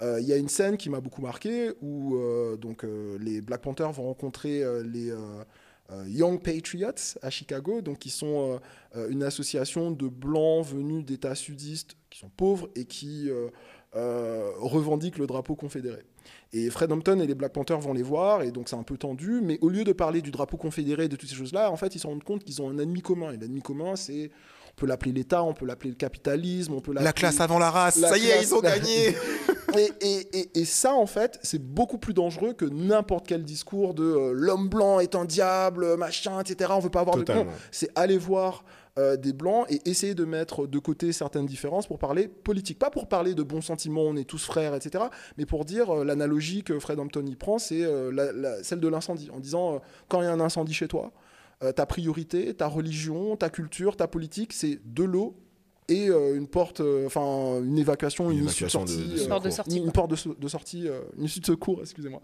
Il 0.01 0.25
y 0.25 0.33
a 0.33 0.37
une 0.37 0.47
scène 0.49 0.77
qui 0.77 0.89
m'a 0.89 0.99
beaucoup 0.99 1.21
marqué 1.21 1.71
où 1.81 2.17
donc 2.57 2.85
les 3.19 3.41
Black 3.41 3.61
Panthers 3.61 3.91
vont 3.91 4.03
rencontrer 4.03 4.63
les 4.83 5.13
Young 6.07 6.41
Patriots 6.41 7.17
à 7.21 7.29
Chicago, 7.29 7.81
donc 7.81 7.99
qui 7.99 8.09
sont 8.09 8.59
une 8.95 9.23
association 9.23 9.91
de 9.91 10.07
blancs 10.07 10.65
venus 10.65 11.03
d'États 11.03 11.35
sudistes 11.35 11.97
qui 12.09 12.19
sont 12.19 12.29
pauvres 12.29 12.69
et 12.75 12.85
qui 12.85 13.29
revendiquent 13.93 15.17
le 15.17 15.27
drapeau 15.27 15.55
confédéré. 15.55 16.03
Et 16.53 16.69
Fred 16.69 16.91
Hampton 16.91 17.19
et 17.21 17.27
les 17.27 17.35
Black 17.35 17.53
Panthers 17.53 17.79
vont 17.79 17.93
les 17.93 18.03
voir, 18.03 18.41
et 18.43 18.51
donc 18.51 18.67
c'est 18.67 18.75
un 18.75 18.83
peu 18.83 18.97
tendu, 18.97 19.39
mais 19.41 19.57
au 19.61 19.69
lieu 19.69 19.83
de 19.85 19.93
parler 19.93 20.21
du 20.21 20.31
drapeau 20.31 20.57
confédéré 20.57 21.05
et 21.05 21.07
de 21.07 21.15
toutes 21.15 21.29
ces 21.29 21.35
choses-là, 21.35 21.71
en 21.71 21.77
fait, 21.77 21.95
ils 21.95 21.99
se 21.99 22.07
rendent 22.07 22.23
compte 22.25 22.43
qu'ils 22.43 22.61
ont 22.61 22.69
un 22.69 22.77
ennemi 22.77 23.01
commun. 23.01 23.31
Et 23.31 23.37
l'ennemi 23.37 23.61
commun, 23.61 23.95
c'est, 23.95 24.31
on 24.71 24.73
peut 24.75 24.85
l'appeler 24.85 25.13
l'État, 25.13 25.43
on 25.43 25.53
peut 25.53 25.65
l'appeler 25.65 25.91
le 25.91 25.95
capitalisme, 25.95 26.73
on 26.73 26.81
peut 26.81 26.91
l'appeler... 26.91 27.05
La 27.05 27.13
classe 27.13 27.39
avant 27.39 27.57
la 27.57 27.71
race, 27.71 27.95
La 27.97 28.09
ça 28.09 28.17
y 28.17 28.27
est, 28.27 28.41
ils 28.43 28.53
ont 28.53 28.59
gagné. 28.59 29.15
et, 29.77 29.91
et- 30.01 30.39
et- 30.39 30.59
et 30.59 30.65
ça, 30.65 30.93
en 30.93 31.05
fait, 31.05 31.39
c'est 31.41 31.61
beaucoup 31.63 31.97
plus 31.97 32.13
dangereux 32.13 32.51
que 32.51 32.65
n'importe 32.65 33.27
quel 33.27 33.43
discours 33.45 33.93
de 33.93 34.03
euh, 34.03 34.31
l'homme 34.35 34.67
blanc 34.67 34.99
est 34.99 35.15
un 35.15 35.23
diable, 35.23 35.95
machin, 35.95 36.41
etc. 36.41 36.71
On 36.75 36.79
veut 36.79 36.89
pas 36.89 36.99
avoir 36.99 37.15
de... 37.15 37.21
Totalement. 37.21 37.45
Non, 37.45 37.57
c'est 37.71 37.89
aller 37.95 38.17
voir 38.17 38.65
euh, 38.99 39.15
des 39.15 39.31
blancs 39.31 39.65
et 39.69 39.79
essayer 39.89 40.15
de 40.15 40.25
mettre 40.25 40.67
de 40.67 40.77
côté 40.77 41.13
certaines 41.13 41.45
différences 41.45 41.87
pour 41.87 41.97
parler 41.97 42.27
politique. 42.27 42.77
Pas 42.77 42.89
pour 42.89 43.07
parler 43.07 43.33
de 43.33 43.41
bons 43.41 43.61
sentiments, 43.61 44.01
on 44.01 44.17
est 44.17 44.25
tous 44.25 44.43
frères, 44.43 44.75
etc. 44.75 45.05
Mais 45.37 45.45
pour 45.45 45.63
dire 45.63 45.89
euh, 45.89 46.03
l'analogie 46.03 46.61
que 46.63 46.77
Fred 46.77 46.99
Hampton 46.99 47.25
y 47.25 47.35
prend, 47.37 47.57
c'est 47.57 47.83
euh, 47.83 48.61
celle 48.63 48.81
de 48.81 48.87
l'incendie. 48.89 49.29
En 49.31 49.39
disant, 49.39 49.81
quand 50.09 50.21
il 50.21 50.25
y 50.25 50.27
a 50.27 50.33
un 50.33 50.41
incendie 50.41 50.73
chez 50.73 50.89
toi, 50.89 51.13
ta 51.75 51.85
priorité, 51.85 52.55
ta 52.55 52.65
religion, 52.65 53.37
ta 53.37 53.51
culture, 53.51 53.95
ta 53.95 54.07
politique, 54.07 54.51
c'est 54.51 54.79
de 54.83 55.03
l'eau 55.03 55.35
et 55.91 56.07
euh, 56.09 56.35
une 56.35 56.47
porte, 56.47 56.79
euh, 56.79 57.05
enfin 57.05 57.59
une 57.61 57.77
évacuation, 57.77 58.31
une, 58.31 58.39
Une 58.39 58.45
issue 58.45 58.63
de 58.63 58.69
évacuation 58.69 58.83
de- 58.85 58.89
sortie, 58.89 59.15
de 59.15 59.21
euh. 59.21 59.27
Porte 59.27 59.43
de 59.45 59.49
sortie. 59.49 59.77
une 59.77 59.91
porte 59.91 60.11
de, 60.11 60.15
so- 60.15 60.33
de 60.35 60.47
sortie, 60.47 60.87
euh, 60.87 61.01
une 61.17 61.25
issue 61.25 61.39
de 61.41 61.45
secours, 61.45 61.79
excusez-moi. 61.81 62.21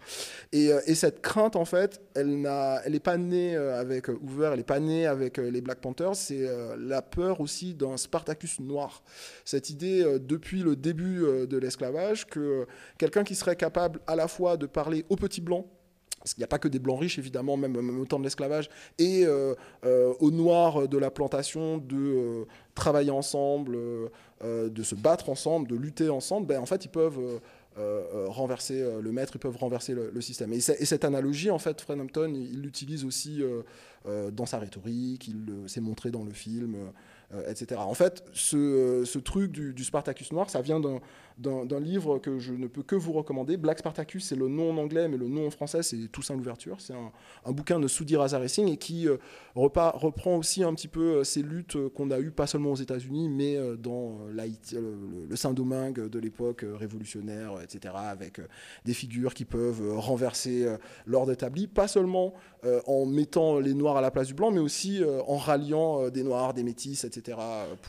Et, 0.52 0.72
euh, 0.72 0.80
et 0.86 0.94
cette 0.94 1.20
crainte, 1.20 1.54
en 1.56 1.64
fait, 1.64 2.00
elle 2.14 2.40
n'a, 2.40 2.80
elle 2.84 2.92
n'est 2.92 3.00
pas 3.00 3.16
née 3.18 3.56
avec 3.56 4.08
Hoover, 4.08 4.50
elle 4.52 4.58
n'est 4.58 4.64
pas 4.64 4.80
née 4.80 5.06
avec 5.06 5.38
euh, 5.38 5.50
les 5.50 5.60
Black 5.60 5.80
Panthers. 5.80 6.16
C'est 6.16 6.48
euh, 6.48 6.76
la 6.78 7.02
peur 7.02 7.40
aussi 7.40 7.74
d'un 7.74 7.96
Spartacus 7.96 8.60
noir. 8.60 9.02
Cette 9.44 9.70
idée 9.70 10.02
euh, 10.02 10.18
depuis 10.18 10.62
le 10.62 10.74
début 10.76 11.22
euh, 11.24 11.46
de 11.46 11.56
l'esclavage 11.58 12.26
que 12.26 12.40
euh, 12.40 12.64
quelqu'un 12.98 13.24
qui 13.24 13.34
serait 13.34 13.56
capable 13.56 14.00
à 14.06 14.16
la 14.16 14.28
fois 14.28 14.56
de 14.56 14.66
parler 14.66 15.04
aux 15.08 15.16
petits 15.16 15.40
blancs 15.40 15.66
parce 16.28 16.34
qu'il 16.34 16.42
n'y 16.42 16.44
a 16.44 16.48
pas 16.48 16.58
que 16.58 16.68
des 16.68 16.78
blancs 16.78 17.00
riches, 17.00 17.18
évidemment, 17.18 17.56
même, 17.56 17.98
au 17.98 18.04
temps 18.04 18.18
de 18.18 18.24
l'esclavage, 18.24 18.68
et 18.98 19.24
euh, 19.24 19.54
euh, 19.86 20.12
aux 20.20 20.30
noirs 20.30 20.86
de 20.86 20.98
la 20.98 21.10
plantation 21.10 21.78
de 21.78 21.96
euh, 21.96 22.44
travailler 22.74 23.10
ensemble, 23.10 23.78
de 24.44 24.82
se 24.82 24.94
battre 24.94 25.30
ensemble, 25.30 25.68
de 25.68 25.74
lutter 25.74 26.10
ensemble, 26.10 26.46
ben, 26.46 26.60
en 26.60 26.66
fait, 26.66 26.84
ils 26.84 26.90
peuvent 26.90 27.40
renverser 28.28 28.84
le 29.00 29.10
maître, 29.10 29.32
ils 29.36 29.40
peuvent 29.40 29.56
renverser 29.56 29.94
le, 29.94 30.20
système. 30.20 30.52
Et, 30.52 30.60
cette 30.60 31.04
analogie, 31.04 31.50
en 31.50 31.58
fait, 31.58 31.80
Fred 31.80 31.98
Hampton, 31.98 32.32
il 32.34 32.52
il 32.52 32.60
l'utilise 32.60 33.04
aussi 33.04 33.42
dans 34.04 34.46
sa 34.46 34.58
rhétorique, 34.58 35.26
il 35.28 35.68
s'est 35.68 35.80
montré 35.80 36.10
dans 36.10 36.24
le 36.24 36.32
film. 36.32 36.76
etc. 37.48 37.80
En 37.80 37.94
fait, 37.94 38.22
ce, 38.32 39.02
ce 39.04 39.18
truc 39.18 39.50
du, 39.50 39.74
du 39.74 39.84
Spartacus 39.84 40.30
noir, 40.30 40.48
ça 40.48 40.62
vient 40.62 40.78
d'un 40.78 41.00
d'un 41.38 41.80
livre 41.80 42.18
que 42.18 42.38
je 42.38 42.52
ne 42.52 42.66
peux 42.66 42.82
que 42.82 42.96
vous 42.96 43.12
recommander. 43.12 43.56
Black 43.56 43.78
Spartacus, 43.78 44.24
c'est 44.24 44.36
le 44.36 44.48
nom 44.48 44.72
en 44.72 44.76
anglais, 44.78 45.08
mais 45.08 45.16
le 45.16 45.28
nom 45.28 45.46
en 45.46 45.50
français, 45.50 45.82
c'est 45.82 46.08
Toussaint 46.08 46.34
l'ouverture. 46.34 46.80
C'est 46.80 46.94
un, 46.94 47.12
un 47.44 47.52
bouquin 47.52 47.78
de 47.78 47.86
Raza 48.16 48.38
Racing 48.38 48.68
et 48.68 48.76
qui 48.76 49.08
euh, 49.08 49.16
reprend 49.54 50.36
aussi 50.36 50.62
un 50.62 50.74
petit 50.74 50.88
peu 50.88 51.18
euh, 51.18 51.24
ces 51.24 51.42
luttes 51.42 51.76
euh, 51.76 51.88
qu'on 51.88 52.10
a 52.10 52.18
eues, 52.18 52.30
pas 52.30 52.46
seulement 52.46 52.72
aux 52.72 52.76
États-Unis, 52.76 53.28
mais 53.28 53.56
dans 53.76 54.18
le, 54.30 55.26
le 55.28 55.36
Saint-Domingue 55.36 56.08
de 56.08 56.18
l'époque 56.18 56.64
révolutionnaire, 56.74 57.60
etc., 57.62 57.94
avec 57.96 58.40
des 58.84 58.94
figures 58.94 59.34
qui 59.34 59.44
peuvent 59.44 59.96
renverser 59.98 60.66
l'ordre 61.06 61.32
établi, 61.32 61.66
pas 61.66 61.88
seulement 61.88 62.34
en 62.86 63.06
mettant 63.06 63.58
les 63.58 63.74
Noirs 63.74 63.96
à 63.96 64.00
la 64.00 64.10
place 64.10 64.28
du 64.28 64.34
blanc, 64.34 64.50
mais 64.50 64.60
aussi 64.60 65.02
en 65.26 65.36
ralliant 65.36 66.08
des 66.10 66.22
Noirs, 66.22 66.54
des 66.54 66.62
métis, 66.62 67.04
etc. 67.04 67.38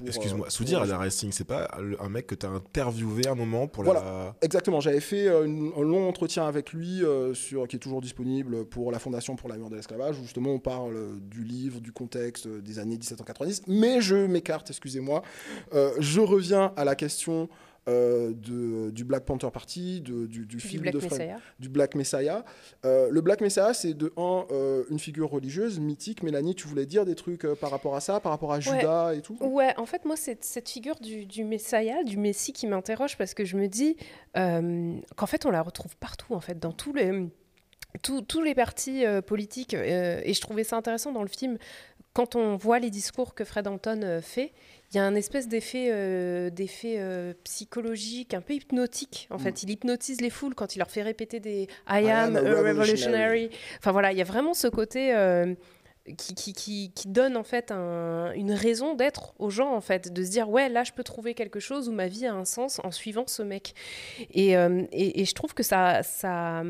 Excuse-moi, 0.06 0.50
Soudir 0.50 0.82
à 0.82 0.86
la 0.86 0.98
Racing, 0.98 1.32
c'est 1.32 1.44
pas 1.44 1.70
un 2.00 2.10
mec 2.10 2.28
que 2.28 2.36
t'as 2.36 2.50
interviewé 2.50 3.28
un 3.28 3.39
moment 3.40 3.68
pour 3.68 3.84
Voilà. 3.84 4.02
la. 4.02 4.36
Exactement, 4.42 4.80
j'avais 4.82 5.00
fait 5.00 5.28
euh, 5.28 5.44
un 5.44 5.82
long 5.82 6.08
entretien 6.08 6.46
avec 6.48 6.74
lui, 6.74 7.04
euh, 7.04 7.34
sur, 7.34 7.68
qui 7.68 7.78
est 7.78 7.80
toujours 7.80 8.02
disponible 8.02 8.66
pour 8.66 8.92
la 8.92 9.00
Fondation 9.00 9.36
pour 9.36 9.50
la 9.50 9.56
mémoire 9.56 9.72
de 9.72 9.76
l'esclavage, 9.76 10.20
où 10.20 10.24
justement 10.24 10.52
on 10.52 10.60
parle 10.60 10.96
euh, 10.96 11.10
du 11.22 11.44
livre, 11.44 11.80
du 11.80 11.92
contexte 11.92 12.48
des 12.48 12.80
années 12.80 12.98
1790. 12.98 13.64
Mais 13.68 14.02
je 14.02 14.16
m'écarte, 14.16 14.70
excusez-moi. 14.70 15.22
Je 16.00 16.20
reviens 16.20 16.74
à 16.76 16.86
la 16.86 16.96
question 16.96 17.50
euh, 17.90 18.32
de, 18.34 18.92
du 18.92 19.04
Black 19.04 19.26
Panther 19.26 19.50
Party, 19.52 20.02
de- 20.02 20.26
du, 20.28 20.40
du 20.42 20.46
Du 20.46 20.60
film 20.60 20.84
Black 20.84 20.94
de 20.94 21.00
Fred- 21.00 21.12
Messiah. 21.20 21.38
du 21.60 21.70
Black 21.70 21.96
Messiah. 21.96 22.46
Euh, 22.86 23.10
le 23.10 23.22
Black 23.22 23.42
Messiah, 23.42 23.74
c'est 23.74 23.94
de 23.94 24.14
un, 24.16 24.46
euh, 24.52 24.84
une 24.90 25.00
figure 25.00 25.30
religieuse, 25.30 25.80
mythique. 25.80 26.24
Mélanie, 26.24 26.56
tu 26.56 26.68
voulais 26.68 26.86
dire 26.86 27.06
des 27.06 27.16
trucs 27.16 27.46
par 27.60 27.72
rapport 27.72 27.96
à 27.96 28.00
ça, 28.02 28.20
par 28.20 28.32
rapport 28.32 28.54
à 28.54 28.60
Judas 28.60 29.14
et 29.14 29.22
tout? 29.22 29.38
Ouais, 29.42 29.74
en 29.78 29.86
fait, 29.86 30.06
moi, 30.06 30.16
c'est 30.16 30.44
cette 30.44 30.70
figure 30.70 30.96
du, 31.00 31.26
du 31.26 31.44
Messiah, 31.44 32.04
du 32.04 32.18
Messie 32.18 32.54
qui 32.54 32.68
m'interroge 32.68 33.18
parce 33.18 33.34
que 33.34 33.44
je 33.46 33.58
me 33.58 33.68
dis 33.68 33.98
qu'en 34.34 35.26
fait, 35.28 35.46
on 35.46 35.52
la 35.52 35.62
retrouve 35.62 35.96
partout, 35.98 36.34
en 36.34 36.40
fait, 36.40 36.60
dans 36.60 36.72
tous 36.72 36.94
les, 36.94 37.28
tous, 38.04 38.22
tous 38.22 38.42
les 38.42 38.56
partis 38.56 39.06
euh, 39.06 39.22
politiques. 39.22 39.74
euh, 39.74 40.22
et 40.24 40.34
je 40.34 40.42
trouvais 40.42 40.64
ça 40.64 40.78
intéressant 40.78 41.12
dans 41.12 41.24
le 41.24 41.28
film, 41.30 41.58
quand 42.14 42.36
on 42.36 42.56
voit 42.56 42.80
les 42.80 42.90
discours 42.90 43.34
que 43.36 43.44
Fred 43.44 43.68
euh, 43.68 44.22
fait, 44.22 44.52
il 44.92 44.98
y 44.98 45.00
a 45.00 45.04
un 45.06 45.14
espèce 45.16 45.48
d'effet 45.48 45.90
euh, 45.92 46.50
d'effet 46.50 46.96
euh, 46.98 47.34
psychologique, 47.44 48.34
un 48.34 48.42
peu 48.42 48.54
hypnotique. 48.54 49.28
En 49.30 49.38
fait, 49.38 49.62
il 49.64 49.70
hypnotise 49.70 50.22
les 50.22 50.30
foules 50.30 50.56
quand 50.56 50.76
il 50.76 50.80
leur 50.80 50.90
fait 50.90 51.04
répéter 51.04 51.40
des 51.40 51.68
I 51.88 52.10
am 52.10 52.36
a 52.36 52.40
revolutionary. 52.40 53.50
Enfin 53.78 53.92
voilà, 53.92 54.12
il 54.12 54.18
y 54.18 54.22
a 54.22 54.26
vraiment 54.26 54.54
ce 54.56 54.68
côté 54.68 55.14
euh, 55.16 55.54
qui, 56.18 56.34
qui, 56.34 56.54
qui, 56.54 56.92
qui 56.96 57.08
donne 57.08 57.38
en 57.38 57.44
fait 57.44 57.72
un- 57.72 58.32
une 58.34 58.52
raison 58.52 58.96
d'être 58.96 59.34
aux 59.38 59.52
gens 59.52 59.74
en 59.76 59.82
fait, 59.82 60.12
de 60.12 60.24
se 60.24 60.32
dire 60.32 60.50
ouais 60.50 60.68
là 60.70 60.84
je 60.84 60.92
peux 60.92 61.04
trouver 61.04 61.36
quelque 61.36 61.60
chose 61.60 61.88
où 61.88 61.92
ma 61.92 62.08
vie 62.08 62.26
a 62.26 62.34
un 62.34 62.46
sens 62.46 62.80
en 62.84 62.90
suivant 62.92 63.26
ce 63.28 63.44
mec. 63.44 63.76
Et, 64.32 64.54
et, 64.54 65.22
et 65.22 65.26
je 65.26 65.34
trouve 65.36 65.54
que 65.54 65.62
ça, 65.62 66.02
ça, 66.02 66.64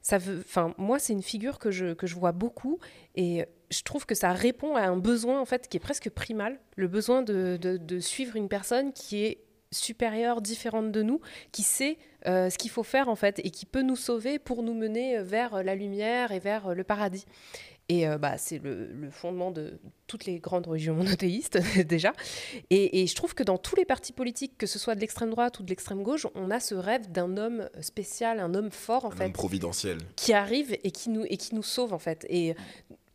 ça 0.00 0.16
veut, 0.16 0.38
enfin 0.38 0.74
moi 0.78 0.98
c'est 0.98 1.12
une 1.12 1.22
figure 1.22 1.58
que 1.58 1.70
je, 1.70 1.92
que 1.92 2.06
je 2.06 2.14
vois 2.14 2.32
beaucoup 2.32 2.78
et 3.14 3.44
je 3.70 3.82
trouve 3.82 4.06
que 4.06 4.14
ça 4.14 4.32
répond 4.32 4.76
à 4.76 4.82
un 4.82 4.96
besoin 4.96 5.40
en 5.40 5.44
fait 5.44 5.68
qui 5.68 5.76
est 5.76 5.80
presque 5.80 6.10
primal, 6.10 6.58
le 6.76 6.88
besoin 6.88 7.22
de, 7.22 7.58
de, 7.60 8.00
suivre 8.00 8.36
une 8.36 8.48
personne 8.48 8.92
qui 8.92 9.24
est 9.24 9.38
supérieure, 9.70 10.40
différente 10.40 10.90
de 10.92 11.02
nous, 11.02 11.20
qui 11.52 11.62
sait 11.62 11.98
euh, 12.26 12.48
ce 12.48 12.56
qu'il 12.56 12.70
faut 12.70 12.82
faire 12.82 13.08
en 13.08 13.16
fait 13.16 13.40
et 13.44 13.50
qui 13.50 13.66
peut 13.66 13.82
nous 13.82 13.96
sauver 13.96 14.38
pour 14.38 14.62
nous 14.62 14.74
mener 14.74 15.22
vers 15.22 15.62
la 15.62 15.74
lumière 15.74 16.32
et 16.32 16.38
vers 16.38 16.74
le 16.74 16.84
paradis. 16.84 17.26
Et 17.90 18.06
euh, 18.06 18.18
bah, 18.18 18.36
c'est 18.36 18.58
le, 18.58 18.86
le 18.92 19.10
fondement 19.10 19.50
de 19.50 19.78
toutes 20.06 20.26
les 20.26 20.40
grandes 20.40 20.66
religions 20.66 20.94
monothéistes 20.94 21.58
déjà. 21.86 22.12
Et, 22.68 23.00
et 23.02 23.06
je 23.06 23.14
trouve 23.14 23.34
que 23.34 23.42
dans 23.42 23.56
tous 23.56 23.76
les 23.76 23.86
partis 23.86 24.12
politiques, 24.12 24.58
que 24.58 24.66
ce 24.66 24.78
soit 24.78 24.94
de 24.94 25.00
l'extrême 25.00 25.30
droite 25.30 25.58
ou 25.58 25.62
de 25.62 25.70
l'extrême 25.70 26.02
gauche, 26.02 26.26
on 26.34 26.50
a 26.50 26.60
ce 26.60 26.74
rêve 26.74 27.10
d'un 27.10 27.36
homme 27.38 27.68
spécial, 27.80 28.40
un 28.40 28.54
homme 28.54 28.70
fort 28.70 29.06
en 29.06 29.08
Un 29.12 29.16
fait, 29.16 29.24
homme 29.24 29.32
providentiel. 29.32 29.98
qui 30.16 30.34
arrive 30.34 30.76
et 30.84 30.90
qui 30.90 31.08
nous, 31.08 31.24
et 31.24 31.38
qui 31.38 31.54
nous 31.54 31.62
sauve 31.62 31.94
en 31.94 31.98
fait. 31.98 32.26
Et 32.28 32.54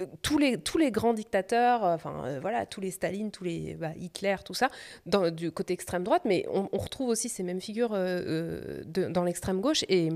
euh, 0.01 0.05
tous 0.23 0.39
les, 0.39 0.57
tous 0.57 0.79
les 0.79 0.89
grands 0.89 1.13
dictateurs, 1.13 1.85
euh, 1.85 1.93
enfin 1.93 2.23
euh, 2.25 2.39
voilà, 2.41 2.65
tous 2.65 2.81
les 2.81 2.89
Staline, 2.89 3.29
tous 3.29 3.43
les 3.43 3.75
bah, 3.75 3.91
Hitler, 3.99 4.37
tout 4.43 4.55
ça, 4.55 4.69
dans, 5.05 5.29
du 5.29 5.51
côté 5.51 5.73
extrême 5.73 6.03
droite, 6.03 6.23
mais 6.25 6.47
on, 6.51 6.67
on 6.71 6.77
retrouve 6.79 7.09
aussi 7.09 7.29
ces 7.29 7.43
mêmes 7.43 7.61
figures 7.61 7.91
euh, 7.93 8.81
de- 8.85 9.05
dans 9.07 9.23
l'extrême 9.23 9.61
gauche 9.61 9.83
et 9.87 10.09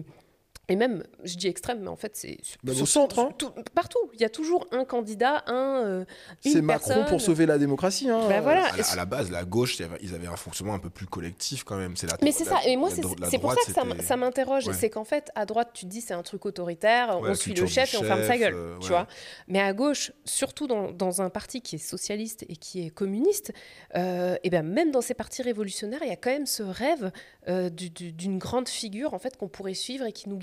et 0.70 0.76
même, 0.76 1.04
je 1.24 1.36
dis 1.38 1.48
extrême, 1.48 1.80
mais 1.82 1.88
en 1.88 1.96
fait, 1.96 2.16
c'est 2.16 2.38
Bah, 2.64 2.74
au 2.80 2.86
centre, 2.86 3.20
hein. 3.20 3.32
tout- 3.38 3.52
partout. 3.74 4.00
Il 4.14 4.20
y 4.22 4.26
a 4.26 4.30
toujours 4.30 4.68
un 4.72 4.84
candidat, 4.86 5.44
un. 5.48 5.84
euh, 5.86 6.06
C'est 6.42 6.62
Macron 6.62 6.88
personne. 6.90 7.06
pour 7.08 7.22
sauver 7.22 7.46
la 7.46 7.58
démocratie. 7.58 8.10
Hein. 8.10 8.22
Bah 8.28 8.42
voilà. 8.42 8.66
À 8.74 8.78
la, 8.78 8.92
à 8.92 8.96
la 8.96 9.06
base, 9.06 9.32
la 9.32 9.46
gauche, 9.46 9.80
ils 10.02 10.14
avaient 10.16 10.28
un 10.28 10.36
fonctionnement 10.36 10.74
un 10.74 10.80
peu 10.80 10.90
plus 10.90 11.06
collectif 11.06 11.64
quand 11.64 11.78
même. 11.78 11.96
C'est 11.96 12.08
la, 12.08 12.18
Mais 12.22 12.32
c'est 12.32 12.44
ça, 12.46 12.58
et 12.66 12.76
moi 12.76 12.90
c'est 12.92 13.02
pour 13.40 13.54
ça 13.54 13.60
que 13.66 14.04
ça 14.04 14.18
m'interroge, 14.18 14.68
Ouais. 14.68 14.74
c'est 14.74 14.90
qu'en 14.90 15.04
fait 15.04 15.30
à 15.36 15.46
droite 15.46 15.70
tu 15.74 15.86
te 15.86 15.90
dis 15.90 16.02
c'est 16.02 16.14
un 16.14 16.24
truc 16.24 16.46
autoritaire, 16.46 17.20
Ouais, 17.22 17.30
on 17.32 17.34
suit 17.36 17.54
le 17.54 17.66
chef 17.66 17.94
et 17.94 17.98
on 17.98 18.04
ferme 18.04 18.24
sa 18.26 18.38
gueule, 18.38 18.54
euh, 18.56 18.76
tu 18.80 18.84
ouais. 18.84 18.90
vois. 18.90 19.08
Mais 19.48 19.60
à 19.60 19.74
gauche, 19.74 20.12
surtout 20.26 20.68
dans, 20.68 20.92
dans 20.92 21.22
un 21.22 21.30
parti 21.30 21.62
qui 21.62 21.76
est 21.76 21.80
socialiste 21.80 22.44
et 22.50 22.56
qui 22.56 22.86
est 22.86 22.90
communiste, 22.90 23.54
euh, 23.96 24.36
et 24.44 24.50
ben 24.50 24.64
même 24.66 24.92
dans 24.92 25.02
ces 25.02 25.14
partis 25.14 25.42
révolutionnaires, 25.42 26.00
il 26.04 26.10
y 26.10 26.14
a 26.14 26.16
quand 26.18 26.30
même 26.32 26.46
ce 26.46 26.64
rêve 26.64 27.12
euh, 27.48 27.70
du- 27.70 27.90
du- 27.90 28.12
d'une 28.12 28.38
grande 28.38 28.68
figure 28.68 29.14
en 29.14 29.20
fait 29.20 29.38
qu'on 29.38 29.48
pourrait 29.48 29.74
suivre 29.74 30.06
et 30.06 30.12
qui 30.12 30.28
nous 30.30 30.36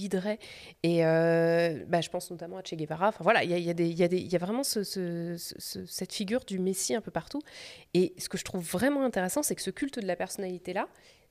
Et 0.82 1.04
euh, 1.06 1.84
bah, 1.88 2.00
je 2.00 2.08
pense 2.10 2.30
notamment 2.30 2.58
à 2.58 2.62
Che 2.62 2.74
Guevara. 2.74 3.08
Enfin 3.08 3.24
voilà, 3.24 3.44
il 3.44 3.50
y 3.50 3.54
a, 3.54 3.58
y 3.58 3.70
a 3.70 4.06
y 4.06 4.16
y 4.34 4.36
vraiment 4.38 4.62
ce- 4.64 4.84
ce- 4.84 5.36
ce- 5.38 5.54
ce- 5.58 5.86
cette 5.86 6.12
figure 6.12 6.44
du 6.44 6.58
Messie 6.58 6.94
un 6.94 7.00
peu 7.00 7.10
partout. 7.10 7.40
Et 7.94 8.14
ce 8.18 8.28
que 8.28 8.38
je 8.38 8.44
trouve 8.44 8.62
vraiment 8.64 9.04
intéressant, 9.04 9.42
c'est 9.42 9.54
que 9.54 9.62
ce 9.62 9.70
culte 9.70 9.98
de 9.98 10.06
la 10.06 10.16
personnalité-là, 10.16 10.88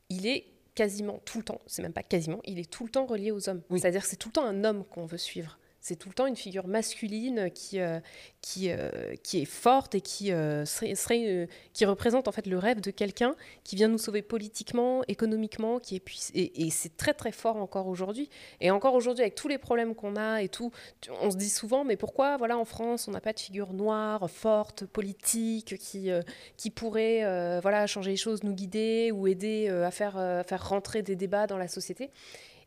il 0.09 0.27
est 0.27 0.45
quasiment 0.75 1.19
tout 1.25 1.37
le 1.37 1.43
temps, 1.43 1.61
c'est 1.67 1.83
même 1.83 1.93
pas 1.93 2.01
quasiment, 2.03 2.39
il 2.45 2.57
est 2.59 2.69
tout 2.69 2.83
le 2.83 2.89
temps 2.89 3.05
relié 3.05 3.31
aux 3.31 3.47
hommes. 3.47 3.61
Oui. 3.69 3.79
C'est-à-dire 3.79 4.01
que 4.01 4.07
c'est 4.07 4.15
tout 4.15 4.29
le 4.29 4.33
temps 4.33 4.45
un 4.45 4.63
homme 4.63 4.83
qu'on 4.85 5.05
veut 5.05 5.17
suivre. 5.19 5.59
C'est 5.85 5.97
tout 5.97 6.07
le 6.07 6.15
temps 6.15 6.27
une 6.27 6.37
figure 6.37 6.65
masculine 6.65 7.51
qui, 7.53 7.81
euh, 7.81 7.99
qui, 8.39 8.71
euh, 8.71 8.89
qui 9.21 9.41
est 9.41 9.45
forte 9.45 9.95
et 9.95 9.99
qui, 9.99 10.31
euh, 10.31 10.63
serait, 10.63 11.49
qui 11.73 11.83
représente 11.83 12.29
en 12.29 12.31
fait 12.31 12.47
le 12.47 12.57
rêve 12.57 12.79
de 12.79 12.89
quelqu'un 12.89 13.35
qui 13.65 13.75
vient 13.75 13.89
nous 13.89 13.97
sauver 13.97 14.21
politiquement, 14.21 15.03
économiquement, 15.09 15.79
qui 15.79 15.97
est 15.97 15.99
puiss- 16.07 16.31
et, 16.35 16.65
et 16.65 16.69
c'est 16.69 16.95
très 16.95 17.13
très 17.13 17.33
fort 17.33 17.57
encore 17.57 17.87
aujourd'hui. 17.87 18.29
Et 18.61 18.71
encore 18.71 18.93
aujourd'hui, 18.93 19.23
avec 19.23 19.35
tous 19.35 19.49
les 19.49 19.57
problèmes 19.57 19.93
qu'on 19.93 20.15
a 20.15 20.41
et 20.41 20.47
tout, 20.47 20.71
on 21.19 21.29
se 21.29 21.35
dit 21.35 21.49
souvent, 21.49 21.83
mais 21.83 21.97
pourquoi 21.97 22.37
voilà 22.37 22.57
en 22.57 22.63
France 22.63 23.09
on 23.09 23.11
n'a 23.11 23.19
pas 23.19 23.33
de 23.33 23.39
figure 23.41 23.73
noire, 23.73 24.29
forte, 24.29 24.85
politique, 24.85 25.77
qui, 25.77 26.09
qui 26.55 26.69
pourrait 26.69 27.59
voilà 27.59 27.87
changer 27.87 28.11
les 28.11 28.15
choses, 28.15 28.43
nous 28.43 28.53
guider 28.53 29.11
ou 29.11 29.27
aider 29.27 29.67
à 29.67 29.91
faire, 29.91 30.15
à 30.15 30.43
faire 30.45 30.65
rentrer 30.69 31.01
des 31.01 31.17
débats 31.17 31.45
dans 31.45 31.57
la 31.57 31.67
société? 31.67 32.09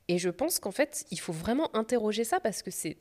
Et 0.09 0.19
je 0.19 0.31
pense 0.31 0.59
qu'en 0.59 0.71
fait, 0.71 1.05
il 1.11 1.21
faut 1.21 1.33
vraiment 1.33 1.75
interroger 1.75 2.25
ça 2.25 2.41
parce 2.41 2.63
que 2.63 2.71
c'est 2.71 2.97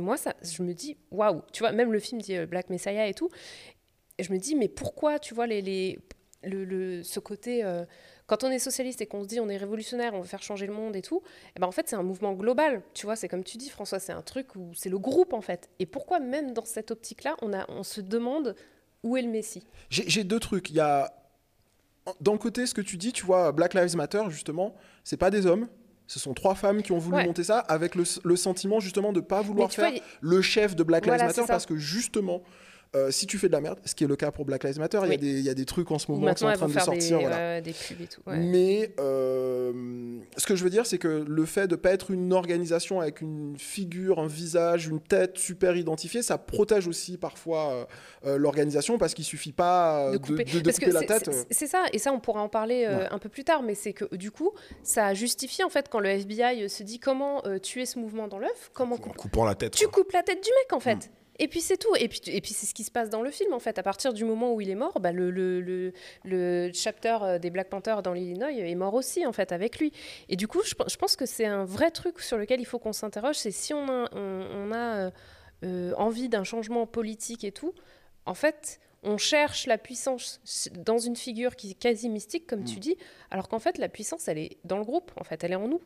moi 0.00 0.16
ça 0.16 0.34
je 0.42 0.62
me 0.62 0.72
dis 0.72 0.96
waouh 1.10 1.42
tu 1.52 1.64
vois 1.64 1.72
même 1.72 1.92
le 1.92 1.98
film 1.98 2.20
dit 2.22 2.36
euh, 2.36 2.46
Black 2.46 2.70
Messiah 2.70 3.08
et 3.08 3.14
tout 3.14 3.28
et 4.16 4.22
je 4.22 4.32
me 4.32 4.38
dis 4.38 4.54
mais 4.54 4.68
pourquoi 4.68 5.18
tu 5.18 5.34
vois 5.34 5.48
le, 5.48 7.02
ce 7.02 7.18
côté 7.18 7.64
euh, 7.64 7.84
quand 8.26 8.44
on 8.44 8.50
est 8.50 8.60
socialiste 8.60 9.02
et 9.02 9.06
qu'on 9.06 9.24
se 9.24 9.28
dit 9.28 9.40
on 9.40 9.48
est 9.48 9.56
révolutionnaire 9.56 10.14
on 10.14 10.20
veut 10.20 10.28
faire 10.28 10.42
changer 10.42 10.66
le 10.66 10.72
monde 10.72 10.94
et 10.94 11.02
tout 11.02 11.20
eh 11.56 11.60
ben 11.60 11.66
en 11.66 11.72
fait 11.72 11.88
c'est 11.88 11.96
un 11.96 12.04
mouvement 12.04 12.32
global 12.32 12.80
tu 12.94 13.06
vois 13.06 13.16
c'est 13.16 13.28
comme 13.28 13.42
tu 13.42 13.58
dis 13.58 13.68
François 13.68 13.98
c'est 13.98 14.12
un 14.12 14.22
truc 14.22 14.54
où 14.54 14.72
c'est 14.72 14.88
le 14.88 15.00
groupe 15.00 15.32
en 15.32 15.40
fait 15.40 15.68
et 15.80 15.84
pourquoi 15.84 16.20
même 16.20 16.52
dans 16.52 16.64
cette 16.64 16.92
optique 16.92 17.24
là 17.24 17.36
on 17.42 17.52
a 17.52 17.68
on 17.68 17.82
se 17.82 18.00
demande 18.00 18.54
où 19.02 19.16
est 19.16 19.22
le 19.22 19.28
Messie? 19.28 19.64
J'ai 19.88 20.24
deux 20.24 20.40
trucs. 20.40 20.70
Il 20.70 20.76
y 20.76 20.80
a 20.80 21.12
dans 22.20 22.36
côté 22.38 22.66
ce 22.66 22.74
que 22.74 22.80
tu 22.80 22.96
dis, 22.96 23.12
tu 23.12 23.24
vois, 23.24 23.52
Black 23.52 23.74
Lives 23.74 23.96
Matter 23.96 24.22
justement, 24.28 24.74
c'est 25.04 25.16
pas 25.16 25.30
des 25.30 25.46
hommes. 25.46 25.68
Ce 26.10 26.18
sont 26.18 26.34
trois 26.34 26.56
femmes 26.56 26.82
qui 26.82 26.90
ont 26.90 26.98
voulu 26.98 27.18
Ouais. 27.18 27.24
monter 27.24 27.44
ça 27.44 27.60
avec 27.60 27.94
le, 27.94 28.02
le 28.24 28.34
sentiment 28.34 28.80
justement 28.80 29.12
de 29.12 29.20
pas 29.20 29.42
vouloir 29.42 29.70
faire 29.72 29.92
vois, 29.92 30.00
le 30.20 30.42
chef 30.42 30.74
de 30.74 30.82
Black 30.82 31.04
Lives 31.06 31.14
Voilà, 31.14 31.26
Matter 31.28 31.42
parce 31.46 31.66
que 31.66 31.76
justement, 31.76 32.42
euh, 32.96 33.10
si 33.12 33.26
tu 33.26 33.38
fais 33.38 33.46
de 33.46 33.52
la 33.52 33.60
merde, 33.60 33.78
ce 33.84 33.94
qui 33.94 34.02
est 34.04 34.06
le 34.08 34.16
cas 34.16 34.30
pour 34.32 34.44
Black 34.44 34.64
Lives 34.64 34.78
Matter, 34.80 34.98
il 35.04 35.06
y 35.06 35.06
a 35.06 35.10
Oui. 35.10 35.18
des- 35.18 35.38
il 35.38 35.44
y, 35.44 35.48
a 35.48 35.54
des 35.54 35.64
trucs 35.64 35.90
en 35.92 35.98
ce 36.00 36.10
moment 36.10 36.32
qui 36.34 36.40
sont 36.40 36.46
en 36.46 36.52
train 36.54 36.66
de 36.68 36.72
sortir. 36.78 37.18
des, 37.18 37.24
voilà. 37.24 37.36
ouais, 37.36 37.62
des 37.62 37.72
pubs 37.72 38.00
et 38.00 38.06
tout 38.06 38.20
ouais. 38.26 38.36
Mais 38.38 38.92
euh, 38.98 40.18
ce 40.36 40.46
que 40.46 40.56
je 40.56 40.64
veux 40.64 40.70
dire, 40.70 40.86
c'est 40.86 40.98
que 40.98 41.24
le 41.26 41.44
fait 41.46 41.66
de 41.68 41.76
pas 41.76 41.90
être 41.92 42.10
une 42.10 42.32
organisation 42.32 43.00
avec 43.00 43.20
une 43.20 43.56
figure, 43.58 44.18
un 44.18 44.26
visage, 44.26 44.88
une 44.88 45.00
tête 45.00 45.38
super 45.38 45.76
identifiée, 45.76 46.22
ça 46.22 46.38
protège 46.38 46.88
aussi 46.88 47.16
parfois 47.16 47.70
euh, 47.72 47.84
euh, 48.26 48.38
l'organisation 48.38 48.98
parce 48.98 49.14
qu'il 49.14 49.24
suffit 49.24 49.52
pas 49.52 50.06
euh, 50.08 50.12
de 50.12 50.18
couper, 50.18 50.44
de- 50.44 50.50
de 50.58 50.60
Parce 50.60 50.78
couper 50.78 50.90
que 50.90 50.94
la 50.94 51.02
tête. 51.02 51.30
c'est- 51.50 51.64
euh. 51.64 51.68
Ça, 51.68 51.84
et 51.92 51.98
ça 51.98 52.12
on 52.12 52.18
pourra 52.20 52.42
en 52.42 52.48
parler 52.48 52.84
euh, 52.88 52.98
Ouais. 52.98 53.08
un 53.10 53.18
peu 53.18 53.28
plus 53.28 53.44
tard, 53.44 53.62
mais 53.62 53.74
c'est 53.74 53.92
que 53.92 54.14
du 54.16 54.30
coup, 54.32 54.50
ça 54.82 55.14
justifie 55.14 55.62
en 55.62 55.68
fait 55.70 55.88
quand 55.88 56.00
le 56.00 56.08
FBI 56.08 56.68
se 56.68 56.82
dit 56.82 56.98
comment 56.98 57.46
euh, 57.46 57.58
tuer 57.58 57.86
ce 57.86 57.98
mouvement 58.00 58.26
dans 58.26 58.38
l'œuf, 58.38 58.70
comment 58.74 58.96
En 58.96 58.98
couper 58.98 59.16
coupant 59.16 59.44
la 59.44 59.54
tête. 59.54 59.74
tu 59.74 59.84
quoi. 59.86 60.02
coupes 60.02 60.12
la 60.12 60.22
tête 60.22 60.42
du 60.42 60.50
mec 60.62 60.72
en 60.72 60.80
fait. 60.80 60.96
Mm. 60.96 61.19
Et 61.42 61.48
puis 61.48 61.60
c'est 61.60 61.78
tout. 61.78 61.94
Et 61.98 62.06
puis, 62.06 62.20
et 62.26 62.40
puis 62.40 62.52
c'est 62.52 62.66
ce 62.66 62.74
qui 62.74 62.84
se 62.84 62.90
passe 62.90 63.10
dans 63.10 63.22
le 63.22 63.30
film 63.30 63.52
en 63.52 63.58
fait. 63.58 63.78
À 63.78 63.82
partir 63.82 64.12
du 64.12 64.24
moment 64.24 64.52
où 64.54 64.60
il 64.60 64.70
est 64.70 64.74
mort, 64.74 65.00
bah, 65.00 65.10
le, 65.10 65.30
le, 65.30 65.60
le, 65.60 65.92
le 66.24 66.70
chapter 66.72 67.16
euh, 67.22 67.38
des 67.38 67.50
Black 67.50 67.68
Panthers 67.70 68.02
dans 68.02 68.12
l'Illinois 68.12 68.52
est 68.52 68.74
mort 68.74 68.94
aussi 68.94 69.26
en 69.26 69.32
fait 69.32 69.50
avec 69.50 69.78
lui. 69.80 69.90
Et 70.28 70.36
du 70.36 70.46
coup, 70.46 70.60
je, 70.64 70.74
pe- 70.74 70.88
je 70.88 70.96
pense 70.96 71.16
que 71.16 71.26
c'est 71.26 71.46
un 71.46 71.64
vrai 71.64 71.90
truc 71.90 72.20
sur 72.20 72.36
lequel 72.38 72.60
il 72.60 72.66
faut 72.66 72.78
qu'on 72.78 72.92
s'interroge. 72.92 73.36
C'est 73.36 73.50
si 73.50 73.72
on 73.74 73.88
a, 73.88 74.08
on, 74.14 74.46
on 74.54 74.72
a 74.72 74.96
euh, 75.06 75.10
euh, 75.64 75.92
envie 75.96 76.28
d'un 76.28 76.44
changement 76.44 76.86
politique 76.86 77.42
et 77.42 77.52
tout, 77.52 77.74
en 78.26 78.34
fait, 78.34 78.78
on 79.02 79.16
cherche 79.16 79.66
la 79.66 79.78
puissance 79.78 80.40
dans 80.84 80.98
une 80.98 81.16
figure 81.16 81.56
qui 81.56 81.70
est 81.70 81.74
quasi 81.74 82.10
mystique, 82.10 82.46
comme 82.46 82.64
tu 82.64 82.78
dis, 82.80 82.96
alors 83.30 83.48
qu'en 83.48 83.58
fait, 83.58 83.78
la 83.78 83.88
puissance, 83.88 84.28
elle 84.28 84.36
est 84.38 84.58
dans 84.64 84.76
le 84.76 84.84
groupe, 84.84 85.10
en 85.16 85.24
fait, 85.24 85.42
elle 85.42 85.52
est 85.52 85.56
en 85.56 85.68
nous. 85.68 85.80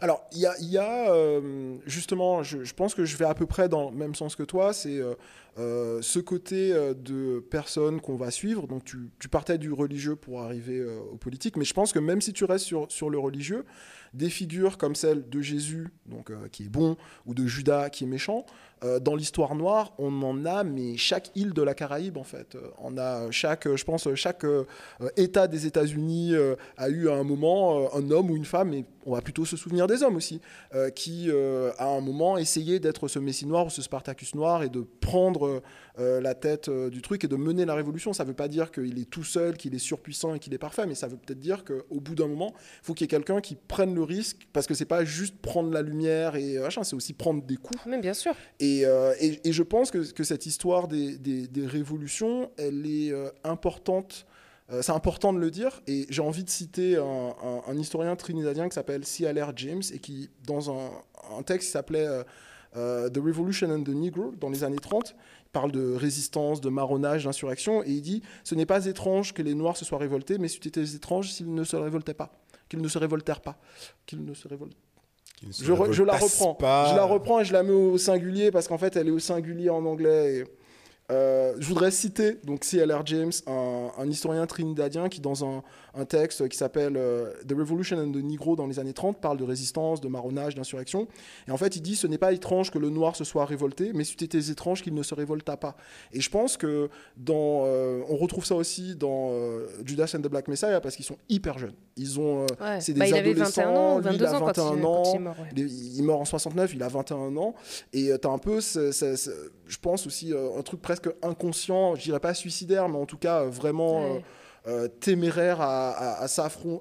Alors, 0.00 0.24
il 0.32 0.40
y 0.40 0.78
a, 0.78 1.12
euh, 1.12 1.76
justement, 1.86 2.42
je, 2.42 2.72
pense 2.74 2.94
que 2.94 3.04
je 3.04 3.16
vais 3.16 3.24
à 3.24 3.34
peu 3.34 3.46
près 3.46 3.68
dans 3.68 3.90
le 3.90 3.96
même 3.96 4.14
sens 4.14 4.36
que 4.36 4.42
toi, 4.42 4.72
c'est 4.72 4.98
euh, 4.98 5.14
euh, 5.58 6.02
ce 6.02 6.18
côté 6.18 6.72
de 6.72 7.40
personnes 7.50 8.00
qu'on 8.00 8.16
va 8.16 8.30
suivre. 8.30 8.66
Donc, 8.66 8.84
tu, 8.84 9.28
partais 9.28 9.58
du 9.58 9.72
religieux 9.72 10.16
pour 10.16 10.42
arriver 10.42 10.84
au 11.12 11.16
politique, 11.16 11.56
mais 11.56 11.64
je 11.64 11.74
pense 11.74 11.92
que 11.92 11.98
même 11.98 12.20
si 12.20 12.32
tu 12.32 12.44
restes 12.44 12.66
sur, 12.66 12.90
sur 12.90 13.10
le 13.10 13.18
religieux, 13.18 13.64
des 14.12 14.30
figures 14.30 14.78
comme 14.78 14.94
celle 14.94 15.28
de 15.28 15.40
Jésus, 15.40 15.88
donc, 16.06 16.30
qui 16.50 16.64
est 16.64 16.68
bon, 16.68 16.96
ou 17.26 17.34
de 17.34 17.46
Judas, 17.46 17.90
qui 17.90 18.04
est 18.04 18.06
méchant, 18.08 18.46
euh, 18.82 18.98
dans 18.98 19.14
l'histoire 19.14 19.54
noire, 19.54 19.92
on 19.98 20.22
en 20.22 20.44
a, 20.44 20.64
mais 20.64 20.96
chaque 20.96 21.30
île 21.34 21.52
de 21.52 21.62
la 21.62 21.74
Caraïbe, 21.74 22.16
en 22.16 22.24
fait. 22.24 22.54
Euh, 22.54 22.70
On 22.78 22.98
a 22.98 23.30
chaque, 23.30 23.66
euh, 23.66 23.76
je 23.76 23.84
pense, 23.84 24.12
chaque 24.14 24.44
euh, 24.44 24.64
État 25.16 25.46
des 25.46 25.66
États-Unis 25.66 26.34
euh, 26.34 26.56
a 26.76 26.88
eu 26.88 27.08
à 27.08 27.14
un 27.14 27.24
moment 27.24 27.94
un 27.94 28.10
homme 28.10 28.30
ou 28.30 28.36
une 28.36 28.44
femme, 28.44 28.74
et 28.74 28.84
on 29.06 29.12
va 29.12 29.20
plutôt 29.20 29.44
se 29.44 29.56
souvenir 29.56 29.86
des 29.86 30.02
hommes 30.02 30.16
aussi, 30.16 30.40
qui, 30.94 31.30
à 31.78 31.86
un 31.86 32.00
moment, 32.00 32.38
essayait 32.38 32.80
d'être 32.80 33.06
ce 33.06 33.18
Messie 33.18 33.44
noir 33.44 33.66
ou 33.66 33.70
ce 33.70 33.82
Spartacus 33.82 34.34
noir 34.34 34.62
et 34.62 34.70
de 34.70 34.80
prendre 34.80 35.60
la 35.98 36.34
tête 36.34 36.70
du 36.70 37.02
truc 37.02 37.22
et 37.22 37.28
de 37.28 37.36
mener 37.36 37.66
la 37.66 37.74
révolution. 37.74 38.14
Ça 38.14 38.24
ne 38.24 38.28
veut 38.30 38.34
pas 38.34 38.48
dire 38.48 38.72
qu'il 38.72 38.98
est 38.98 39.10
tout 39.10 39.22
seul, 39.22 39.58
qu'il 39.58 39.74
est 39.74 39.78
surpuissant 39.78 40.34
et 40.34 40.38
qu'il 40.38 40.54
est 40.54 40.58
parfait, 40.58 40.86
mais 40.86 40.94
ça 40.94 41.06
veut 41.06 41.18
peut-être 41.18 41.38
dire 41.38 41.64
qu'au 41.64 42.00
bout 42.00 42.14
d'un 42.14 42.28
moment, 42.28 42.54
il 42.56 42.86
faut 42.86 42.94
qu'il 42.94 43.04
y 43.04 43.08
ait 43.08 43.08
quelqu'un 43.08 43.42
qui 43.42 43.56
prenne 43.56 43.94
le 43.94 44.02
risque, 44.02 44.48
parce 44.54 44.66
que 44.66 44.72
c'est 44.72 44.86
pas 44.86 45.04
juste 45.04 45.36
prendre 45.36 45.70
la 45.70 45.82
lumière 45.82 46.36
et 46.36 46.58
machin, 46.58 46.82
c'est 46.82 46.96
aussi 46.96 47.12
prendre 47.12 47.42
des 47.42 47.56
coups. 47.56 47.78
Mais 47.86 48.00
bien 48.00 48.14
sûr. 48.14 48.32
Et, 48.58 48.73
euh, 48.84 49.14
et- 49.20 49.52
je 49.52 49.62
pense 49.62 49.90
que, 49.90 50.24
cette 50.24 50.46
histoire 50.46 50.88
des, 50.88 51.18
révolutions, 51.66 52.50
elle 52.56 52.86
est 52.86 53.12
euh, 53.12 53.30
importante. 53.44 54.26
Euh, 54.70 54.80
c'est 54.82 54.92
important 54.92 55.32
de 55.32 55.38
le 55.38 55.50
dire. 55.50 55.82
Et 55.86 56.06
j'ai 56.08 56.22
envie 56.22 56.44
de 56.44 56.50
citer 56.50 56.96
un, 56.96 57.76
historien 57.76 58.16
trinidadien 58.16 58.68
qui 58.68 58.74
s'appelle 58.74 59.04
C.L.R. 59.04 59.52
James 59.56 59.82
et 59.92 59.98
qui, 59.98 60.30
dans 60.46 60.70
un, 60.70 61.42
texte 61.44 61.68
qui 61.68 61.72
s'appelait 61.72 62.08
The 62.74 63.18
Revolution 63.18 63.70
and 63.70 63.82
the 63.84 63.90
Negro, 63.90 64.32
dans 64.40 64.48
les 64.48 64.64
années 64.64 64.78
30, 64.78 65.14
il 65.46 65.50
parle 65.50 65.70
de 65.70 65.94
résistance, 65.94 66.60
de 66.60 66.70
marronnage, 66.70 67.24
d'insurrection. 67.24 67.82
Et 67.84 67.90
il 67.90 68.02
dit 68.02 68.22
Ce 68.44 68.54
n'est 68.54 68.66
pas 68.66 68.86
étrange 68.86 69.34
que 69.34 69.42
les 69.42 69.54
Noirs 69.54 69.76
se 69.76 69.84
soient 69.84 69.98
révoltés, 69.98 70.38
mais 70.38 70.48
été 70.52 70.82
étrange 70.94 71.30
s'ils 71.30 71.52
ne 71.52 71.64
se 71.64 71.76
révoltaient 71.76 72.14
pas. 72.14 72.32
Qu'ils 72.68 72.80
ne 72.80 72.88
se 72.88 72.98
révoltèrent 72.98 73.42
pas. 73.42 73.58
Qu'ils 74.06 74.24
ne 74.24 74.32
se 74.32 74.48
révoltent 74.48 74.76
je, 75.42 75.72
re- 75.72 75.92
je 75.92 76.02
la 76.02 76.16
reprends. 76.16 76.54
pas. 76.54 76.90
Je 76.90 76.96
la 76.96 77.04
reprends 77.04 77.40
et 77.40 77.44
je 77.44 77.52
la 77.52 77.62
mets 77.62 77.72
au 77.72 77.98
singulier 77.98 78.50
parce 78.50 78.68
qu'en 78.68 78.78
fait, 78.78 78.96
elle 78.96 79.08
est 79.08 79.12
au 79.12 79.18
singulier 79.18 79.70
en 79.70 79.84
anglais. 79.84 80.38
et, 80.38 80.44
euh, 81.12 81.52
je 81.58 81.66
voudrais 81.68 81.90
citer 81.90 82.38
donc 82.44 82.64
C.L.R. 82.64 83.04
James, 83.04 83.30
un, 83.46 83.90
un 83.98 84.08
historien 84.08 84.46
trinidadien 84.46 85.10
qui, 85.10 85.20
dans 85.20 85.44
un, 85.44 85.62
un 85.92 86.06
texte 86.06 86.48
qui 86.48 86.56
s'appelle 86.56 86.96
euh, 86.96 87.30
The 87.46 87.52
Revolution 87.52 87.98
and 87.98 88.12
the 88.12 88.22
Negro 88.24 88.56
dans 88.56 88.66
les 88.66 88.78
années 88.78 88.94
30, 88.94 89.20
parle 89.20 89.36
de 89.36 89.44
résistance, 89.44 90.00
de 90.00 90.08
marronnage, 90.08 90.54
d'insurrection. 90.54 91.06
Et 91.46 91.50
en 91.50 91.58
fait, 91.58 91.76
il 91.76 91.82
dit 91.82 91.94
ce 91.94 92.06
n'est 92.06 92.16
pas 92.16 92.32
étrange 92.32 92.70
que 92.70 92.78
le 92.78 92.88
noir 92.88 93.16
se 93.16 93.24
soit 93.24 93.44
révolté, 93.44 93.90
mais 93.92 94.04
été 94.04 94.38
étrange 94.50 94.80
qu'il 94.82 94.94
ne 94.94 95.02
se 95.02 95.14
révolta 95.14 95.58
pas. 95.58 95.76
Et 96.14 96.22
je 96.22 96.30
pense 96.30 96.56
que 96.56 96.88
dans, 97.18 97.64
euh, 97.66 98.00
on 98.08 98.16
retrouve 98.16 98.46
ça 98.46 98.54
aussi 98.54 98.96
dans 98.96 99.30
Judas 99.84 100.10
and 100.16 100.22
the 100.22 100.28
Black 100.28 100.48
Messiah 100.48 100.80
parce 100.80 100.96
qu'ils 100.96 101.04
sont 101.04 101.18
hyper 101.28 101.58
jeunes. 101.58 101.74
Ils 101.96 102.18
ont, 102.18 102.42
euh, 102.42 102.46
Ouais. 102.60 102.80
c'est 102.80 102.92
des 102.92 102.98
Bah, 103.00 103.06
il 103.06 103.14
avait 103.14 103.30
adolescents. 103.30 103.62
21 103.62 103.76
ans, 103.76 103.98
lui, 103.98 104.04
il 104.06 104.10
22 104.18 104.24
a 104.26 104.28
ans 104.34 104.38
quand 104.40 104.46
21 104.46 104.76
il, 104.76 104.84
ans. 104.84 105.02
quand 105.04 105.10
il 105.12 105.16
est 105.16 105.18
mort. 105.20 105.36
ouais. 105.38 105.48
Il 105.56 105.98
est, 106.00 106.02
mort 106.02 106.20
en 106.20 106.24
69, 106.24 106.74
il 106.74 106.82
a 106.82 106.88
21 106.88 107.36
ans. 107.36 107.54
Et 107.92 108.10
tu 108.20 108.26
as 108.26 108.30
un 108.30 108.38
peu, 108.38 108.58
je 108.60 109.78
pense 109.80 110.06
aussi, 110.06 110.32
euh, 110.32 110.58
un 110.58 110.62
truc 110.62 110.82
presque 110.82 111.08
inconscient, 111.22 111.94
je 111.94 112.02
dirais 112.02 112.18
pas 112.20 112.34
suicidaire, 112.34 112.88
mais 112.88 112.98
en 112.98 113.06
tout 113.06 113.16
cas 113.18 113.42
euh, 113.42 113.48
vraiment 113.48 114.02
euh, 114.02 114.12
Ouais. 114.14 114.24
euh, 114.66 114.88
téméraire 114.88 115.60
à, 115.60 115.90
à- 115.90 116.24
à 116.24 116.28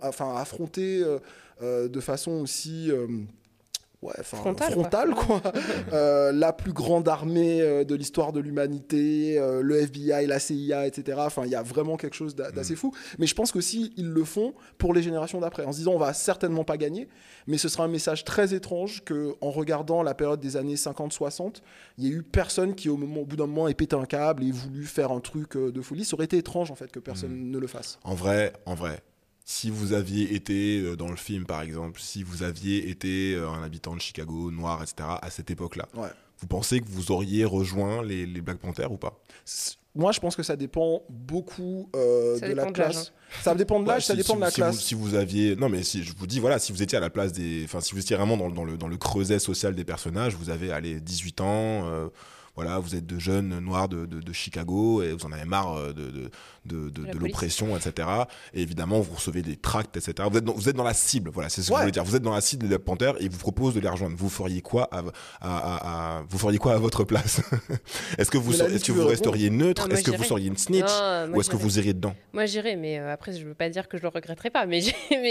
enfin, 0.04 0.36
affronter 0.36 1.02
euh, 1.04 1.20
euh, 1.62 1.88
de 1.88 2.00
façon 2.00 2.32
aussi. 2.42 2.90
euh, 2.90 3.06
Ouais, 4.04 4.14
enfin, 4.20 4.38
Frontale, 4.38 4.72
frontale, 4.74 5.16
quoi. 5.16 5.42
Euh, 5.94 6.32
la 6.32 6.52
plus 6.54 6.74
grande 6.74 7.08
armée 7.08 7.62
euh, 7.62 7.84
de 7.84 7.96
l'histoire 7.96 8.32
de 8.34 8.40
l'humanité, 8.40 9.38
euh, 9.40 9.62
le 9.62 9.78
FBI, 9.78 10.26
la 10.28 10.40
CIA, 10.40 10.88
etc. 10.88 11.18
Enfin, 11.22 11.44
il 11.46 11.52
y 11.52 11.56
a 11.56 11.62
vraiment 11.64 11.98
quelque 11.98 12.16
chose 12.16 12.36
d'a- 12.36 12.52
d'assez 12.52 12.76
fou. 12.76 12.94
Mais 13.20 13.28
je 13.28 13.36
pense 13.36 13.52
qu'aussi, 13.52 13.94
ils 13.98 14.10
le 14.10 14.24
font 14.24 14.54
pour 14.78 14.94
les 14.94 15.02
générations 15.02 15.40
d'après, 15.40 15.66
en 15.66 15.72
se 15.72 15.78
disant, 15.78 15.92
on 15.94 15.98
va 16.00 16.14
certainement 16.14 16.64
pas 16.64 16.78
gagner, 16.78 17.08
mais 17.48 17.58
ce 17.58 17.70
sera 17.70 17.84
un 17.86 17.88
message 17.88 18.24
très 18.26 18.54
étrange 18.54 19.04
que, 19.06 19.36
en 19.42 19.52
regardant 19.52 20.04
la 20.04 20.14
période 20.14 20.40
des 20.40 20.58
années 20.58 20.76
50-60, 20.76 21.62
il 21.98 22.06
y 22.06 22.08
a 22.08 22.12
eu 22.18 22.24
personne 22.24 22.76
qui, 22.76 22.90
au, 22.90 22.98
moment, 22.98 23.22
au 23.22 23.26
bout 23.26 23.36
d'un 23.36 23.48
moment, 23.48 23.68
ait 23.68 23.74
pété 23.74 23.96
un 23.96 24.06
câble 24.06 24.44
et 24.44 24.52
voulu 24.52 24.86
faire 24.86 25.12
un 25.12 25.20
truc 25.20 25.58
de 25.58 25.82
folie. 25.82 26.04
Ça 26.06 26.16
aurait 26.16 26.26
été 26.26 26.38
étrange, 26.38 26.72
en 26.72 26.76
fait, 26.76 26.92
que 26.92 27.00
personne 27.00 27.52
ne 27.52 27.58
le 27.58 27.68
fasse. 27.68 28.00
En 28.04 28.16
vrai, 28.16 28.54
en 28.66 28.74
vrai, 28.76 29.02
si 29.46 29.70
vous 29.70 29.94
aviez 29.94 30.34
été 30.36 30.80
euh, 30.80 30.96
dans 30.96 31.10
le 31.10 31.16
film, 31.18 31.46
par 31.46 31.62
exemple, 31.62 32.00
si 32.02 32.24
vous 32.24 32.44
aviez 32.44 32.90
été 32.90 33.34
euh, 33.36 33.50
un 33.50 33.64
habitant 33.64 33.96
de 33.96 34.02
Chicago, 34.02 34.52
noir, 34.52 34.82
etc., 34.82 35.10
à 35.22 35.30
cette 35.30 35.52
époque-là, 35.52 35.88
Ouais. 35.96 36.08
vous 36.40 36.48
pensez 36.48 36.80
que 36.80 36.88
vous 36.90 37.12
auriez 37.12 37.44
rejoint 37.46 38.04
les, 38.04 38.26
les 38.26 38.42
Black 38.42 38.60
Panthers 38.60 38.92
ou 38.92 38.98
pas? 38.98 39.20
Moi, 39.96 40.12
je 40.12 40.20
pense 40.20 40.36
que 40.36 40.42
ça 40.44 40.56
dépend 40.56 41.04
beaucoup 41.10 41.90
euh, 41.96 42.40
Ça 42.40 42.48
de 42.48 42.54
la 42.54 42.64
dépend 42.64 42.72
de 42.72 42.78
l'âge, 42.80 42.92
classe. 42.94 43.14
Ça 43.44 43.54
dépend 43.56 43.80
de 43.80 43.88
l'âge, 43.88 43.98
Ouais, 43.98 44.02
ça 44.02 44.16
dépend 44.16 44.34
si 44.34 44.36
de 44.38 44.42
la 44.42 44.50
si 44.50 44.56
classe. 44.56 44.76
Vous, 44.76 44.82
si 44.82 44.96
vous 44.96 45.14
aviez, 45.16 45.56
non 45.56 45.70
mais 45.70 45.84
si 45.84 46.04
je 46.04 46.14
vous 46.18 46.26
dis 46.26 46.40
voilà, 46.40 46.58
si 46.58 46.72
vous 46.72 46.82
étiez 46.82 46.98
à 46.98 47.02
la 47.02 47.12
place 47.12 47.32
des, 47.32 47.62
enfin 47.66 47.80
si 47.80 47.94
vous 47.94 48.00
étiez 48.00 48.16
vraiment 48.16 48.36
dans, 48.38 48.50
dans 48.50 48.64
le 48.64 48.76
dans 48.78 48.88
le 48.88 48.98
creuset 48.98 49.38
social 49.38 49.76
des 49.76 49.84
personnages, 49.84 50.36
vous 50.36 50.50
avez 50.50 50.72
allez 50.72 51.00
18 51.00 51.42
ans, 51.42 51.46
euh, 51.88 52.08
voilà, 52.56 52.80
vous 52.80 52.96
êtes 52.96 53.06
de 53.06 53.18
jeunes 53.20 53.60
noirs 53.60 53.90
de, 53.90 54.06
de, 54.06 54.20
de 54.22 54.34
Chicago 54.34 55.02
et 55.02 55.12
vous 55.14 55.26
en 55.26 55.32
avez 55.32 55.46
marre 55.46 55.76
euh, 55.78 55.94
de 55.94 56.10
de 56.12 56.30
de, 56.66 56.90
de, 56.90 57.02
La 57.04 57.12
de 57.12 57.18
police. 57.18 57.32
l'oppression, 57.34 57.76
etc. 57.76 58.08
Et 58.54 58.62
évidemment, 58.62 59.02
vous 59.02 59.16
recevez 59.16 59.42
des 59.42 59.58
tracts, 59.58 59.98
etc. 59.98 60.14
Vous 60.32 60.38
êtes 60.38 60.46
dans, 60.46 60.54
vous 60.54 60.70
êtes 60.70 60.76
dans 60.78 60.84
la 60.84 60.94
cible, 60.94 61.30
voilà, 61.34 61.50
c'est 61.50 61.62
ce 61.62 61.68
que 61.68 61.74
Ouais. 61.74 61.80
je 61.80 61.82
voulais 61.84 61.92
dire. 61.92 62.04
Vous 62.06 62.16
êtes 62.16 62.22
dans 62.22 62.34
la 62.34 62.40
cible 62.42 62.64
des 62.64 62.70
Black 62.70 62.82
Panthers 62.84 63.16
et 63.22 63.26
ils 63.26 63.30
vous 63.30 63.38
proposent 63.40 63.74
de 63.74 63.80
les 63.82 63.90
rejoindre. 63.90 64.16
Vous 64.16 64.30
feriez 64.30 64.62
quoi 64.62 64.88
à, 64.92 65.00
à, 65.00 65.04
à- 65.42 66.18
à- 66.20 66.24
vous 66.30 66.38
feriez 66.38 66.58
quoi 66.60 66.74
à 66.74 66.78
votre 66.78 67.04
place? 67.04 67.42
Est-ce 68.18 68.32
que 68.32 68.38
vous 68.38 68.54
est-ce 68.62 68.84
que 68.86 68.92
vous 68.92 69.06
resteriez 69.08 69.50
neutre? 69.50 69.92
Est-ce 69.92 70.04
que 70.04 70.16
vous 70.16 70.24
seriez 70.24 70.48
une 70.48 70.58
snitch? 70.58 70.86
Non, 70.88 71.34
ou 71.36 71.42
est-ce 71.42 71.50
que 71.50 71.56
vous 71.58 71.78
iriez 71.80 71.94
dedans? 71.94 72.16
Moi, 72.32 72.46
j'irai, 72.46 72.76
mais 72.78 72.98
euh, 73.00 73.12
après, 73.12 73.34
je 73.34 73.46
veux 73.46 73.54
pas 73.56 73.70
dire 73.70 73.88
que 73.90 73.98
je 73.98 74.04
le 74.04 74.08
regretterai 74.10 74.50
pas, 74.50 74.66
mais 74.68 74.80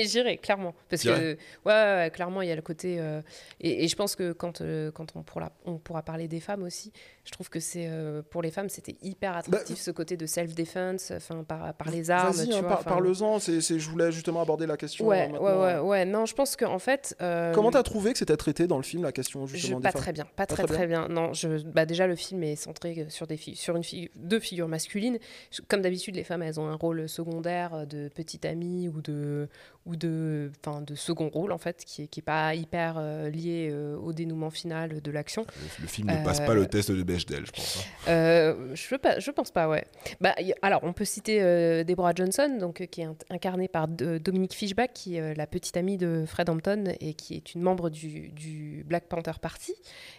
j'irai, 0.05 0.37
clairement. 0.39 0.75
Parce 0.91 1.03
que, 1.03 1.09
ouais, 1.09 1.39
ouais, 1.65 1.73
ouais, 1.73 2.11
clairement, 2.13 2.43
il 2.43 2.49
y 2.49 2.53
a 2.53 2.57
le 2.57 2.63
côté. 2.63 2.97
euh, 3.01 3.23
et, 3.61 3.85
et 3.85 3.89
je 3.89 3.97
pense 3.97 4.17
que 4.17 4.33
quand, 4.33 4.61
euh, 4.61 4.91
quand 4.91 5.17
on, 5.17 5.23
pourra, 5.23 5.53
on 5.65 5.79
pourra 5.79 6.03
parler 6.03 6.29
des 6.29 6.41
femmes 6.41 6.63
aussi, 6.63 6.93
je 7.25 7.31
trouve 7.31 7.49
que 7.51 7.61
c'est. 7.61 7.87
euh, 7.89 8.21
pour 8.29 8.43
les 8.43 8.51
femmes, 8.51 8.69
c'était 8.69 8.97
hyper 9.03 9.37
attractif 9.37 9.79
ce 9.79 9.91
côté 9.93 10.17
de 10.17 10.27
self-defense, 10.27 11.13
enfin, 11.17 11.45
par, 11.45 11.73
par 11.75 11.91
les 11.91 12.11
armes. 12.11 12.35
Vas-y, 12.37 12.53
hein, 12.53 12.63
par- 12.63 12.83
parle-en. 12.85 13.39
je 13.39 13.89
voulais 13.91 14.11
justement 14.11 14.43
aborder 14.43 14.67
la 14.67 14.77
question. 14.77 15.07
Ouais, 15.07 15.31
euh, 15.33 15.39
ouais, 15.39 15.81
ouais, 15.81 15.89
ouais. 15.89 16.05
Non, 16.05 16.27
je 16.27 16.35
pense 16.35 16.57
qu'en 16.57 16.79
fait. 16.81 17.17
euh, 17.23 17.53
Comment 17.55 17.71
t'as 17.71 17.83
trouvé 17.85 18.13
que 18.13 18.19
c'était 18.19 18.37
traité 18.37 18.67
dans 18.67 18.77
le 18.77 18.83
film 18.83 19.03
la 19.05 19.13
question 19.13 19.47
je, 19.47 19.55
justement 19.57 19.79
des 19.79 19.85
pas 19.85 19.93
femmes 19.93 20.03
très 20.03 20.13
bien, 20.13 20.25
pas, 20.25 20.47
Pas 20.47 20.47
très 20.47 20.65
très 20.65 20.75
très 20.75 20.87
bien. 20.87 21.09
Non, 21.09 21.33
je, 21.33 21.63
bah 21.69 21.87
déjà 21.87 22.07
le 22.07 22.17
film 22.17 22.43
est 22.43 22.57
centré 22.57 23.07
sur 23.09 23.27
des 23.27 23.37
filles, 23.37 23.57
sur 23.57 23.77
une 23.77 23.85
fille, 23.85 24.11
deux 24.17 24.41
figures 24.41 24.69
masculines. 24.69 25.19
Je- 25.51 25.63
Comme 25.69 25.81
d'habitude, 25.83 26.17
les 26.17 26.25
femmes 26.25 26.43
elles 26.43 26.59
ont 26.59 26.67
un 26.67 26.75
rôle 26.75 27.09
secondaire 27.09 27.75
euh, 27.75 27.85
de 27.87 28.09
petite 28.09 28.45
amie 28.45 28.89
ou 28.89 29.01
de 29.01 29.49
ou 29.85 29.97
de, 29.97 30.53
de 30.87 30.95
second 30.95 31.29
rôle 31.29 31.51
en 31.51 31.59
fait, 31.59 31.85
qui 31.85 32.03
est 32.03 32.07
qui 32.07 32.21
est 32.21 32.23
pas 32.23 32.55
hyper 32.55 32.95
euh, 32.99 33.29
lié 33.31 33.69
euh, 33.73 33.97
au 33.97 34.13
dénouement 34.13 34.51
final 34.51 35.01
de 35.01 35.11
l'action. 35.11 35.45
Le, 35.79 35.83
le 35.83 35.89
film 35.89 36.09
ne 36.09 36.25
passe 36.25 36.39
pas 36.41 36.53
Euh, 36.53 36.55
le 36.55 36.67
test 36.67 36.93
de 36.93 37.03
Bechdel, 37.03 37.45
je 37.47 37.51
pense. 37.51 37.85
hein. 38.07 38.75
Je, 38.75 38.97
pas, 38.97 39.19
je 39.19 39.31
pense 39.33 39.51
pas, 39.51 39.69
ouais. 39.69 39.85
Bah, 40.21 40.35
y- 40.39 40.55
alors, 40.63 40.81
on 40.85 40.93
peut 40.93 41.05
citer 41.05 41.41
Deborah 41.85 42.13
Johnson, 42.15 42.57
donc, 42.61 42.87
qui 42.91 43.01
est 43.01 43.09
incarnée 43.31 43.67
par 43.69 43.89
de- 43.89 44.19
Dominique 44.19 44.55
Fishback, 44.55 44.93
qui 44.93 45.17
est 45.17 45.35
la 45.35 45.47
petite 45.47 45.77
amie 45.77 45.97
de 45.99 46.25
Fred 46.27 46.49
Hampton 46.49 46.85
et 47.01 47.15
qui 47.15 47.35
est 47.35 47.55
une 47.55 47.63
membre 47.63 47.91
du, 47.91 48.29
du 48.29 48.85
Black 48.87 49.09
Panther 49.09 49.33
Party, 49.41 49.75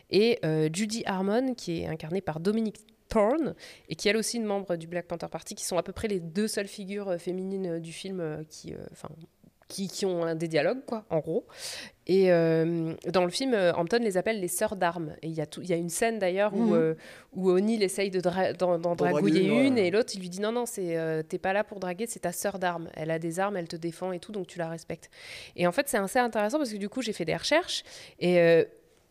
et 0.10 0.40
Judy 0.74 1.04
Harmon, 1.06 1.54
qui 1.54 1.82
est 1.82 1.88
incarnée 1.88 2.22
par 2.22 2.40
Dominique 2.40 2.82
Thorne, 3.10 3.54
et 3.90 3.96
qui 3.96 4.08
est 4.08 4.12
elle 4.12 4.18
aussi 4.18 4.38
une 4.38 4.46
membre 4.46 4.76
du 4.76 4.88
Black 4.88 5.08
Panther 5.08 5.28
Party, 5.32 5.56
qui 5.56 5.64
sont 5.66 5.78
à 5.78 5.84
peu 5.84 5.92
près 5.94 6.08
les 6.08 6.20
deux 6.20 6.48
seules 6.48 6.68
figures 6.68 7.16
féminines 7.20 7.80
du 7.80 7.92
film 7.94 8.44
qui, 8.50 8.74
euh, 8.74 8.78
qui, 9.74 9.88
qui 9.88 10.06
ont 10.06 10.36
des 10.36 10.48
dialogues, 10.48 10.86
quoi, 10.86 11.04
en 11.10 11.20
gros. 11.20 11.46
Et 12.06 12.32
euh, 12.32 12.94
dans 13.12 13.24
le 13.24 13.32
film, 13.32 13.54
euh, 13.54 13.74
Hampton 13.74 14.00
les 14.02 14.18
appelle 14.18 14.40
les 14.40 14.48
sœurs 14.48 14.76
d'armes. 14.76 15.16
Et 15.22 15.28
il 15.28 15.34
y, 15.34 15.42
a 15.42 15.46
tout- 15.46 15.62
y 15.64 15.74
a 15.74 15.76
une 15.78 15.90
scène 15.90 16.20
d'ailleurs 16.20 16.54
où, 16.54 16.66
Mhm. 16.68 16.74
euh, 16.74 16.94
où 17.34 17.50
O'Neill 17.50 17.82
essaye 17.82 18.12
de 18.12 18.20
dra- 18.20 18.54
d'en, 18.54 18.78
dragouiller 18.78 19.42
draguer 19.48 19.60
une, 19.62 19.66
une, 19.66 19.74
ouais. 19.76 19.88
et 19.88 19.92
l'autre 19.92 20.12
il 20.16 20.20
lui 20.22 20.30
dit 20.30 20.42
non, 20.42 20.52
non, 20.52 20.66
c'est, 20.66 20.96
euh, 20.98 21.24
t'es 21.24 21.38
pas 21.40 21.54
là 21.54 21.64
pour 21.64 21.80
draguer, 21.80 22.06
c'est 22.08 22.20
ta 22.20 22.32
sœur 22.32 22.60
d'armes. 22.60 22.90
Elle 22.96 23.10
a 23.12 23.20
des 23.20 23.40
armes, 23.40 23.58
elle 23.58 23.68
te 23.68 23.76
défend 23.78 24.12
et 24.12 24.20
tout, 24.20 24.32
donc 24.32 24.48
tu 24.48 24.60
la 24.60 24.70
respectes. 24.70 25.10
Et 25.56 25.66
en 25.66 25.72
fait, 25.72 25.88
c'est 25.90 25.98
assez 25.98 26.20
intéressant 26.20 26.58
parce 26.58 26.72
que 26.72 26.78
du 26.78 26.90
coup, 26.90 27.02
j'ai 27.02 27.14
fait 27.14 27.26
des 27.26 27.36
recherches 27.36 27.84
et. 28.20 28.66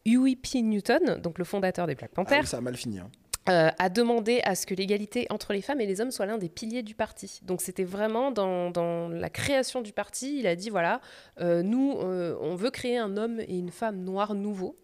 Huey 0.04 0.34
P. 0.34 0.62
Newton, 0.62 1.20
donc 1.22 1.38
le 1.38 1.44
fondateur 1.44 1.86
des 1.86 1.94
Black 1.94 2.10
Ah 2.12 2.16
Panthers, 2.16 2.40
oui, 2.40 2.46
ça 2.48 2.56
a 2.56 2.60
mal 2.60 2.76
fini. 2.76 2.98
hein. 2.98 3.08
Euh, 3.48 3.70
a 3.76 3.88
demandé 3.88 4.40
à 4.44 4.54
ce 4.54 4.66
que 4.66 4.74
l'égalité 4.74 5.26
entre 5.28 5.52
les 5.52 5.62
femmes 5.62 5.80
et 5.80 5.86
les 5.86 6.00
hommes 6.00 6.12
soit 6.12 6.26
l'un 6.26 6.38
des 6.38 6.48
piliers 6.48 6.84
du 6.84 6.94
parti. 6.94 7.40
Donc 7.42 7.60
c'était 7.60 7.82
vraiment 7.82 8.30
dans, 8.30 9.08
la 9.08 9.30
création 9.30 9.80
du 9.80 9.92
parti, 9.92 10.38
il 10.38 10.46
a 10.46 10.54
dit 10.54 10.70
voilà, 10.70 11.00
euh, 11.40 11.62
nous, 11.62 11.98
euh, 11.98 12.36
on 12.40 12.54
veut 12.54 12.70
créer 12.70 12.98
un 12.98 13.16
homme 13.16 13.40
et 13.40 13.58
une 13.58 13.70
femme 13.70 14.04
noirs 14.04 14.34
nouveaux. 14.34 14.76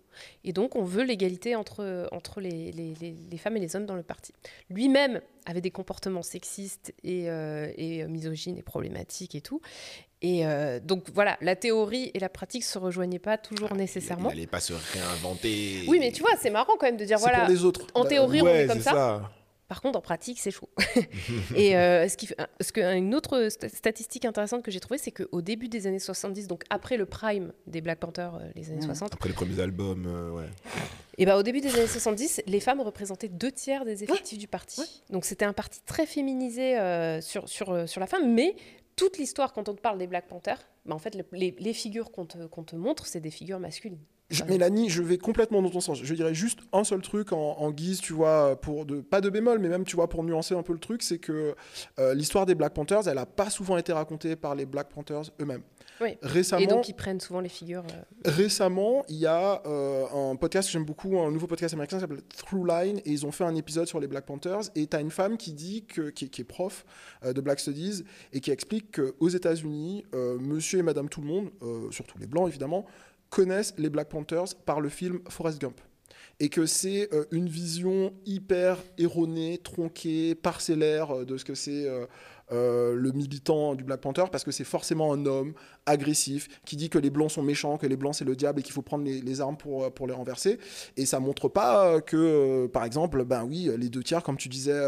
Et 0.45 0.53
donc, 0.53 0.77
on 0.77 0.85
veut 0.85 1.05
l'égalité 1.05 1.55
entre, 1.55 2.09
entre 2.13 2.41
les, 2.41 2.73
les, 2.73 2.95
les, 3.01 3.39
femmes 3.39 3.57
et 3.57 3.61
les 3.61 3.77
hommes 3.77 3.87
dans 3.87 3.97
le 3.97 4.03
parti. 4.03 4.33
Lui-même 4.71 5.21
avait 5.47 5.61
des 5.61 5.71
comportements 5.71 6.23
sexistes 6.23 6.93
et, 7.05 7.31
euh, 7.31 7.73
et 7.77 8.05
misogynes 8.07 8.59
et 8.59 8.63
problématiques 8.63 9.35
et 9.35 9.41
tout. 9.41 9.61
Et 10.21 10.45
euh, 10.45 10.81
donc 10.81 11.05
voilà, 11.15 11.39
la 11.41 11.55
théorie 11.55 12.11
et 12.13 12.19
la 12.19 12.29
pratique 12.29 12.65
se 12.65 12.79
rejoignaient 12.79 13.21
pas 13.21 13.39
toujours 13.39 13.75
nécessairement. 13.75 14.31
Il 14.31 14.35
n'allait 14.35 14.47
pas 14.49 14.61
se 14.61 14.73
réinventer. 14.73 15.85
Oui, 15.87 15.99
mais 16.01 16.11
tu 16.11 16.23
vois, 16.23 16.33
c'est 16.41 16.51
marrant 16.51 16.73
quand 16.79 16.87
même 16.87 16.97
de 16.97 17.05
dire 17.05 17.19
voilà. 17.19 17.41
Pour 17.41 17.49
les 17.49 17.65
autres. 17.65 17.87
En 17.95 18.05
théorie, 18.05 18.43
ouais, 18.43 18.51
on 18.51 18.55
est 18.55 18.67
comme 18.67 18.83
ça. 18.83 19.31
Par 19.69 19.83
contre, 19.83 19.99
en 19.99 20.01
pratique, 20.01 20.41
c'est 20.41 20.51
chaud. 20.51 20.71
et 21.55 21.77
euh, 21.77 22.09
ce 22.09 22.17
qui, 22.17 22.31
ce 22.61 22.73
que, 22.73 22.81
une 22.97 23.15
autre 23.15 23.49
statistique 23.51 24.25
intéressante 24.25 24.63
que 24.63 24.71
j'ai 24.71 24.81
trouvée, 24.81 24.97
c'est 24.97 25.11
qu'au 25.11 25.43
début 25.43 25.69
des 25.69 25.87
années 25.87 25.99
70, 25.99 26.49
donc 26.49 26.65
après 26.71 26.97
le 26.97 27.05
prime 27.05 27.53
des 27.67 27.83
Black 27.83 27.99
Panthers, 27.99 28.37
euh, 28.37 28.51
les 28.55 28.71
années 28.71 28.81
60. 28.81 29.13
Après 29.13 29.29
les 29.29 29.35
premiers 29.35 29.61
albums, 29.61 30.07
euh, 30.07 30.31
ouais. 30.31 30.47
Et 31.19 31.27
bah, 31.27 31.37
au 31.37 31.43
début 31.43 31.61
des 31.61 31.75
années 31.75 31.87
70, 31.87 32.43
les 32.47 32.61
femmes 32.61 32.81
représentaient 32.81 33.29
deux 33.29 33.53
tiers 33.53 33.85
des 33.85 34.03
effectifs 34.05 34.39
du 34.39 34.49
parti. 34.49 35.03
Donc 35.11 35.27
c'était 35.27 35.45
un 35.45 35.53
parti 35.53 35.81
très 35.85 36.07
féminisé 36.07 36.79
sur, 37.21 37.47
sur, 37.49 37.87
sur 37.87 38.01
la 38.01 38.07
femme, 38.07 38.33
mais 38.33 38.57
toute 38.97 39.19
l'histoire, 39.19 39.53
quand 39.53 39.69
on 39.69 39.75
te 39.75 39.81
parle 39.81 39.99
des 39.99 40.07
Black 40.07 40.29
Panthers, 40.29 40.67
bah, 40.87 40.95
en 40.95 40.99
fait, 40.99 41.15
les, 41.33 41.55
les 41.59 41.73
figures 41.75 42.11
qu'on 42.11 42.25
te, 42.25 42.39
te 42.39 42.77
montre, 42.77 43.07
c'est 43.07 43.21
des 43.21 43.31
figures 43.31 43.61
masculines. 43.61 44.01
Je, 44.31 44.45
Mélanie, 44.45 44.91
je 44.91 45.03
vais 45.03 45.17
complètement 45.17 45.63
dans 45.63 45.71
ton 45.71 45.81
sens. 45.81 46.01
Je 46.03 46.15
dirais 46.15 46.35
juste 46.35 46.59
un 46.75 46.85
seul 46.85 47.01
truc 47.01 47.33
en, 47.33 47.71
guise, 47.71 48.01
tu 48.03 48.13
vois, 48.13 48.61
pour 48.61 48.85
de, 48.85 49.01
pas 49.01 49.23
de 49.23 49.31
bémol, 49.31 49.59
mais 49.59 49.69
même, 49.69 49.85
tu 49.85 49.97
vois, 49.97 50.07
pour 50.07 50.23
nuancer 50.23 50.55
un 50.55 50.63
peu 50.63 50.75
le 50.75 50.79
truc, 50.79 51.03
c'est 51.03 51.19
que 51.19 51.55
euh, 51.99 52.15
l'histoire 52.15 52.45
des 52.45 52.55
Black 52.55 52.75
Panthers, 52.75 53.09
elle 53.09 53.15
n'a 53.15 53.25
pas 53.25 53.49
souvent 53.49 53.79
été 53.79 53.91
racontée 53.91 54.37
par 54.37 54.55
les 54.55 54.67
Black 54.67 54.91
Panthers 54.91 55.23
eux-mêmes. 55.41 55.63
Oui. 56.03 56.17
Récemment, 56.23 56.63
et 56.63 56.67
donc 56.67 56.89
ils 56.89 56.95
prennent 56.95 57.21
souvent 57.21 57.41
les 57.41 57.49
figures. 57.49 57.85
Euh, 57.91 58.31
récemment, 58.31 59.03
il 59.09 59.17
y 59.17 59.27
a 59.27 59.63
euh, 59.67 60.05
un 60.15 60.37
podcast 60.37 60.69
que 60.69 60.73
j'aime 60.73 60.85
beaucoup, 60.85 61.19
un 61.19 61.31
nouveau 61.31 61.47
podcast 61.47 61.73
américain 61.73 61.97
qui 61.97 62.03
s'appelle 62.03 62.23
Throughline, 62.37 62.99
et 62.99 63.11
ils 63.11 63.25
ont 63.25 63.33
fait 63.33 63.45
un 63.45 63.55
épisode 63.55 63.87
sur 63.87 63.99
les 63.99 64.09
Black 64.09 64.27
Panthers. 64.27 64.71
Et 64.77 64.87
tu 64.87 64.97
as 64.97 65.01
une 65.01 65.11
femme 65.11 65.39
qui 65.39 65.55
dit 65.55 65.87
que, 65.87 66.11
qui, 66.11 66.27
est 66.27 66.45
prof 66.45 66.85
de 67.25 67.41
Black 67.41 67.61
Studies 67.61 68.05
et 68.33 68.41
qui 68.41 68.51
explique 68.51 69.01
qu'aux 69.01 69.29
États-Unis, 69.29 70.05
Monsieur 70.13 70.81
et 70.81 70.83
Madame 70.83 71.09
tout 71.09 71.23
le 71.23 71.27
monde, 71.27 71.51
surtout 71.91 72.19
les 72.19 72.27
blancs 72.27 72.47
évidemment, 72.49 72.85
connaissent 73.31 73.75
les 73.79 73.91
Black 73.91 74.09
Panthers 74.09 74.55
par 74.65 74.81
le 74.81 74.89
film 74.89 75.21
Forrest 75.29 75.61
Gump. 75.61 75.81
Et 76.41 76.49
que 76.49 76.67
c'est 76.67 77.13
euh, 77.13 77.25
une 77.33 77.49
vision 77.49 78.13
hyper 78.25 78.79
erronée, 78.97 79.59
tronquée, 79.59 80.35
parcellaire 80.37 81.11
euh, 81.11 81.25
de 81.25 81.37
ce 81.37 81.45
que 81.45 81.55
c'est 81.55 81.87
euh, 82.51 82.95
le 82.95 83.13
militant 83.13 83.75
du 83.75 83.85
Black 83.85 84.01
Panther 84.01 84.25
parce 84.31 84.45
que 84.45 84.53
c'est 84.53 84.65
forcément 84.65 85.13
un 85.13 85.27
homme 85.27 85.53
agressif 85.89 86.49
qui 86.65 86.77
dit 86.77 86.89
que 86.91 86.99
les 86.99 87.11
blancs 87.11 87.31
sont 87.31 87.43
méchants, 87.43 87.77
que 87.77 87.87
les 87.87 87.97
blancs 87.97 88.15
c'est 88.15 88.25
le 88.25 88.37
diable 88.37 88.61
et 88.61 88.63
qu'il 88.63 88.73
faut 88.73 88.83
prendre 88.83 89.05
les, 89.05 89.41
armes 89.41 89.57
pour, 89.57 89.85
euh, 89.85 89.91
pour 89.91 90.07
les 90.07 90.15
renverser. 90.15 90.59
Et 90.97 91.07
ça 91.07 91.21
montre 91.21 91.49
pas 91.49 91.87
euh, 91.87 92.01
que, 92.01 92.67
par 92.67 92.85
exemple, 92.85 93.25
ben 93.25 93.45
oui, 93.45 93.71
les 93.77 93.89
deux 93.89 94.03
tiers, 94.03 94.23
comme 94.23 94.37
tu 94.37 94.49
disais, 94.49 94.79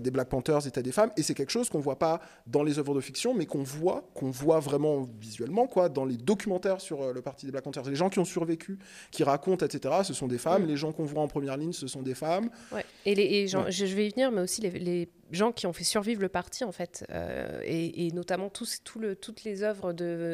des 0.00 0.10
Black 0.10 0.28
Panthers 0.28 0.66
étaient 0.66 0.82
des 0.82 0.92
femmes. 0.92 1.10
Et 1.16 1.22
c'est 1.22 1.34
quelque 1.34 1.50
chose 1.50 1.68
qu'on 1.68 1.80
voit 1.80 1.98
pas 1.98 2.20
dans 2.46 2.62
les 2.62 2.78
œuvres 2.78 2.94
de 2.94 3.00
fiction, 3.00 3.34
mais 3.34 3.46
qu'on 3.46 3.62
voit, 3.62 4.08
qu'on 4.14 4.30
voit 4.30 4.60
vraiment 4.60 5.08
visuellement, 5.20 5.66
quoi, 5.66 5.88
dans 5.88 6.04
les 6.04 6.16
documentaires 6.16 6.80
sur 6.80 7.12
le 7.12 7.22
parti 7.22 7.46
des 7.46 7.52
Black 7.52 7.64
Panthers. 7.64 7.88
Les 7.88 7.96
gens 7.96 8.10
qui 8.10 8.18
ont 8.18 8.24
survécu, 8.24 8.78
qui 9.10 9.24
racontent, 9.24 9.64
etc., 9.64 9.94
ce 10.04 10.14
sont 10.14 10.26
des 10.26 10.38
femmes. 10.38 10.64
Mm. 10.64 10.68
Les 10.68 10.76
gens 10.76 10.92
qu'on 10.92 11.04
voit 11.04 11.22
en 11.22 11.28
première 11.28 11.56
ligne, 11.56 11.72
ce 11.72 11.86
sont 11.86 12.02
des 12.02 12.14
femmes. 12.14 12.50
Ouais. 12.72 12.84
Et, 13.04 13.14
les, 13.14 13.48
gens, 13.48 13.66
je 13.68 13.84
vais 13.84 14.06
y 14.06 14.10
venir, 14.10 14.30
mais 14.30 14.42
aussi 14.42 14.60
les, 14.60 14.70
les 14.70 15.08
gens 15.32 15.52
qui 15.52 15.66
ont 15.66 15.72
fait 15.72 15.84
survivre 15.84 16.20
le 16.20 16.28
parti, 16.28 16.64
en 16.64 16.72
fait, 16.72 17.04
euh, 17.10 17.60
et, 17.64 18.10
notamment 18.12 18.48
tous, 18.48 18.82
tout 18.84 18.98
le, 18.98 19.16
toutes 19.16 19.44
les 19.44 19.62
œuvres 19.62 19.92
de 19.92 20.25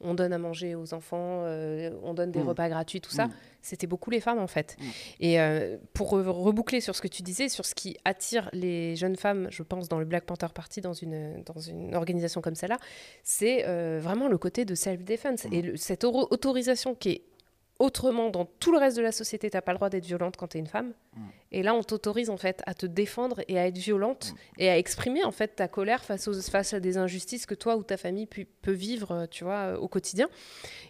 on 0.00 0.14
donne 0.14 0.32
à 0.32 0.38
manger 0.38 0.74
aux 0.74 0.94
enfants, 0.94 1.42
euh, 1.44 1.90
on 2.02 2.14
donne 2.14 2.30
des 2.30 2.42
mm. 2.42 2.48
repas 2.48 2.68
gratuits, 2.68 3.00
tout 3.00 3.10
ça, 3.10 3.26
mm. 3.26 3.32
c'était 3.62 3.86
beaucoup 3.86 4.10
les 4.10 4.20
femmes, 4.20 4.38
en 4.38 4.46
fait. 4.46 4.76
Mm. 4.78 4.84
Et 5.20 5.40
euh, 5.40 5.76
pour 5.92 6.10
reboucler 6.10 6.80
sur 6.80 6.96
ce 6.96 7.02
que 7.02 7.08
tu 7.08 7.22
disais, 7.22 7.48
sur 7.48 7.66
ce 7.66 7.74
qui 7.74 7.96
attire 8.04 8.48
les 8.52 8.96
jeunes 8.96 9.16
femmes, 9.16 9.48
je 9.50 9.62
pense, 9.62 9.88
dans 9.88 9.98
le 9.98 10.04
Black 10.04 10.24
Panther 10.24 10.48
Party, 10.54 10.80
dans 10.80 10.92
une, 10.92 11.42
dans 11.44 11.60
une 11.60 11.94
organisation 11.94 12.40
comme 12.40 12.54
celle-là, 12.54 12.78
c'est 13.22 13.64
vraiment 13.98 14.28
le 14.28 14.38
côté 14.38 14.64
de 14.64 14.74
self-defense. 14.74 15.46
Et 15.52 15.76
cette 15.76 16.04
autorisation 16.04 16.94
qui 16.94 17.10
est 17.10 17.22
autrement, 17.80 18.28
dans 18.28 18.44
tout 18.44 18.72
le 18.72 18.78
reste 18.78 18.98
de 18.98 19.02
la 19.02 19.10
société, 19.10 19.50
tu 19.50 19.56
n'as 19.56 19.62
pas 19.62 19.72
le 19.72 19.78
droit 19.78 19.88
d'être 19.88 20.04
violente 20.04 20.36
quand 20.36 20.48
tu 20.48 20.58
es 20.58 20.60
une 20.60 20.66
femme. 20.66 20.92
Mm. 21.16 21.20
Et 21.52 21.62
là, 21.62 21.74
on 21.74 21.82
t'autorise 21.82 22.28
en 22.28 22.36
fait 22.36 22.62
à 22.66 22.74
te 22.74 22.84
défendre 22.84 23.40
et 23.48 23.58
à 23.58 23.66
être 23.66 23.78
violente 23.78 24.32
mm. 24.32 24.60
et 24.60 24.68
à 24.68 24.78
exprimer 24.78 25.24
en 25.24 25.32
fait 25.32 25.56
ta 25.56 25.66
colère 25.66 26.04
face, 26.04 26.28
aux, 26.28 26.40
face 26.42 26.74
à 26.74 26.80
des 26.80 26.98
injustices 26.98 27.46
que 27.46 27.54
toi 27.54 27.76
ou 27.76 27.82
ta 27.82 27.96
famille 27.96 28.26
peut 28.26 28.70
vivre, 28.70 29.12
euh, 29.12 29.26
tu 29.26 29.44
vois, 29.44 29.72
euh, 29.72 29.76
au 29.76 29.88
quotidien. 29.88 30.28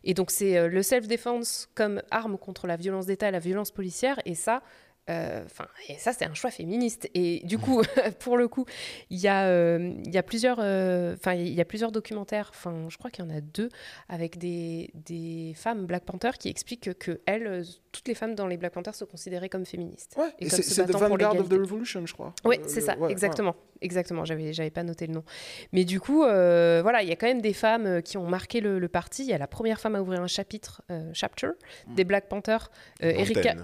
Et 0.03 0.15
donc 0.15 0.33
c'est 0.33 0.59
euh, 0.59 0.69
le 0.69 0.83
self-defense 0.83 1.71
comme 1.77 2.03
arme 2.11 2.37
contre 2.37 2.67
la 2.67 2.77
violence 2.77 3.07
d'État 3.07 3.29
et 3.29 3.33
la 3.33 3.39
violence 3.39 3.71
policière. 3.71 4.21
Et 4.25 4.35
ça, 4.35 4.61
euh, 5.11 5.45
et 5.89 5.95
ça, 5.95 6.13
c'est 6.13 6.25
un 6.25 6.35
choix 6.35 6.51
féministe. 6.51 7.09
Et 7.15 7.41
du 7.45 7.59
coup, 7.59 7.83
pour 8.21 8.37
le 8.37 8.49
coup, 8.49 8.65
il 9.11 9.19
y 9.19 9.29
a, 9.29 9.47
euh, 9.47 9.93
y 10.07 10.19
a 10.19 10.23
plusieurs, 10.23 10.59
euh, 10.61 11.15
enfin, 11.15 11.35
il 11.35 11.53
y 11.53 11.61
a 11.61 11.65
plusieurs 11.65 11.93
documentaires. 11.93 12.51
Enfin, 12.55 12.87
je 12.89 12.97
crois 12.97 13.11
qu'il 13.11 13.25
y 13.25 13.29
en 13.29 13.35
a 13.35 13.41
deux 13.41 13.69
avec 14.09 14.39
des, 14.39 14.91
des 14.95 15.53
femmes 15.57 15.87
Black 15.87 16.05
Panther 16.05 16.31
qui 16.39 16.49
expliquent 16.49 16.97
que, 16.99 17.21
elles, 17.27 17.65
toutes 17.93 18.09
les 18.09 18.15
femmes 18.15 18.35
dans 18.35 18.47
les 18.47 18.57
Black 18.57 18.73
Panthers 18.73 18.95
se 18.95 19.05
considéraient 19.05 19.49
comme 19.49 19.67
féministes. 19.67 20.15
Ouais, 20.17 20.33
et, 20.39 20.49
c'est 20.49 20.87
The 20.87 20.93
Vanguard 20.93 21.37
of 21.37 21.49
the 21.49 21.55
Revolution, 21.55 22.07
je 22.07 22.13
crois. 22.13 22.35
Oui, 22.45 22.59
c'est 22.67 22.81
ça, 22.81 22.97
exactement. 23.09 23.57
Exactement, 23.83 24.25
j'avais, 24.25 24.53
j'avais 24.53 24.71
pas 24.71 24.83
noté 24.83 25.07
le 25.07 25.15
nom. 25.15 25.25
Mais 25.73 25.85
du 25.85 26.01
coup, 26.01 26.21
voilà, 26.21 27.03
il 27.03 27.09
y 27.09 27.13
a 27.13 27.17
quand 27.17 27.27
même 27.27 27.41
des 27.41 27.53
femmes 27.53 28.03
qui 28.03 28.17
ont 28.17 28.27
marqué 28.27 28.61
le, 28.61 28.89
parti. 28.89 29.23
Il 29.23 29.29
y 29.29 29.33
a 29.33 29.39
la 29.39 29.47
première 29.47 29.81
femme 29.81 29.95
à 29.95 30.03
ouvrir 30.03 30.21
un 30.21 30.27
chapitre, 30.27 30.83
chapter, 31.13 31.49
mm. 31.87 31.95
des 31.95 32.05
Black 32.05 32.29
Panthers, 32.29 32.71
Erika. 33.01 33.55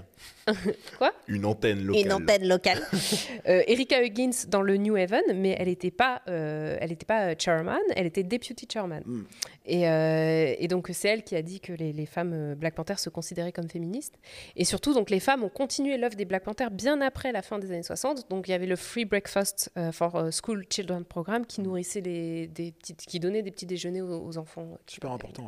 Quoi? 0.99 1.13
Une 1.27 1.45
antenne 1.45 1.85
locale. 1.85 2.05
Une 2.05 2.13
antenne 2.13 2.49
locale. 2.49 2.81
euh, 3.49 3.63
Erika 3.67 4.03
Huggins 4.03 4.47
dans 4.49 4.63
le 4.63 4.77
New 4.77 4.95
Haven, 4.95 5.23
mais 5.35 5.57
elle 5.59 5.67
n'était 5.67 5.91
pas, 5.91 6.23
euh, 6.29 6.77
elle 6.81 6.93
était 6.93 7.07
pas 7.07 7.31
euh, 7.31 7.35
chairman, 7.37 7.81
elle 7.97 8.07
était 8.07 8.23
deputy 8.23 8.69
chairman. 8.73 9.03
Hmm. 9.05 9.25
Et, 9.65 9.89
euh, 9.89 10.55
et, 10.59 10.69
donc 10.69 10.89
c'est 10.93 11.09
elle 11.09 11.25
qui 11.25 11.35
a 11.35 11.43
dit 11.43 11.59
que 11.59 11.73
les, 11.73 11.93
les, 11.93 12.07
femmes 12.07 12.55
Black 12.55 12.77
Panther 12.77 12.95
se 12.97 13.11
considéraient 13.11 13.51
comme 13.51 13.69
féministes. 13.69 14.15
Et 14.55 14.65
surtout, 14.65 14.95
donc 14.95 15.11
les 15.11 15.19
femmes 15.19 15.43
ont 15.43 15.49
continué 15.49 15.97
l'œuvre 15.97 16.15
des 16.15 16.25
Black 16.25 16.45
Panthers 16.45 16.71
bien 16.71 17.01
après 17.01 17.33
la 17.33 17.43
fin 17.43 17.59
des 17.59 17.73
années 17.73 17.83
60. 17.83 18.31
Donc 18.31 18.47
il 18.47 18.53
y 18.53 18.55
avait 18.55 18.67
le 18.67 18.77
Free 18.77 19.05
Breakfast 19.05 19.73
for 19.93 20.06
School 20.31 20.67
Children 20.71 21.05
Program 21.05 21.47
qui 21.47 21.61
nourrissait 21.61 22.01
les, 22.01 22.47
des 22.49 22.73
petites, 22.73 23.07
qui 23.07 23.21
donnait 23.21 23.43
des 23.43 23.51
petits 23.51 23.67
déjeuners 23.67 24.03
aux, 24.03 24.39
enfants 24.39 24.79
qui, 24.87 25.01
qui 25.01 25.07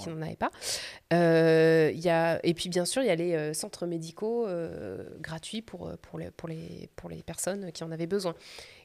n'en 0.09 0.23
avaient 0.23 0.37
pas. 0.37 0.51
Il 1.11 2.01
y 2.01 2.09
a, 2.09 2.40
et 2.44 2.55
puis 2.55 2.68
bien 2.68 2.85
sûr, 2.85 3.03
il 3.03 3.07
y 3.07 3.11
a 3.11 3.16
les 3.16 3.55
centres 3.55 3.87
médicaux 3.87 4.47
gratuit 5.21 5.62
pour, 5.62 5.88
euh, 5.88 5.97
pour, 6.01 6.18
les, 6.18 6.31
pour, 6.31 6.49
les, 6.49 6.88
pour 6.97 7.09
les 7.09 7.23
personnes 7.23 7.73
qui 7.73 7.85
en 7.85 7.90
avaient 7.90 8.07
besoin. 8.07 8.35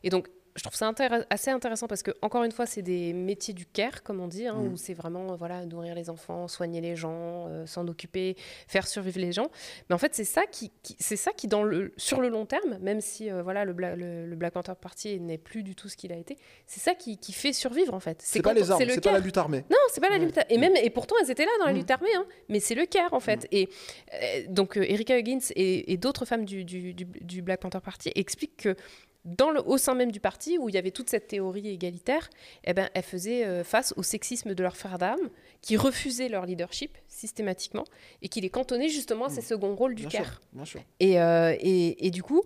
Et 0.04 0.10
donc, 0.10 0.30
je 0.56 0.62
trouve 0.62 0.76
ça 0.76 0.92
assez 1.30 1.50
intéressant 1.50 1.88
parce 1.88 2.04
que, 2.04 2.12
encore 2.22 2.44
une 2.44 2.52
fois, 2.52 2.66
c'est 2.66 2.84
des 2.84 3.12
métiers 3.14 3.56
du 3.56 3.66
care, 3.66 4.04
comme 4.04 4.20
on 4.20 4.28
dit, 4.28 4.46
hein, 4.46 4.56
mm. 4.56 4.74
où 4.74 4.78
c'est 4.78 4.94
vraiment 4.94 5.36
voilà, 5.36 5.66
nourrir 5.66 5.96
les 5.96 6.10
enfants, 6.10 6.48
soigner 6.48 6.80
les 6.80 6.96
gens, 6.96 7.48
euh, 7.48 7.66
s'en 7.66 7.88
occuper, 7.88 8.36
faire 8.68 8.88
survivre 8.88 9.20
les 9.20 9.32
gens. 9.32 9.50
Mais 9.90 9.96
en 9.96 9.98
fait, 9.98 10.14
c'est 10.14 10.24
ça 10.24 10.44
qui, 10.46 10.72
c'est 11.00 11.16
ça 11.16 11.32
qui 11.32 11.48
dans 11.48 11.64
le, 11.64 11.92
sur 11.98 12.22
le 12.22 12.30
long 12.30 12.46
terme, 12.46 12.78
même 12.82 13.02
si 13.02 13.32
euh, 13.32 13.42
voilà, 13.42 13.66
le, 13.66 13.74
le, 13.74 14.36
Black 14.36 14.54
Panther 14.54 14.74
Party 14.80 15.20
n'est 15.20 15.40
plus 15.40 15.64
du 15.64 15.76
tout 15.76 15.90
ce 15.90 15.98
qu'il 15.98 16.12
a 16.12 16.18
été, 16.18 16.38
c'est 16.68 16.82
ça 16.82 16.94
qui, 16.94 17.18
qui, 17.18 17.34
fait 17.34 17.54
survivre 17.54 17.94
en 17.94 18.00
fait. 18.00 18.22
C'est 18.22 18.42
pas 18.42 18.54
les 18.54 18.70
armes, 18.70 18.84
c'est 18.88 19.04
pas 19.04 19.12
la 19.12 19.20
lutte 19.20 19.38
armée. 19.38 19.66
Non, 19.72 19.78
c'est 19.90 20.02
pas 20.02 20.10
la 20.10 20.20
lutte 20.20 20.40
Et, 20.50 20.58
même, 20.58 20.76
et 20.76 20.90
pourtant, 20.92 21.16
elles 21.22 21.32
étaient 21.32 21.46
là 21.46 21.52
dans 21.60 21.66
la 21.66 21.74
mm. 21.74 21.78
lutte 21.78 21.92
armée, 21.92 22.16
hein, 22.16 22.26
mais 22.50 22.60
c'est 22.60 22.76
le 22.76 22.86
care 22.86 23.14
en 23.14 23.20
fait. 23.20 23.46
Mm. 23.46 23.48
Et 23.52 23.70
euh, 24.14 24.44
donc, 24.50 24.78
Erika 24.78 25.18
Huggins 25.18 25.40
et, 25.56 25.94
et 25.94 25.98
d'autres 25.98 26.26
femmes 26.26 26.46
du, 26.46 26.64
du, 26.64 26.94
du, 26.94 27.06
du 27.06 27.42
Black 27.42 27.62
Panther 27.62 27.80
Party 27.84 28.12
expliquent 28.14 28.58
que 28.58 28.76
dans 29.26 29.52
le, 29.52 29.62
au 29.66 29.78
sein 29.78 29.96
même 29.96 30.12
du 30.12 30.20
parti, 30.20 30.58
où 30.58 30.70
il 30.70 30.76
y 30.76 30.78
avait 30.78 30.92
toute 30.92 31.10
cette 31.10 31.28
théorie 31.28 31.70
égalitaire, 31.70 32.30
eh 32.66 32.74
ben, 32.74 32.90
elles 32.94 33.04
faisaient 33.04 33.46
euh, 33.46 33.64
face 33.64 33.94
au 33.96 34.04
sexisme 34.04 34.54
de 34.54 34.64
leurs 34.64 34.76
frères 34.76 34.98
d'armes, 34.98 35.30
qui 35.62 35.78
refusaient 35.78 36.28
leur 36.28 36.46
leadership 36.46 36.98
systématiquement, 37.08 37.86
et 38.22 38.28
qui 38.28 38.42
les 38.42 38.50
cantonnaient 38.50 38.90
justement 38.90 39.26
à 39.26 39.30
ces 39.30 39.40
mmh. 39.40 39.46
seconds 39.46 39.76
rôles 39.76 39.96
du 39.96 40.08
CAR. 40.08 40.42
Et, 41.00 41.22
euh, 41.22 41.56
et, 41.60 42.06
et, 42.06 42.12
du 42.12 42.22
coup, 42.22 42.44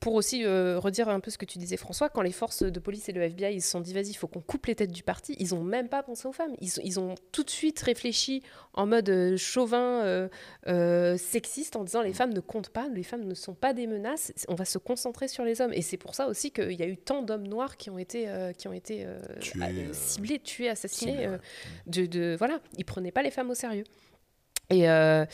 pour 0.00 0.14
aussi 0.14 0.44
euh, 0.44 0.78
redire 0.78 1.08
un 1.08 1.20
peu 1.20 1.30
ce 1.30 1.38
que 1.38 1.44
tu 1.44 1.58
disais 1.58 1.76
François, 1.76 2.08
quand 2.08 2.22
les 2.22 2.32
forces 2.32 2.62
de 2.62 2.80
police 2.80 3.08
et 3.08 3.12
le 3.12 3.22
FBI 3.22 3.54
ils 3.54 3.62
se 3.62 3.70
sont 3.70 3.80
dit 3.80 3.92
vas-y, 3.92 4.10
il 4.10 4.14
faut 4.14 4.28
qu'on 4.28 4.40
coupe 4.40 4.66
les 4.66 4.74
têtes 4.74 4.92
du 4.92 5.02
parti, 5.02 5.34
ils 5.38 5.54
ont 5.54 5.62
même 5.62 5.88
pas 5.88 6.02
pensé 6.02 6.28
aux 6.28 6.32
femmes. 6.32 6.54
Ils, 6.60 6.70
ils 6.84 7.00
ont 7.00 7.14
tout 7.32 7.42
de 7.42 7.50
suite 7.50 7.80
réfléchi 7.80 8.42
en 8.74 8.86
mode 8.86 9.08
euh, 9.08 9.36
chauvin, 9.36 10.28
euh, 10.68 11.16
sexiste, 11.16 11.76
en 11.76 11.84
disant 11.84 12.02
les 12.02 12.12
femmes 12.12 12.32
ne 12.32 12.40
comptent 12.40 12.70
pas, 12.70 12.88
les 12.88 13.02
femmes 13.02 13.24
ne 13.24 13.34
sont 13.34 13.54
pas 13.54 13.72
des 13.72 13.86
menaces, 13.86 14.32
on 14.48 14.54
va 14.54 14.64
se 14.64 14.78
concentrer 14.78 15.28
sur 15.28 15.44
les 15.44 15.60
hommes. 15.60 15.72
Et 15.72 15.82
c'est 15.82 15.96
pour 15.96 16.14
ça 16.14 16.28
aussi 16.28 16.50
qu'il 16.50 16.72
y 16.72 16.82
a 16.82 16.86
eu 16.86 16.96
tant 16.96 17.22
d'hommes 17.22 17.46
noirs 17.46 17.76
qui 17.76 17.90
ont 17.90 17.98
été, 17.98 18.28
qui 18.56 18.68
ont 18.68 18.72
été 18.72 19.06
ciblés, 19.92 20.38
tués, 20.38 20.68
assassinés. 20.68 21.28
de, 21.86 22.06
de, 22.06 22.36
voilà, 22.38 22.60
ils 22.76 22.84
prenaient 22.84 23.12
pas 23.12 23.22
les 23.22 23.30
femmes 23.30 23.50
au 23.50 23.54
sérieux. 23.54 23.84
Et, 24.70 24.88
euh, 24.88 25.24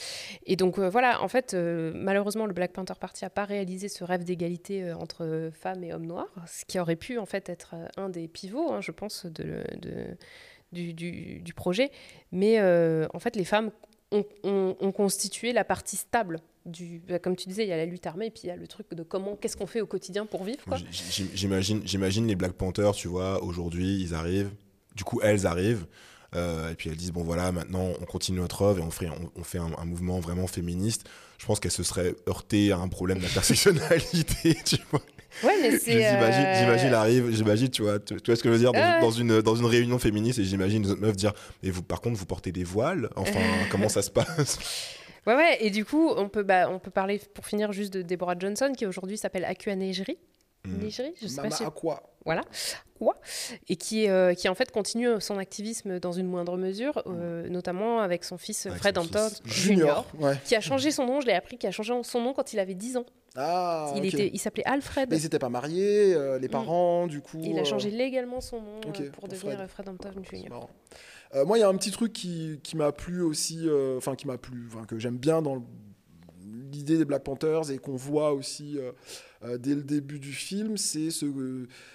et, 0.46 0.56
donc 0.56 0.78
euh, 0.78 0.88
voilà, 0.88 1.22
en 1.22 1.28
fait, 1.28 1.54
euh, 1.54 1.92
malheureusement, 1.94 2.46
le 2.46 2.52
Black 2.52 2.72
Panther 2.72 2.94
Party 2.98 3.24
n'a 3.24 3.30
pas 3.30 3.44
réalisé 3.44 3.88
ce 3.88 4.04
rêve 4.04 4.22
d'égalité 4.22 4.92
entre 4.92 5.50
femmes 5.52 5.82
et 5.82 5.92
hommes 5.92 6.06
noirs, 6.06 6.32
ce 6.46 6.64
qui 6.64 6.78
aurait 6.78 6.96
pu 6.96 7.18
en 7.18 7.26
fait 7.26 7.48
être 7.48 7.74
un 7.96 8.08
des 8.08 8.28
pivots, 8.28 8.72
hein, 8.72 8.80
je 8.80 8.92
pense, 8.92 9.26
du, 9.26 11.52
projet. 11.56 11.90
Mais 12.30 12.60
en 12.60 13.18
fait, 13.18 13.34
les 13.34 13.44
femmes 13.44 13.72
ont, 14.12 14.92
constitué 14.92 15.52
la 15.52 15.64
partie 15.64 15.96
stable 15.96 16.38
du, 16.64 17.00
bah, 17.00 17.18
comme 17.18 17.36
tu 17.36 17.48
disais, 17.48 17.64
il 17.64 17.68
y 17.68 17.72
a 17.72 17.76
la 17.76 17.86
lutte 17.86 18.06
armée, 18.06 18.26
et 18.26 18.30
puis 18.30 18.42
il 18.44 18.46
y 18.46 18.52
a 18.52 18.56
le 18.56 18.68
truc 18.68 18.94
de 18.94 19.02
comment, 19.02 19.34
qu'est-ce 19.34 19.56
qu'on 19.56 19.66
fait 19.66 19.80
au 19.80 19.86
quotidien 19.86 20.26
pour 20.26 20.44
vivre. 20.44 20.62
J'imagine 20.90 22.28
les 22.28 22.36
Black 22.36 22.52
Panthers, 22.52 22.92
tu 22.92 23.08
vois, 23.08 23.42
aujourd'hui, 23.42 24.00
ils 24.00 24.14
arrivent. 24.14 24.52
Du 24.94 25.02
coup, 25.02 25.20
elles 25.24 25.44
arrivent. 25.44 25.86
Euh, 26.36 26.70
et 26.70 26.74
puis 26.74 26.90
elles 26.90 26.96
disent 26.96 27.12
bon 27.12 27.22
voilà 27.22 27.52
maintenant 27.52 27.92
on 28.00 28.04
continue 28.04 28.40
notre 28.40 28.62
œuvre 28.62 28.80
et 28.80 28.82
on 28.82 28.90
fait 28.90 29.08
on, 29.08 29.30
on 29.36 29.44
fait 29.44 29.58
un, 29.58 29.70
un 29.78 29.84
mouvement 29.84 30.20
vraiment 30.20 30.46
féministe. 30.46 31.04
Je 31.38 31.46
pense 31.46 31.60
qu'elles 31.60 31.70
se 31.70 31.82
seraient 31.82 32.14
heurtées 32.28 32.72
à 32.72 32.78
un 32.78 32.88
problème 32.88 33.18
d'intersectionnalité 33.18 34.56
tu 34.64 34.76
vois. 34.90 35.02
Ouais, 35.42 35.54
mais 35.60 35.78
c'est. 35.78 35.92
j'imagine 35.92 36.44
euh, 36.44 36.60
j'imagine 36.60 36.94
arrive 36.94 37.34
j'imagine 37.34 37.68
tu 37.68 37.82
vois 37.82 37.98
tu, 37.98 38.14
tu 38.16 38.30
vois 38.30 38.36
ce 38.36 38.42
que 38.42 38.48
je 38.48 38.54
veux 38.54 38.58
dire 38.60 38.72
dans, 38.72 39.10
une 39.10 39.42
dans 39.42 39.56
une 39.56 39.66
réunion 39.66 39.98
féministe 39.98 40.38
et 40.38 40.44
j'imagine 40.44 40.84
les 40.84 40.90
autres 40.90 41.00
meufs 41.00 41.16
dire 41.16 41.32
mais 41.62 41.70
vous 41.70 41.82
par 41.82 42.00
contre 42.00 42.16
vous 42.16 42.26
portez 42.26 42.52
des 42.52 42.64
voiles? 42.64 43.10
Enfin 43.16 43.40
comment 43.70 43.88
ça 43.88 44.02
se 44.02 44.10
passe? 44.10 44.58
Ouais, 45.26 45.34
ouais, 45.34 45.56
et 45.60 45.70
du 45.70 45.86
coup, 45.86 46.10
on 46.16 46.28
peut, 46.28 46.42
bah, 46.42 46.68
on 46.70 46.78
peut 46.78 46.90
parler, 46.90 47.18
pour 47.32 47.46
finir, 47.46 47.72
juste 47.72 47.94
de 47.94 48.02
Deborah 48.02 48.34
Johnson, 48.38 48.72
qui 48.76 48.84
aujourd'hui 48.84 49.16
s'appelle 49.16 49.46
Akua 49.46 49.74
Mm. 50.66 50.78
Negeri, 50.84 51.12
je 51.20 51.26
sais 51.26 51.36
Mama 51.36 51.48
pas 51.50 51.56
si. 51.56 51.64
à 51.64 51.70
quoi 51.70 52.02
Voilà. 52.24 52.42
Quoi 52.98 53.14
Et 53.68 53.76
qui, 53.76 54.08
euh, 54.08 54.32
qui, 54.34 54.48
en 54.48 54.54
fait, 54.54 54.70
continue 54.70 55.08
son 55.20 55.36
activisme 55.38 55.98
dans 56.00 56.12
une 56.12 56.26
moindre 56.26 56.56
mesure, 56.56 57.02
euh, 57.06 57.48
notamment 57.48 58.00
avec 58.00 58.24
son 58.24 58.38
fils 58.38 58.66
Avec 58.66 58.78
Fred 58.78 58.94
son 58.96 59.02
Hampton 59.02 59.28
fils. 59.28 59.42
Junior, 59.44 60.06
Ouais. 60.18 60.38
qui 60.44 60.54
a 60.56 60.60
changé 60.60 60.90
son 60.90 61.04
nom. 61.06 61.20
Je 61.20 61.26
l'ai 61.26 61.34
appris 61.34 61.58
qu'il 61.58 61.68
a 61.68 61.72
changé 61.72 61.92
son 62.02 62.20
nom 62.20 62.32
quand 62.32 62.52
il 62.52 62.58
avait 62.60 62.74
10 62.74 62.96
ans. 62.96 63.04
Ah, 63.36 63.92
il 63.96 64.00
ok. 64.06 64.14
était, 64.14 64.30
il 64.32 64.38
s'appelait 64.38 64.64
Alfred. 64.64 65.10
Mais 65.10 65.18
ils 65.18 65.22
n'étaient 65.24 65.38
pas 65.40 65.48
mariés, 65.48 66.14
euh, 66.14 66.38
les 66.38 66.48
parents, 66.48 67.06
du 67.08 67.20
coup. 67.20 67.40
Il 67.42 67.58
a 67.58 67.64
changé 67.64 67.90
légalement 67.90 68.40
son 68.40 68.60
nom 68.60 68.80
euh, 68.86 69.10
pour 69.10 69.20
pour 69.20 69.28
devenir 69.28 69.56
Fred. 69.56 69.68
Fred, 69.68 69.88
Hampton 69.88 70.10
C'est 70.30 70.36
Jr. 70.38 70.48
marrant. 70.50 70.70
Euh, 71.34 71.44
moi, 71.44 71.58
il 71.58 71.62
y 71.62 71.64
a 71.64 71.68
un 71.68 71.76
petit 71.76 71.90
truc 71.90 72.12
qui, 72.12 72.60
qui 72.62 72.76
m'a 72.76 72.92
plu 72.92 73.20
aussi, 73.22 73.62
euh, 73.68 73.98
enfin 73.98 74.14
qui 74.14 74.26
m'a 74.28 74.38
plu, 74.38 74.68
enfin 74.72 74.84
que 74.86 74.98
j'aime 75.00 75.16
bien 75.18 75.42
dans 75.42 75.56
le- 75.56 75.62
l'idée 76.74 76.98
des 76.98 77.04
Black 77.04 77.24
Panthers 77.24 77.70
et 77.70 77.78
qu'on 77.78 77.96
voit 77.96 78.32
aussi 78.32 78.78
euh, 78.78 78.92
euh, 79.44 79.58
dès 79.58 79.74
le 79.74 79.82
début 79.82 80.18
du 80.18 80.32
film, 80.32 80.76
c'est 80.76 81.10
ce, 81.10 81.26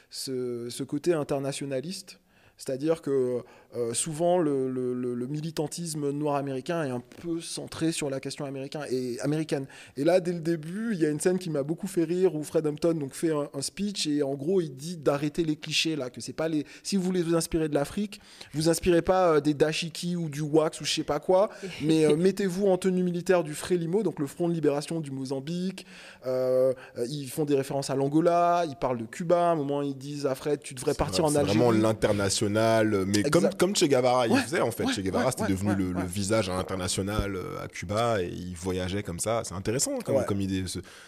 ce, 0.10 0.68
ce 0.70 0.84
côté 0.84 1.14
internationaliste. 1.14 2.20
C'est-à-dire 2.58 3.02
que 3.02 3.42
euh, 3.76 3.94
souvent 3.94 4.38
le, 4.40 4.70
le- 4.70 4.94
le- 4.94 5.14
le 5.14 5.28
militantisme 5.28 6.10
noir 6.12 6.36
américain 6.36 6.84
est 6.84 6.90
un 6.90 7.02
peu 7.22 7.40
centré 7.40 7.92
sur 7.92 8.10
la 8.10 8.20
question 8.20 8.46
américaine 8.46 8.82
et, 8.90 9.20
américaine. 9.22 9.68
Et 9.96 10.04
là, 10.04 10.20
dès 10.20 10.34
le 10.34 10.40
début, 10.40 10.94
il 10.94 11.00
y 11.00 11.06
a 11.06 11.10
une 11.10 11.20
scène 11.20 11.38
qui 11.38 11.50
m'a 11.52 11.62
beaucoup 11.64 11.86
fait 11.88 12.04
rire 12.04 12.36
où 12.36 12.44
Fred 12.44 12.66
Hampton 12.66 12.94
donc, 12.94 13.14
fait 13.14 13.32
un, 13.32 13.48
un 13.54 13.62
speech 13.62 14.08
et 14.08 14.24
en 14.24 14.34
gros 14.34 14.60
il 14.62 14.76
dit 14.76 14.98
d'arrêter 14.98 15.44
les 15.44 15.56
clichés 15.56 15.96
là, 15.96 16.10
que 16.10 16.20
c'est 16.22 16.34
pas 16.34 16.48
les. 16.48 16.66
Si 16.84 16.96
vous 16.96 17.04
voulez 17.04 17.22
vous 17.22 17.36
inspirer 17.36 17.70
de 17.70 17.76
l'Afrique, 17.76 18.20
vous 18.54 18.70
inspirez 18.70 19.02
pas 19.04 19.36
euh, 19.36 19.40
des 19.40 19.54
dashiki 19.54 20.16
ou 20.16 20.30
du 20.30 20.42
wax 20.42 20.82
ou 20.82 20.86
je 20.86 20.94
sais 20.94 21.04
pas 21.04 21.20
quoi, 21.20 21.50
mais 21.84 22.06
euh, 22.06 22.16
mettez-vous 22.16 22.68
en 22.68 22.78
tenue 22.78 23.04
militaire 23.04 23.44
du 23.44 23.54
Frélimo, 23.54 24.02
donc 24.04 24.20
le 24.20 24.26
Front 24.28 24.50
de 24.50 24.54
libération 24.54 25.00
du 25.00 25.12
Mozambique. 25.12 25.86
Ils 26.26 27.30
font 27.30 27.46
des 27.46 27.56
références 27.56 27.90
à 27.90 27.96
l'Angola, 27.96 28.64
ils 28.68 28.76
parlent 28.76 28.98
de 28.98 29.06
Cuba. 29.06 29.50
À 29.50 29.52
un 29.52 29.56
moment, 29.56 29.82
ils 29.82 29.98
disent 29.98 30.26
à 30.26 30.36
Fred, 30.36 30.60
tu 30.62 30.74
devrais 30.74 30.94
partir 30.94 31.26
en 31.26 31.30
C'est 31.30 31.38
Algérie. 31.38 31.58
vraiment 31.58 31.72
l'international, 31.72 33.06
mais 33.06 33.20
Exact. 33.20 33.32
comme, 33.32 33.50
comme 33.60 33.76
Che 33.76 33.84
Guevara, 33.88 34.28
il 34.28 34.38
faisait 34.38 34.62
en 34.62 34.72
fait. 34.72 34.86
ouais, 34.86 34.94
che 34.94 35.02
Guevara, 35.02 35.26
ouais, 35.26 35.32
c'était 35.38 35.52
devenu 35.52 35.76
le, 35.76 35.94
visage 36.08 36.50
international 36.50 37.36
euh, 37.36 37.64
à 37.64 37.68
Cuba 37.68 38.22
et 38.22 38.28
il 38.30 38.56
voyageait 38.56 39.04
comme 39.04 39.20
ça. 39.20 39.42
C'est 39.44 39.54
intéressant 39.54 40.00
comme, 40.00 40.42
idée. 40.42 40.64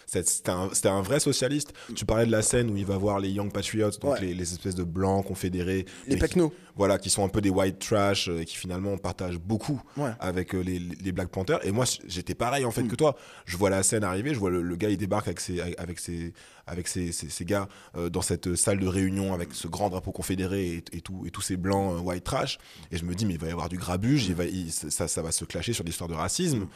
C'était 0.06 0.88
un, 0.88 1.02
vrai 1.02 1.20
socialiste. 1.20 1.72
Tu 1.94 2.04
parlais 2.04 2.26
de 2.26 2.30
la 2.32 2.42
scène 2.42 2.70
où 2.70 2.76
il 2.76 2.84
va 2.84 2.96
voir 2.96 3.18
les 3.20 3.30
Young 3.30 3.50
Patriots, 3.52 3.90
donc 4.00 4.20
les, 4.20 4.34
les 4.34 4.52
espèces 4.52 4.74
de 4.74 4.84
blancs 4.84 5.24
confédérés. 5.26 5.86
Les 6.06 6.16
pecnos. 6.16 6.52
voilà, 6.76 6.98
qui 6.98 7.08
sont 7.10 7.24
un 7.24 7.28
peu 7.28 7.40
des 7.40 7.50
white 7.50 7.78
trash 7.78 8.28
euh, 8.28 8.40
et 8.40 8.44
qui 8.44 8.56
finalement 8.56 8.96
partagent 8.98 9.38
beaucoup 9.38 9.80
avec 10.20 10.54
euh, 10.54 10.60
les, 10.62 10.78
les 10.78 11.12
Black 11.12 11.28
Panthers. 11.28 11.64
Et 11.66 11.72
moi, 11.72 11.84
j'étais 12.06 12.34
pareil 12.34 12.64
en 12.64 12.72
Mm. 12.72 12.72
fait 12.72 12.82
que 12.84 12.96
toi. 12.96 13.16
Je 13.44 13.56
vois 13.56 13.70
la 13.70 13.82
scène 13.82 14.04
arriver, 14.04 14.34
je 14.34 14.38
vois 14.38 14.50
le, 14.50 14.62
le 14.62 14.76
gars, 14.76 14.88
il 14.88 14.96
débarque 14.96 15.26
avec 15.28 15.40
ses, 15.40 15.60
avec 15.76 15.98
ses, 15.98 16.32
avec 16.66 16.88
ses- 16.88 17.12
ses 17.12 17.44
gars 17.44 17.68
euh, 17.96 18.08
dans 18.10 18.22
cette 18.22 18.54
salle 18.54 18.78
de 18.78 18.86
réunion 18.86 19.34
avec 19.34 19.52
ce 19.54 19.68
grand 19.68 19.90
drapeau 19.90 20.12
confédéré 20.12 20.66
et, 20.74 20.84
et 20.96 21.00
tout, 21.00 21.24
et 21.26 21.30
tous 21.30 21.40
ces 21.42 21.56
blancs 21.56 21.94
euh, 21.96 22.00
white 22.00 22.24
trash. 22.24 22.58
Et 22.90 22.96
je 22.98 23.04
me 23.04 23.14
dis, 23.14 23.26
mais 23.26 23.34
il 23.34 23.40
va 23.40 23.48
y 23.48 23.50
avoir 23.50 23.68
du 23.68 23.78
grabuge, 23.78 24.26
il 24.26 24.34
va, 24.34 24.44
il- 24.44 24.72
ça, 24.72 25.08
ça 25.08 25.22
va 25.22 25.32
se 25.32 25.44
clasher 25.44 25.72
sur 25.72 25.84
l'histoire 25.84 26.08
de 26.08 26.14
racisme. 26.14 26.66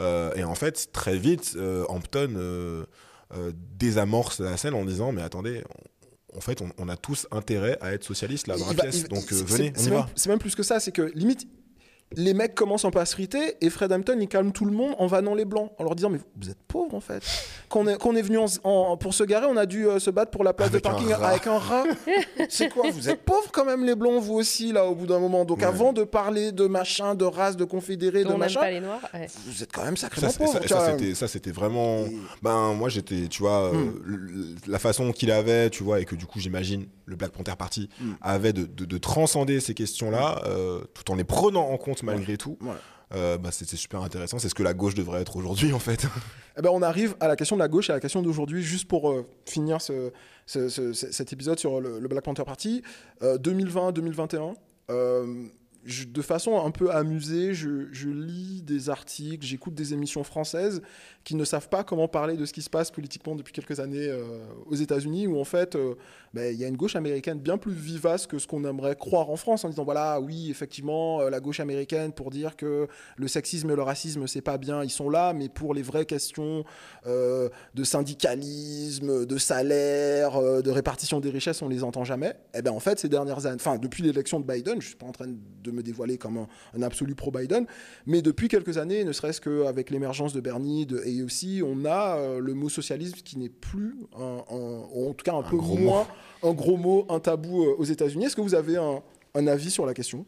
Euh, 0.00 0.32
et 0.34 0.44
en 0.44 0.54
fait, 0.54 0.90
très 0.92 1.16
vite, 1.18 1.56
Hampton 1.88 2.84
désamorce 3.78 4.40
la 4.40 4.56
scène 4.56 4.74
en 4.74 4.84
disant, 4.84 5.12
mais 5.12 5.22
attendez. 5.22 5.62
on- 5.68 6.36
en 6.36 6.40
fait, 6.40 6.60
on, 6.60 6.68
on 6.76 6.90
a 6.90 6.98
tous 6.98 7.26
intérêt 7.30 7.78
à 7.80 7.94
être 7.94 8.04
socialiste 8.04 8.46
là 8.46 8.58
dans 8.58 8.66
la 8.66 8.74
pièce. 8.82 9.04
Donc 9.08 9.32
euh, 9.32 9.36
venez, 9.46 9.72
on 9.78 9.80
y 9.80 9.84
va. 9.90 10.08
C'est 10.16 10.28
même 10.28 10.38
plus 10.38 10.54
que 10.54 10.62
ça, 10.62 10.80
c'est 10.80 10.92
que 10.92 11.10
limite, 11.14 11.48
les 12.14 12.34
mecs 12.34 12.54
commencent 12.54 12.84
un 12.84 12.90
peu 12.90 13.00
à 13.00 13.04
se 13.04 13.14
irriter 13.16 13.56
et 13.60 13.68
Fred 13.68 13.90
Hampton 13.92 14.16
il 14.20 14.28
calme 14.28 14.52
tout 14.52 14.64
le 14.64 14.70
monde 14.72 14.94
en 14.98 15.06
vannant 15.08 15.34
les 15.34 15.44
blancs, 15.44 15.72
en 15.78 15.84
leur 15.84 15.96
disant 15.96 16.08
mais 16.08 16.20
vous 16.40 16.48
êtes 16.50 16.58
pauvres 16.68 16.94
en 16.94 17.00
fait. 17.00 17.20
Quand 17.68 17.80
on 17.80 17.88
est, 17.88 17.98
quand 17.98 18.10
on 18.10 18.14
est 18.16 18.22
venu 18.22 18.38
en- 18.38 18.46
en- 18.62 18.96
pour 18.96 19.12
se 19.12 19.24
garer, 19.24 19.46
on 19.46 19.56
a 19.56 19.66
dû 19.66 19.86
euh, 19.88 19.98
se 19.98 20.10
battre 20.10 20.30
pour 20.30 20.44
la 20.44 20.52
place 20.52 20.68
Avec 20.68 20.84
de 20.84 20.88
parking 20.88 21.12
avec 21.12 21.46
un 21.48 21.58
rat. 21.58 21.84
c'est 22.48 22.68
quoi 22.68 22.90
Vous 22.90 23.08
êtes 23.08 23.22
pauvres 23.22 23.50
quand 23.52 23.64
même 23.64 23.84
les 23.84 23.96
blancs 23.96 24.22
vous 24.22 24.34
aussi 24.34 24.72
là 24.72 24.84
au 24.86 24.94
bout 24.94 25.06
d'un 25.06 25.18
moment. 25.18 25.44
Donc 25.44 25.58
Ouais. 25.58 25.64
avant 25.64 25.92
de 25.92 26.04
parler 26.04 26.52
de 26.52 26.66
machin, 26.66 27.14
de 27.16 27.24
race, 27.24 27.56
de 27.56 27.64
confédérés, 27.64 28.22
de 28.24 28.30
On 28.32 28.38
machin, 28.38 28.60
pas 28.60 28.70
les 28.70 28.80
noirs. 28.80 29.00
ouais. 29.12 29.26
vous 29.46 29.62
êtes 29.64 29.72
quand 29.72 29.84
même 29.84 29.96
Ça, 29.96 30.06
sacrément 30.08 30.30
c'est- 30.30 30.38
pauvres. 30.38 30.52
ça, 30.62 30.68
ça, 30.68 30.90
c'était, 30.92 31.14
ça, 31.14 31.26
c'était 31.28 31.50
vraiment. 31.50 32.04
Et- 32.04 32.16
Ben, 32.42 32.72
moi, 32.74 32.88
j'étais, 32.88 33.26
tu 33.28 33.42
vois, 33.42 33.64
euh, 33.64 33.72
Hmm. 33.72 34.54
la 34.68 34.78
façon 34.78 35.10
qu'il 35.12 35.30
avait, 35.32 35.70
tu 35.70 35.82
vois, 35.82 36.00
et 36.00 36.04
que 36.04 36.14
du 36.14 36.26
coup, 36.26 36.38
j'imagine, 36.38 36.86
le 37.06 37.16
Black 37.16 37.32
Panther 37.32 37.54
Party 37.58 37.88
Hmm. 38.00 38.12
avait 38.20 38.52
de, 38.52 38.64
de- 38.64 38.84
de 38.84 38.98
transcender 38.98 39.58
ces 39.60 39.74
questions-là, 39.74 40.42
euh, 40.46 40.80
tout 40.94 41.10
en 41.10 41.16
les 41.16 41.24
prenant 41.24 41.68
en 41.70 41.76
compte 41.76 41.95
malgré 42.02 42.36
tout. 42.36 42.58
Ouais. 42.60 42.74
Euh, 43.14 43.38
bah, 43.38 43.50
c'était 43.52 43.76
super 43.76 44.02
intéressant. 44.02 44.38
C'est 44.40 44.48
ce 44.48 44.54
que 44.54 44.64
la 44.64 44.74
gauche 44.74 44.94
devrait 44.94 45.20
être 45.20 45.36
aujourd'hui, 45.36 45.72
en 45.72 45.78
fait. 45.78 46.06
Eh 46.58 46.62
ben, 46.62 46.70
on 46.72 46.80
arrive 46.80 47.14
à 47.20 47.28
la 47.28 47.36
question 47.36 47.54
de 47.56 47.60
la 47.60 47.68
gauche 47.68 47.90
et 47.90 47.92
à 47.92 47.96
la 47.96 48.00
question 48.00 48.22
d'aujourd'hui, 48.22 48.62
juste 48.62 48.88
pour 48.88 49.10
euh, 49.10 49.28
finir 49.44 49.82
ce, 49.82 50.10
ce- 50.46 50.70
ce- 50.70 50.94
ce- 50.94 51.12
cet 51.12 51.30
épisode 51.34 51.58
sur 51.58 51.82
le, 51.82 52.00
le 52.00 52.08
Black 52.08 52.24
Panther 52.24 52.44
Party. 52.46 52.80
Euh, 53.22 53.36
2020-2021, 53.36 54.54
euh, 54.90 55.44
de 56.08 56.22
façon 56.22 56.58
un 56.64 56.70
peu 56.70 56.90
amusée, 56.90 57.52
je, 57.52 57.92
je 57.92 58.08
lis 58.08 58.62
des 58.62 58.88
articles, 58.88 59.44
j'écoute 59.46 59.74
des 59.74 59.92
émissions 59.92 60.24
françaises 60.24 60.80
qui 61.26 61.34
ne 61.34 61.44
savent 61.44 61.68
pas 61.68 61.82
comment 61.82 62.06
parler 62.06 62.36
de 62.36 62.46
ce 62.46 62.52
qui 62.52 62.62
se 62.62 62.70
passe 62.70 62.92
politiquement 62.92 63.34
depuis 63.34 63.52
quelques 63.52 63.80
années 63.80 64.06
euh, 64.06 64.46
aux 64.66 64.76
États-Unis, 64.76 65.26
où 65.26 65.40
en 65.40 65.44
fait, 65.44 65.74
euh, 65.74 65.96
ben, 66.32 66.54
il 66.54 66.60
y 66.60 66.64
a 66.64 66.68
une 66.68 66.76
gauche 66.76 66.94
américaine 66.94 67.40
bien 67.40 67.58
plus 67.58 67.72
vivace 67.72 68.28
que 68.28 68.38
ce 68.38 68.46
qu'on 68.46 68.64
aimerait 68.64 68.94
croire 68.94 69.28
en 69.28 69.34
France, 69.34 69.64
en 69.64 69.68
disant 69.68 69.82
voilà, 69.82 70.20
oui, 70.20 70.50
effectivement, 70.50 71.22
euh, 71.22 71.28
la 71.28 71.40
gauche 71.40 71.58
américaine 71.58 72.12
pour 72.12 72.30
dire 72.30 72.54
que 72.54 72.86
le 73.16 73.26
sexisme 73.26 73.68
et 73.72 73.74
le 73.74 73.82
racisme, 73.82 74.28
c'est 74.28 74.40
pas 74.40 74.56
bien, 74.56 74.84
ils 74.84 74.90
sont 74.90 75.10
là, 75.10 75.32
mais 75.32 75.48
pour 75.48 75.74
les 75.74 75.82
vraies 75.82 76.06
questions 76.06 76.64
de 77.04 77.84
syndicalisme, 77.84 79.26
de 79.26 79.38
salaire, 79.38 80.40
de 80.62 80.70
répartition 80.70 81.18
des 81.18 81.30
richesses, 81.30 81.60
on 81.62 81.68
les 81.68 81.82
entend 81.82 82.04
jamais. 82.04 82.34
Et 82.54 82.62
ben 82.62 82.70
en 82.70 82.80
fait, 82.80 83.00
ces 83.00 83.08
dernières 83.08 83.46
années, 83.46 83.56
enfin 83.58 83.78
depuis 83.78 84.02
l'élection 84.02 84.38
de 84.38 84.46
Biden, 84.46 84.80
je 84.80 84.88
suis 84.88 84.96
pas 84.96 85.06
en 85.06 85.12
train 85.12 85.26
de 85.26 85.70
me 85.70 85.82
dévoiler 85.82 86.18
comme 86.18 86.38
un, 86.38 86.48
un 86.76 86.82
absolu 86.82 87.14
pro-Biden, 87.14 87.66
mais 88.06 88.22
depuis 88.22 88.48
quelques 88.48 88.78
années, 88.78 89.04
ne 89.04 89.12
serait-ce 89.12 89.40
qu'avec 89.40 89.90
l'émergence 89.90 90.32
de 90.32 90.40
Bernie, 90.40 90.86
de 90.86 91.02
AOC, 91.22 91.64
on 91.64 91.84
a 91.84 92.16
euh, 92.16 92.40
le 92.40 92.54
mot 92.54 92.68
socialisme 92.68 93.18
qui 93.24 93.38
n'est 93.38 93.48
plus, 93.48 93.96
un, 94.16 94.42
en 94.48 95.12
tout 95.14 95.24
cas 95.24 95.34
un, 95.34 95.42
peu 95.42 95.56
moins 95.56 96.06
un 96.42 96.52
gros 96.52 96.76
mot, 96.76 97.06
un 97.08 97.20
tabou 97.20 97.64
euh, 97.64 97.74
aux 97.78 97.84
États-Unis. 97.84 98.26
Est-ce 98.26 98.36
que 98.36 98.40
vous 98.40 98.54
avez 98.54 98.76
un, 98.76 99.02
un 99.34 99.46
avis 99.46 99.70
sur 99.70 99.86
la 99.86 99.94
question? 99.94 100.26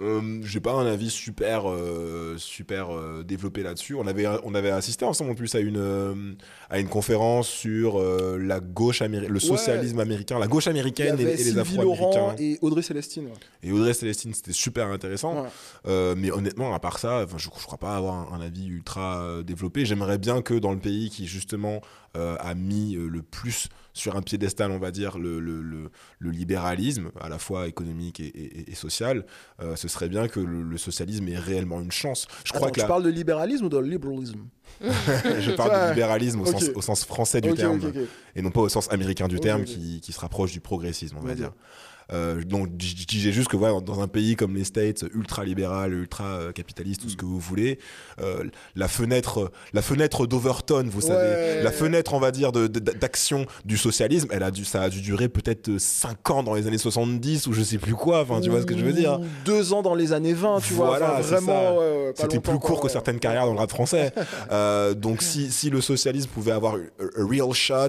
Euh, 0.00 0.40
j'ai 0.42 0.60
pas 0.60 0.72
un 0.72 0.86
avis 0.86 1.10
super 1.10 1.70
euh, 1.70 2.36
super 2.38 2.94
euh, 2.94 3.22
développé 3.22 3.62
là-dessus. 3.62 3.94
On 3.94 4.06
avait 4.06 4.26
on 4.44 4.54
avait 4.54 4.70
assisté 4.70 5.04
ensemble 5.04 5.30
en 5.30 5.34
plus 5.34 5.54
à 5.54 5.60
une 5.60 6.36
à 6.68 6.78
une 6.78 6.88
conférence 6.88 7.48
sur 7.48 7.98
la 8.38 8.60
gauche 8.60 9.02
le 9.02 9.38
socialisme 9.38 10.00
américain, 10.00 10.38
la 10.38 10.48
gauche 10.48 10.66
américaine 10.66 11.18
et, 11.18 11.24
les 11.24 11.58
Afro-américains. 11.58 12.34
et 12.38 12.58
Audrey 12.60 12.82
Célestine. 12.82 13.26
ouais. 13.26 13.32
Et 13.62 13.72
Audrey 13.72 13.94
Célestine, 13.94 14.34
c'était 14.34 14.52
super 14.52 14.88
intéressant. 14.88 15.46
Ouais. 15.84 16.14
Mais 16.16 16.30
honnêtement, 16.30 16.74
à 16.74 16.78
part 16.78 16.98
ça, 16.98 17.26
je, 17.36 17.44
je 17.44 17.48
crois 17.48 17.78
pas 17.78 17.96
avoir 17.96 18.14
un, 18.32 18.38
un 18.38 18.40
avis 18.40 18.66
ultra 18.66 19.42
développé. 19.44 19.84
J'aimerais 19.84 20.18
bien 20.18 20.42
que 20.42 20.54
dans 20.54 20.72
le 20.72 20.78
pays 20.78 21.10
qui 21.10 21.26
justement 21.26 21.80
euh, 22.16 22.36
a 22.40 22.54
mis 22.54 22.96
euh, 22.96 23.08
le 23.08 23.22
plus 23.22 23.68
sur 23.92 24.16
un 24.16 24.22
piédestal, 24.22 24.70
on 24.70 24.78
va 24.78 24.90
dire, 24.90 25.18
le, 25.18 25.40
le, 25.40 25.62
le, 25.62 25.90
le 26.18 26.30
libéralisme, 26.30 27.10
à 27.20 27.28
la 27.30 27.38
fois 27.38 27.66
économique 27.66 28.20
et, 28.20 28.26
et- 28.26 28.70
et 28.70 28.74
social, 28.74 29.24
euh, 29.62 29.74
ce 29.76 29.88
serait 29.88 30.08
bien 30.10 30.28
que 30.28 30.38
le, 30.40 30.76
socialisme 30.76 31.26
ait 31.28 31.38
réellement 31.38 31.80
une 31.80 31.90
chance. 31.92 32.26
Je 32.44 32.52
crois 32.52 32.66
Attends, 32.68 32.72
que 32.72 32.74
tu 32.74 32.80
la- 32.82 32.86
parles 32.88 33.02
de 33.04 33.08
libéralisme 33.10 33.64
ou 33.64 33.68
de 33.70 33.78
libéralisme 33.78 34.46
je 34.82 35.50
parle 35.52 35.70
Ouais. 35.70 35.84
de 35.84 35.88
libéralisme 35.90 36.40
au, 36.40 36.46
sens, 36.46 36.70
au 36.74 36.82
sens 36.82 37.04
français 37.04 37.40
du 37.40 37.54
terme 37.54 37.80
et 38.34 38.42
non 38.42 38.50
pas 38.50 38.60
au 38.60 38.68
sens 38.68 38.90
américain 38.92 39.28
du 39.28 39.40
terme. 39.40 39.64
Qui, 39.64 40.00
qui 40.02 40.12
se 40.12 40.20
rapproche 40.20 40.52
du 40.52 40.60
progressisme, 40.60 41.16
on 41.18 41.24
va 41.24 41.34
dire. 41.34 41.52
Euh, 42.12 42.42
donc 42.44 42.68
je 42.78 42.94
disais 43.04 43.32
juste 43.32 43.48
que 43.48 43.56
voilà, 43.56 43.80
dans 43.80 44.00
un 44.00 44.06
pays 44.08 44.36
comme 44.36 44.54
les 44.54 44.64
States, 44.64 45.04
ultra 45.14 45.44
libéral, 45.44 45.92
ultra 45.92 46.24
euh, 46.24 46.52
capitaliste, 46.52 47.02
tout 47.02 47.08
ce 47.08 47.16
que 47.16 47.24
vous 47.24 47.40
voulez, 47.40 47.78
euh, 48.20 48.44
la 48.76 48.86
fenêtre, 48.88 49.50
la 49.72 49.82
fenêtre 49.82 50.26
d'Overton, 50.26 50.86
vous 50.88 51.00
savez, 51.00 51.62
la 51.62 51.72
fenêtre, 51.72 52.14
on 52.14 52.20
va 52.20 52.30
dire, 52.30 52.52
de- 52.52 52.66
de- 52.68 52.78
d'action 52.78 53.46
du 53.64 53.76
socialisme, 53.76 54.28
elle 54.30 54.42
a 54.44 54.50
dû, 54.50 54.64
ça 54.64 54.82
a 54.82 54.88
dû 54.88 55.00
durer 55.00 55.28
peut-être 55.28 55.78
5 55.78 56.30
ans 56.30 56.42
dans 56.42 56.54
les 56.54 56.66
années 56.66 56.78
70 56.78 57.46
ou 57.48 57.52
je 57.52 57.62
sais 57.62 57.78
plus 57.78 57.94
quoi. 57.94 58.20
Enfin, 58.22 58.40
tu 58.40 58.50
vois 58.50 58.60
ce 58.60 58.66
que 58.66 58.76
je 58.78 58.84
veux 58.84 58.92
dire. 58.92 59.18
Ou 59.20 59.24
Deux 59.44 59.72
ans 59.72 59.82
dans 59.82 59.94
les 59.94 60.12
années 60.12 60.32
20, 60.34 60.60
tu 60.60 60.74
Voilà, 60.74 60.98
vois. 61.06 61.18
Enfin, 61.18 61.22
vraiment, 61.40 61.78
C'était 62.14 62.40
plus 62.40 62.58
court 62.58 62.80
que 62.80 62.88
certaines 62.88 63.18
carrières 63.18 63.46
dans 63.46 63.52
le 63.52 63.58
rap 63.58 63.70
français. 63.70 64.12
Euh, 64.52 64.94
donc 64.94 65.22
si, 65.22 65.50
si 65.50 65.70
le 65.70 65.80
socialisme 65.80 66.28
pouvait 66.30 66.52
avoir 66.52 66.74
a, 66.74 66.76
a 66.76 67.24
real 67.28 67.52
shot, 67.52 67.88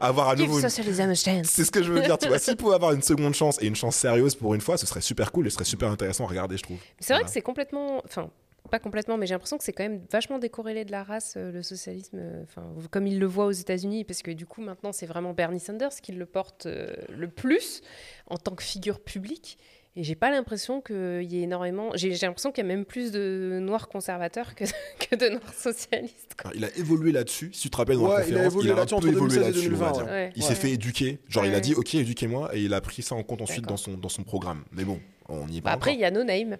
avoir 0.00 0.30
à 0.30 0.34
nouveau 0.36 0.56
une, 0.58 0.62
socialism 0.68 1.02
a 1.10 1.14
chance. 1.14 1.46
c'est 1.50 1.64
ce 1.64 1.70
que 1.70 1.82
je 1.82 1.92
veux 1.92 2.00
dire, 2.00 2.18
tu 2.18 2.26
vois. 2.28 2.38
S'il 2.38 2.56
pouvait 2.56 2.74
avoir 2.74 2.92
une 2.92 3.02
seconde 3.02 3.34
chance 3.34 3.43
et 3.60 3.66
une 3.66 3.76
chance 3.76 3.96
sérieuse 3.96 4.34
pour 4.34 4.54
une 4.54 4.60
fois, 4.60 4.76
ce 4.76 4.86
serait 4.86 5.00
super 5.00 5.32
cool 5.32 5.46
et 5.46 5.50
ce 5.50 5.54
serait 5.54 5.64
super 5.64 5.90
intéressant 5.90 6.24
à 6.24 6.28
regarder, 6.28 6.56
je 6.56 6.62
trouve. 6.62 6.78
C'est 7.00 7.14
vrai 7.14 7.24
que 7.24 7.30
c'est 7.30 7.42
complètement. 7.42 8.02
Enfin, 8.04 8.30
pas 8.70 8.78
complètement, 8.78 9.16
mais 9.18 9.26
j'ai 9.26 9.34
l'impression 9.34 9.58
que 9.58 9.64
c'est 9.64 9.72
quand 9.72 9.82
même 9.82 10.00
vachement 10.10 10.38
décorrélé 10.38 10.84
de 10.84 10.90
la 10.90 11.02
race, 11.02 11.34
euh, 11.36 11.52
le 11.52 11.62
socialisme, 11.62 12.18
euh, 12.18 12.42
enfin, 12.42 12.64
comme 12.90 13.06
il 13.06 13.18
le 13.18 13.26
voit 13.26 13.46
aux 13.46 13.52
États-Unis, 13.52 14.04
parce 14.04 14.22
que 14.22 14.30
du 14.30 14.46
coup, 14.46 14.62
maintenant, 14.62 14.92
c'est 14.92 15.06
vraiment 15.06 15.32
Bernie 15.34 15.60
Sanders 15.60 15.94
qui 16.02 16.12
le 16.12 16.26
porte 16.26 16.66
euh, 16.66 16.94
le 17.10 17.28
plus 17.28 17.82
en 18.26 18.36
tant 18.36 18.54
que 18.54 18.62
figure 18.62 19.00
publique. 19.00 19.58
Et 19.96 20.02
j'ai 20.02 20.16
pas 20.16 20.30
l'impression 20.30 20.80
qu'il 20.80 21.22
y 21.22 21.38
ait 21.38 21.42
énormément. 21.42 21.90
J'ai 21.94 22.10
l'impression 22.10 22.50
qu'il 22.50 22.64
y 22.64 22.66
a 22.66 22.68
même 22.68 22.84
plus 22.84 23.12
de 23.12 23.58
noirs 23.62 23.88
conservateurs 23.88 24.56
que, 24.56 24.64
que 24.98 25.14
de 25.14 25.28
noirs 25.30 25.54
socialistes. 25.54 26.34
quoi. 26.40 26.50
Alors, 26.50 26.54
il 26.56 26.64
a 26.64 26.76
évolué 26.76 27.12
là-dessus. 27.12 27.50
Si 27.52 27.62
tu 27.62 27.70
te 27.70 27.76
rappelles 27.76 27.98
dans 27.98 28.08
Ouais, 28.08 28.20
la 28.22 28.26
il 28.26 28.34
a 28.34 28.44
conférence, 28.44 28.52
évolué 28.54 28.68
là-dessus 28.74 28.88
peu 28.90 28.96
entre 28.96 29.08
évolué 29.08 29.36
2016 29.36 29.36
et 29.36 29.44
là-dessus, 29.52 29.72
on 29.72 29.76
va 29.76 29.90
2020, 29.92 30.04
dire. 30.04 30.12
ouais. 30.12 30.32
Il 30.34 30.42
Ouais. 30.42 30.48
s'est 30.48 30.54
fait 30.56 30.70
éduquer. 30.72 31.18
Genre, 31.28 31.46
il 31.46 31.54
a 31.54 31.60
dit, 31.60 31.74
ok, 31.74 31.94
éduquez-moi, 31.94 32.56
et 32.56 32.62
il 32.62 32.74
a 32.74 32.80
pris 32.80 33.02
ça 33.02 33.14
en 33.14 33.22
compte 33.22 33.42
ensuite 33.42 33.66
dans 33.66 33.76
son, 33.76 33.92
dans 33.96 34.08
son 34.08 34.24
programme. 34.24 34.64
Mais 34.72 34.82
bon, 34.84 34.98
on 35.28 35.46
y 35.46 35.58
est 35.58 35.60
Bah, 35.60 35.70
pas 35.70 35.74
après, 35.76 35.94
il 35.94 36.00
y 36.00 36.04
a 36.04 36.10
No 36.10 36.24
Name. 36.24 36.56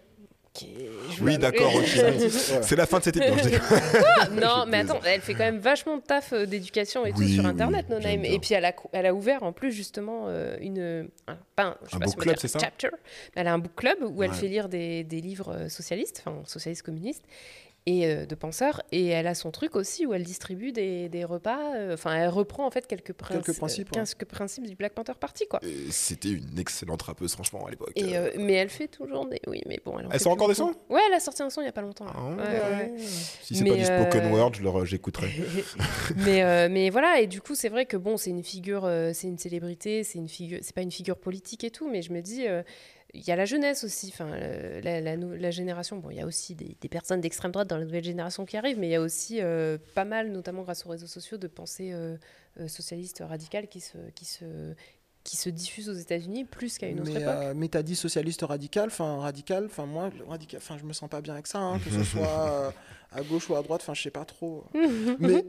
Oui, 1.20 1.36
d'accord. 1.38 1.72
C'est 2.62 2.76
la 2.76 2.86
fin 2.86 2.98
de 2.98 3.04
cette 3.04 3.16
épisode. 3.16 3.60
Non, 4.32 4.64
mais 4.66 4.78
attends, 4.78 5.00
elle 5.04 5.20
fait 5.20 5.32
quand 5.34 5.44
même 5.44 5.58
vachement 5.58 5.96
de 5.96 6.02
taf 6.02 6.32
euh, 6.32 6.46
d'éducation 6.46 7.04
et 7.06 7.12
tout 7.12 7.18
Oui, 7.18 7.34
sur 7.34 7.44
oui, 7.44 7.50
Internet, 7.50 7.88
No 7.88 8.00
j'aime 8.00 8.12
Name. 8.12 8.22
bien. 8.22 8.32
Et 8.32 8.38
puis 8.38 8.54
elle 8.54 8.64
a, 8.64 8.72
cou- 8.72 8.88
elle 8.92 9.06
a 9.06 9.14
ouvert 9.14 9.42
en 9.42 9.52
plus 9.52 9.72
justement 9.72 10.26
euh, 10.28 10.56
une, 10.60 11.08
un, 11.26 11.36
pas 11.56 11.62
un, 11.64 11.76
je 11.84 11.90
sais 11.90 11.96
Un 11.96 11.98
pas 12.00 12.04
book 12.06 12.14
si 12.14 12.20
club, 12.20 12.36
c'est 12.40 12.48
ça? 12.48 12.58
chapter. 12.60 12.88
Elle 13.34 13.46
a 13.48 13.52
un 13.52 13.58
book 13.58 13.74
club 13.76 13.98
où 14.02 14.22
elle 14.22 14.32
fait 14.32 14.48
lire 14.48 14.68
des, 14.68 15.04
des 15.04 15.20
livres 15.20 15.52
euh, 15.54 15.68
socialistes, 15.68 16.22
enfin 16.24 16.42
socialistes 16.46 16.82
communistes 16.82 17.22
et 17.86 18.06
euh, 18.06 18.26
de 18.26 18.34
penseurs. 18.34 18.82
Et 18.92 19.08
elle 19.08 19.26
a 19.26 19.34
son 19.34 19.50
truc 19.50 19.76
aussi 19.76 20.06
où 20.06 20.14
elle 20.14 20.22
distribue 20.22 20.72
des, 20.72 21.08
des 21.08 21.24
repas. 21.24 21.74
euh, 21.76 21.94
Enfin, 21.94 22.14
elle 22.16 22.28
reprend 22.28 22.66
en 22.66 22.70
fait 22.70 22.86
quelques, 22.86 23.12
princi- 23.12 23.32
Quelques 23.42 23.56
principes, 23.56 23.90
quelques 23.90 24.24
principes 24.24 24.66
du 24.66 24.74
Black 24.74 24.92
Panther 24.94 25.12
Party, 25.18 25.46
quoi. 25.48 25.60
C'était 25.90 26.30
une 26.30 26.58
excellente 26.58 27.02
rappeuse, 27.02 27.32
franchement, 27.34 27.66
à 27.66 27.70
l'époque. 27.70 27.92
Euh, 27.98 28.30
mais 28.38 28.54
elle 28.54 28.70
fait 28.70 28.88
toujours 28.88 29.26
des. 29.26 29.40
Oui, 29.46 29.60
mais 29.66 29.78
bon. 29.84 29.98
Elle, 29.98 30.06
en 30.06 30.10
Elle 30.10 30.20
sort 30.20 30.32
encore 30.32 30.48
des 30.48 30.54
sons? 30.54 30.72
Ouais, 30.88 31.00
elle 31.08 31.14
a 31.14 31.20
sorti 31.20 31.42
un 31.42 31.50
son 31.50 31.60
il 31.60 31.66
y 31.66 31.68
a 31.68 31.72
pas 31.72 31.82
longtemps. 31.82 32.06
Ah, 32.08 32.22
Ouais, 32.30 32.42
ouais, 32.42 32.92
ouais. 32.92 32.94
Si 33.42 33.54
c'est 33.54 33.64
Mais, 33.64 33.70
pas 33.70 33.76
du 33.76 33.84
spoken 33.84 34.24
euh, 34.26 34.30
word, 34.30 34.84
j'écouterai. 34.84 35.30
mais, 36.16 36.42
euh, 36.42 36.68
mais 36.70 36.90
voilà, 36.90 37.20
et 37.20 37.26
du 37.26 37.40
coup, 37.40 37.54
c'est 37.54 37.68
vrai 37.68 37.86
que 37.86 37.96
bon, 37.96 38.16
c'est 38.16 38.30
une 38.30 38.42
figure, 38.42 38.84
euh, 38.84 39.10
c'est 39.14 39.26
une 39.28 39.38
célébrité, 39.38 40.04
c'est 40.04 40.18
une 40.18 40.28
figure, 40.28 40.58
c'est 40.62 40.74
pas 40.74 40.82
une 40.82 40.90
figure 40.92 41.16
politique 41.16 41.64
et 41.64 41.70
tout, 41.70 41.88
mais 41.90 42.02
je 42.02 42.12
me 42.12 42.20
dis, 42.20 42.46
euh, 42.46 42.62
il 43.14 43.26
y 43.26 43.30
a 43.30 43.36
la 43.36 43.44
jeunesse 43.44 43.84
aussi, 43.84 44.08
enfin, 44.12 44.36
la, 44.82 45.00
la 45.00 45.16
nou- 45.16 45.34
la 45.34 45.50
génération. 45.50 45.96
Bon, 45.98 46.10
il 46.10 46.16
y 46.16 46.20
a 46.20 46.26
aussi 46.26 46.54
des, 46.54 46.76
des 46.80 46.88
personnes 46.88 47.20
d'extrême 47.20 47.52
droite 47.52 47.68
dans 47.68 47.78
la 47.78 47.84
nouvelle 47.84 48.04
génération 48.04 48.44
qui 48.44 48.56
arrivent, 48.56 48.78
mais 48.78 48.88
il 48.88 48.92
y 48.92 48.96
a 48.96 49.00
aussi 49.00 49.40
euh, 49.40 49.78
pas 49.94 50.04
mal, 50.04 50.30
notamment 50.32 50.62
grâce 50.62 50.84
aux 50.84 50.88
réseaux 50.90 51.06
sociaux, 51.06 51.38
de 51.38 51.46
pensées 51.46 51.92
euh, 51.92 52.16
euh, 52.60 52.68
socialistes 52.68 53.22
radicales 53.26 53.68
qui 53.68 53.80
se, 53.80 53.96
qui 54.14 54.24
se, 54.24 54.74
qui 55.22 55.36
se 55.36 55.48
diffusent 55.48 55.88
aux 55.88 55.94
États-Unis 55.94 56.44
plus 56.44 56.76
qu'à 56.76 56.88
une 56.88 57.00
autre 57.00 57.12
mais, 57.14 57.20
époque. 57.22 57.34
euh, 57.34 57.52
mais 57.56 57.68
t'as 57.68 57.82
dit 57.82 57.96
socialiste 57.96 58.42
radical, 58.42 58.88
enfin 58.88 59.20
radical, 59.20 59.66
enfin 59.66 59.86
moi, 59.86 60.10
radical, 60.28 60.58
enfin 60.62 60.76
je 60.78 60.84
me 60.84 60.92
sens 60.92 61.08
pas 61.08 61.20
bien 61.22 61.32
avec 61.34 61.46
ça, 61.46 61.58
hein, 61.60 61.78
que 61.78 61.90
ce 61.90 62.02
soit 62.10 62.50
euh, 62.50 62.70
à 63.12 63.22
gauche 63.22 63.48
ou 63.48 63.54
à 63.56 63.62
droite, 63.62 63.80
enfin 63.82 63.94
je 63.94 64.02
sais 64.02 64.10
pas 64.10 64.24
trop. 64.24 64.64
mais 65.18 65.44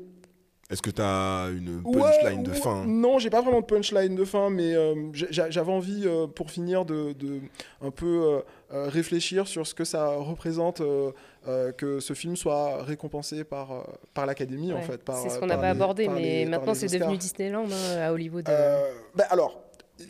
Est-ce 0.72 0.82
que 0.82 0.89
t'as 0.89 1.49
une 1.51 1.82
Ouais, 1.86 2.01
punchline 2.01 2.41
de 2.41 2.51
fin 2.51 2.86
Non, 2.88 3.20
j'ai 3.20 3.30
pas 3.30 3.41
vraiment 3.41 3.61
de 3.61 3.66
punchline 3.66 4.16
de 4.16 4.26
fin, 4.26 4.49
mais 4.49 4.74
euh, 4.74 4.95
j'avais 5.13 5.72
envie, 5.72 6.03
euh, 6.07 6.26
pour 6.26 6.49
finir, 6.49 6.86
de, 6.86 7.13
de 7.13 7.39
un 7.84 7.91
peu 7.91 8.41
euh, 8.74 8.88
réfléchir 8.88 9.47
sur 9.47 9.68
ce 9.68 9.76
que 9.76 9.84
ça 9.86 10.07
représente 10.16 10.82
euh, 10.82 11.11
euh, 11.47 11.72
que 11.72 11.99
ce 11.99 12.13
film 12.13 12.36
soit 12.36 12.82
récompensé 12.84 13.43
par, 13.43 13.86
par 14.16 14.26
l'Académie, 14.26 14.74
en 14.74 14.82
fait. 14.82 15.01
c'est 15.22 15.30
ce 15.30 15.39
qu'on 15.39 15.51
avait 15.51 15.61
les- 15.61 15.68
abordé, 15.68 16.07
mais 16.07 16.22
les- 16.22 16.45
maintenant 16.45 16.74
c'est 16.74 16.88
devenu 16.88 17.18
Disneyland 17.18 17.66
hein, 17.72 17.97
à 18.01 18.11
Hollywood. 18.11 18.49
Euh, 18.49 18.89
ben 19.13 19.26
alors, 19.30 19.61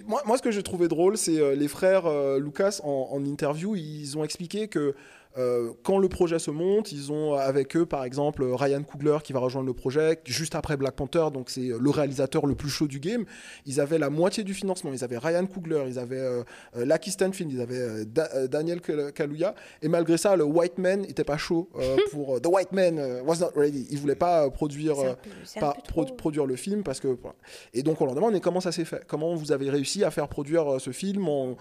moi, 0.08 0.22
moi, 0.26 0.38
ce 0.38 0.42
que 0.42 0.52
j'ai 0.52 0.64
trouvé 0.64 0.88
drôle, 0.88 1.18
c'est 1.18 1.54
les 1.58 1.68
frères 1.68 2.06
euh, 2.06 2.40
Lucas 2.40 2.80
en, 2.84 3.10
en 3.12 3.26
interview, 3.26 3.76
ils 3.76 4.18
ont 4.18 4.24
expliqué 4.24 4.70
que 4.70 4.96
euh, 5.38 5.72
quand 5.84 5.98
le 5.98 6.08
projet 6.10 6.40
se 6.40 6.50
monte, 6.52 6.92
ils 6.92 7.12
ont 7.12 7.34
avec 7.34 7.76
eux, 7.76 7.86
par 7.86 8.04
exemple, 8.06 8.44
Ryan 8.44 8.84
Coogler 8.84 9.18
qui 9.24 9.34
va 9.34 9.40
rejoindre 9.40 9.68
le 9.68 9.74
projet 9.74 10.20
juste 10.26 10.56
après 10.56 10.78
Black 10.78 10.96
Panther, 10.96 11.26
donc 11.34 11.50
c'est 11.50 11.72
le 11.78 11.90
réalisateur 11.90 12.46
le 12.46 12.56
plus 12.56 12.70
chaud 12.70 12.88
du 12.88 13.00
game. 13.00 13.26
Ils 13.66 13.82
avaient 13.82 14.00
la 14.00 14.10
moitié 14.10 14.44
du 14.44 14.54
financement. 14.54 14.92
Ils 14.94 15.04
avaient 15.04 15.18
Ryan 15.18 15.46
Coogler, 15.46 15.84
ils 15.88 16.00
avaient 16.00 16.20
euh, 16.20 16.44
euh, 16.78 16.86
Lucky 16.86 17.12
Stanfield, 17.12 17.52
ils 17.52 17.62
avaient 17.62 17.76
euh, 17.80 18.06
Da- 18.06 18.30
euh, 18.36 18.48
Daniel 18.48 18.80
Kal- 18.82 19.12
Kaluuya, 19.12 19.56
et 19.82 19.88
malgré 19.88 20.18
ça, 20.18 20.36
le 20.36 20.44
White 20.46 20.78
Man 20.78 21.04
était 21.06 21.24
pas 21.24 21.38
chaud 21.38 21.70
euh, 21.78 21.98
pour 22.12 22.36
euh, 22.36 22.40
The 22.40 22.48
White 22.48 22.72
Man 22.72 22.98
euh, 23.00 23.22
was 23.24 23.38
not 23.40 23.52
ready. 23.56 23.88
Il 23.92 24.00
voulait 24.00 24.16
pas 24.16 24.46
euh, 24.46 24.50
produire. 24.50 25.00
Euh, 25.00 25.14
peu- 25.16 25.60
pas 25.60 25.76
pro- 25.88 26.46
le 26.46 26.56
film 26.56 26.84
parce 26.84 27.00
que 27.00 27.08
voilà. 27.08 27.36
et 27.74 27.82
donc 27.84 28.00
on 28.02 28.06
leur 28.06 28.16
demande 28.16 28.34
mais 28.34 28.40
comment 28.42 28.60
ça 28.62 28.72
s'est 28.72 28.86
fait? 28.86 29.04
Comment 29.08 29.36
vous 29.36 29.52
avez 29.52 29.70
réussi 29.70 30.04
à 30.04 30.12
faire 30.12 30.28
produire 30.28 30.76
euh, 30.76 30.80
ce 30.80 30.92
film 30.92 31.28
en- 31.28 31.56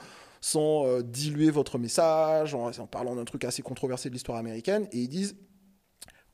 sans 0.46 0.86
euh, 0.86 1.00
diluer 1.02 1.50
votre 1.50 1.78
message 1.78 2.54
en, 2.54 2.66
en 2.70 2.86
parlant 2.86 3.16
d'un 3.16 3.24
truc 3.24 3.44
assez 3.44 3.62
controversé 3.62 4.10
de 4.10 4.14
l'histoire 4.14 4.36
américaine 4.36 4.86
et 4.92 4.98
ils 4.98 5.08
disent 5.08 5.36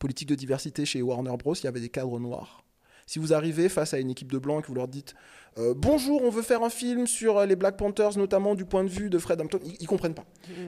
politique 0.00 0.26
de 0.28 0.34
diversité 0.34 0.84
chez 0.84 1.00
Warner 1.00 1.36
Bros 1.38 1.54
il 1.54 1.62
y 1.62 1.68
avait 1.68 1.78
des 1.78 1.90
cadres 1.90 2.18
noirs. 2.18 2.64
Si 3.06 3.20
vous 3.20 3.32
arrivez 3.32 3.68
face 3.68 3.94
à 3.94 4.00
une 4.00 4.10
équipe 4.10 4.32
de 4.32 4.38
blancs 4.38 4.58
et 4.58 4.62
que 4.62 4.66
vous 4.66 4.74
leur 4.74 4.88
dites 4.88 5.14
euh, 5.58 5.74
bonjour 5.76 6.22
on 6.24 6.30
veut 6.30 6.42
faire 6.42 6.64
un 6.64 6.70
film 6.70 7.06
sur 7.06 7.38
euh, 7.38 7.46
les 7.46 7.54
Black 7.54 7.76
Panthers 7.76 8.18
notamment 8.18 8.56
du 8.56 8.64
point 8.64 8.82
de 8.82 8.88
vue 8.88 9.10
de 9.10 9.18
Fred 9.18 9.40
Hampton 9.40 9.60
ils, 9.64 9.76
ils 9.78 9.86
comprennent 9.86 10.14
pas. 10.14 10.26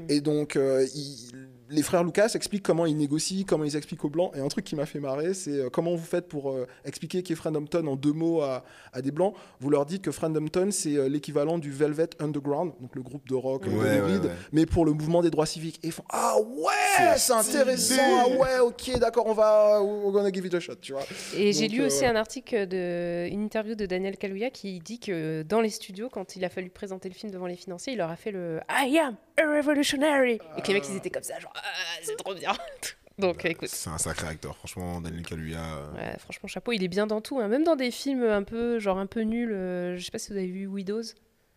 Et 0.08 0.20
donc, 0.20 0.54
euh, 0.54 0.86
ils- 0.94 1.32
les 1.72 1.82
frères 1.82 2.04
Lucas 2.04 2.30
expliquent 2.34 2.62
comment 2.62 2.86
ils 2.86 2.96
négocient, 2.96 3.44
comment 3.46 3.64
ils 3.64 3.76
expliquent 3.76 4.04
aux 4.04 4.10
Blancs. 4.10 4.30
Et 4.36 4.40
un 4.40 4.48
truc 4.48 4.64
qui 4.64 4.76
m'a 4.76 4.86
fait 4.86 5.00
marrer, 5.00 5.34
c'est 5.34 5.52
euh, 5.58 5.70
comment 5.70 5.94
vous 5.94 6.04
faites 6.04 6.28
pour 6.28 6.50
euh, 6.50 6.66
expliquer 6.84 7.22
qui 7.22 7.32
est 7.32 7.36
Fred 7.36 7.56
Hampton 7.56 7.86
en 7.86 7.96
deux 7.96 8.12
mots 8.12 8.42
à, 8.42 8.62
à 8.92 9.00
des 9.00 9.10
Blancs. 9.10 9.34
Vous 9.60 9.70
leur 9.70 9.86
dites 9.86 10.02
que 10.02 10.10
Fred 10.10 10.36
Hampton, 10.36 10.68
c'est 10.70 10.96
euh, 10.96 11.08
l'équivalent 11.08 11.58
du 11.58 11.70
Velvet 11.72 12.10
Underground, 12.20 12.72
donc 12.80 12.94
le 12.94 13.02
groupe 13.02 13.26
de 13.26 13.34
rock 13.34 13.64
de 13.64 13.70
Ouais, 13.70 14.00
ouais, 14.00 14.30
mais 14.52 14.66
pour 14.66 14.84
le 14.84 14.92
mouvement 14.92 15.22
des 15.22 15.30
droits 15.30 15.46
civiques. 15.46 15.80
Et 15.82 15.86
ils 15.88 15.92
font 15.92 16.04
Ah 16.10 16.36
ouais, 16.38 17.16
C'est 17.16 17.32
intéressant, 17.32 17.94
ah 18.00 18.28
ouais, 18.28 18.58
ok, 18.60 18.98
d'accord, 18.98 19.26
on 19.26 19.32
va, 19.32 19.82
we're 19.82 20.12
gonna 20.12 20.30
give 20.30 20.44
it 20.44 20.54
a 20.54 20.60
shot, 20.60 20.76
tu 20.80 20.92
vois. 20.92 21.02
Et 21.34 21.52
j'ai 21.52 21.68
lu 21.68 21.80
euh, 21.80 21.86
aussi 21.86 22.04
un 22.04 22.16
article, 22.16 22.66
de, 22.66 23.26
une 23.30 23.42
interview 23.42 23.74
de 23.74 23.86
Daniel 23.86 24.18
Kaluuya 24.18 24.50
qui 24.50 24.78
dit 24.80 24.98
que 24.98 25.42
dans 25.42 25.60
les 25.60 25.70
studios, 25.70 26.08
quand 26.10 26.36
il 26.36 26.44
a 26.44 26.50
fallu 26.50 26.68
présenter 26.68 27.08
le 27.08 27.14
film 27.14 27.32
devant 27.32 27.46
les 27.46 27.56
financiers, 27.56 27.94
il 27.94 27.96
leur 27.96 28.10
a 28.10 28.16
fait 28.16 28.30
le 28.30 28.60
I 28.68 28.98
am 28.98 29.16
a 29.38 29.56
revolutionary. 29.56 30.38
Et 30.58 30.62
que 30.62 30.68
les 30.68 30.74
mecs, 30.74 30.84
ils 30.90 30.96
étaient 30.96 31.10
comme 31.10 31.22
ça, 31.22 31.38
genre, 31.38 31.52
Ah, 31.56 31.61
c'est 32.02 32.16
trop 32.16 32.34
bien. 32.34 32.52
Donc 33.18 33.44
écoute, 33.44 33.68
C'est 33.68 33.90
un 33.90 33.98
sacré 33.98 34.26
acteur, 34.26 34.56
franchement, 34.56 35.00
Daniel 35.00 35.24
Kaluuya. 35.24 35.62
euh, 35.62 35.92
ouais, 35.92 36.18
franchement, 36.18 36.48
chapeau, 36.48 36.72
il 36.72 36.82
est 36.82 36.88
bien 36.88 37.06
dans 37.06 37.20
tout. 37.20 37.40
hein. 37.40 37.48
Même 37.48 37.62
dans 37.62 37.76
des 37.76 37.90
films 37.90 38.24
un 38.24 38.42
peu, 38.42 38.78
genre 38.78 38.98
un 38.98 39.06
peu 39.06 39.20
nuls. 39.20 39.52
euh, 39.52 39.96
je 39.96 40.04
sais 40.04 40.10
pas 40.10 40.18
si 40.18 40.32
vous 40.32 40.38
avez 40.38 40.46
vu 40.50 40.66
Widows. 40.66 41.02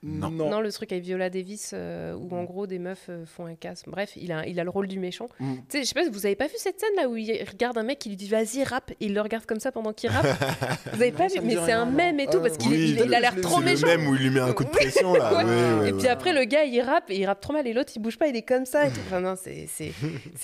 Non. 0.07 0.29
Non, 0.29 0.61
le 0.61 0.71
truc 0.71 0.91
avec 0.91 1.03
Viola 1.03 1.31
Davis, 1.31 1.71
euh, 1.73 2.13
où 2.13 2.33
en 2.35 2.43
gros 2.43 2.67
des 2.67 2.77
meufs 2.77 3.07
euh, 3.09 3.25
font 3.25 3.47
un 3.47 3.55
casse. 3.55 3.83
Bref, 3.87 4.11
il 4.15 4.31
a, 4.31 4.45
il 4.45 4.59
a 4.59 4.63
le 4.63 4.69
rôle 4.69 4.87
du 4.87 4.99
méchant. 4.99 5.27
Mm. 5.39 5.53
Tu 5.55 5.61
sais, 5.69 5.79
je 5.83 5.87
sais 5.87 5.93
pas, 5.95 6.07
vous 6.09 6.25
avez 6.27 6.35
pas 6.35 6.45
vu 6.45 6.53
cette 6.57 6.79
scène 6.79 6.95
là 6.95 7.09
où 7.09 7.15
il 7.17 7.31
regarde 7.49 7.77
un 7.79 7.83
mec 7.83 7.97
qui 7.99 8.09
lui 8.09 8.15
dit 8.15 8.27
vas-y 8.27 8.63
rappe 8.63 8.91
et 8.91 8.97
il 8.99 9.13
le 9.15 9.21
regarde 9.21 9.45
comme 9.47 9.59
ça 9.59 9.71
pendant 9.71 9.93
qu'il 9.93 10.11
rappe? 10.11 10.25
Vous 10.93 11.01
avez 11.01 11.11
pas 11.11 11.27
vu 11.27 11.39
Mais 11.43 11.55
c'est 11.65 11.71
un 11.71 11.85
mème 11.85 12.19
et 12.19 12.27
tout 12.27 12.37
Euh, 12.37 12.41
parce 12.41 12.57
qu'il 12.57 12.71
oui, 12.71 12.77
il- 12.77 12.99
il 12.99 13.07
le- 13.09 13.15
a 13.15 13.19
l'air 13.19 13.35
trop 13.41 13.59
vu. 13.59 13.65
C'est 13.69 13.73
méchant. 13.73 13.87
le 13.87 13.97
même 13.97 14.07
où 14.07 14.15
il 14.15 14.21
lui 14.21 14.29
met 14.29 14.39
un 14.41 14.53
coup 14.53 14.63
de 14.63 14.69
pression 14.69 15.13
là. 15.15 15.33
Ouais. 15.37 15.43
Ouais, 15.43 15.49
ouais, 15.79 15.89
et 15.89 15.91
ouais. 15.93 15.97
puis 15.99 16.07
après, 16.07 16.33
le 16.33 16.43
gars, 16.45 16.63
il 16.65 16.79
rappe 16.81 17.09
et 17.09 17.17
il 17.17 17.25
rappe 17.25 17.41
trop 17.41 17.53
mal 17.53 17.65
et 17.65 17.73
l'autre, 17.73 17.91
il 17.95 17.99
bouge 17.99 18.17
pas, 18.17 18.27
il 18.27 18.35
est 18.35 18.43
comme 18.43 18.65
ça 18.65 18.85
et 18.87 18.91
tout. 18.91 18.99
Enfin, 19.07 19.21
non, 19.21 19.33
c'est, 19.35 19.67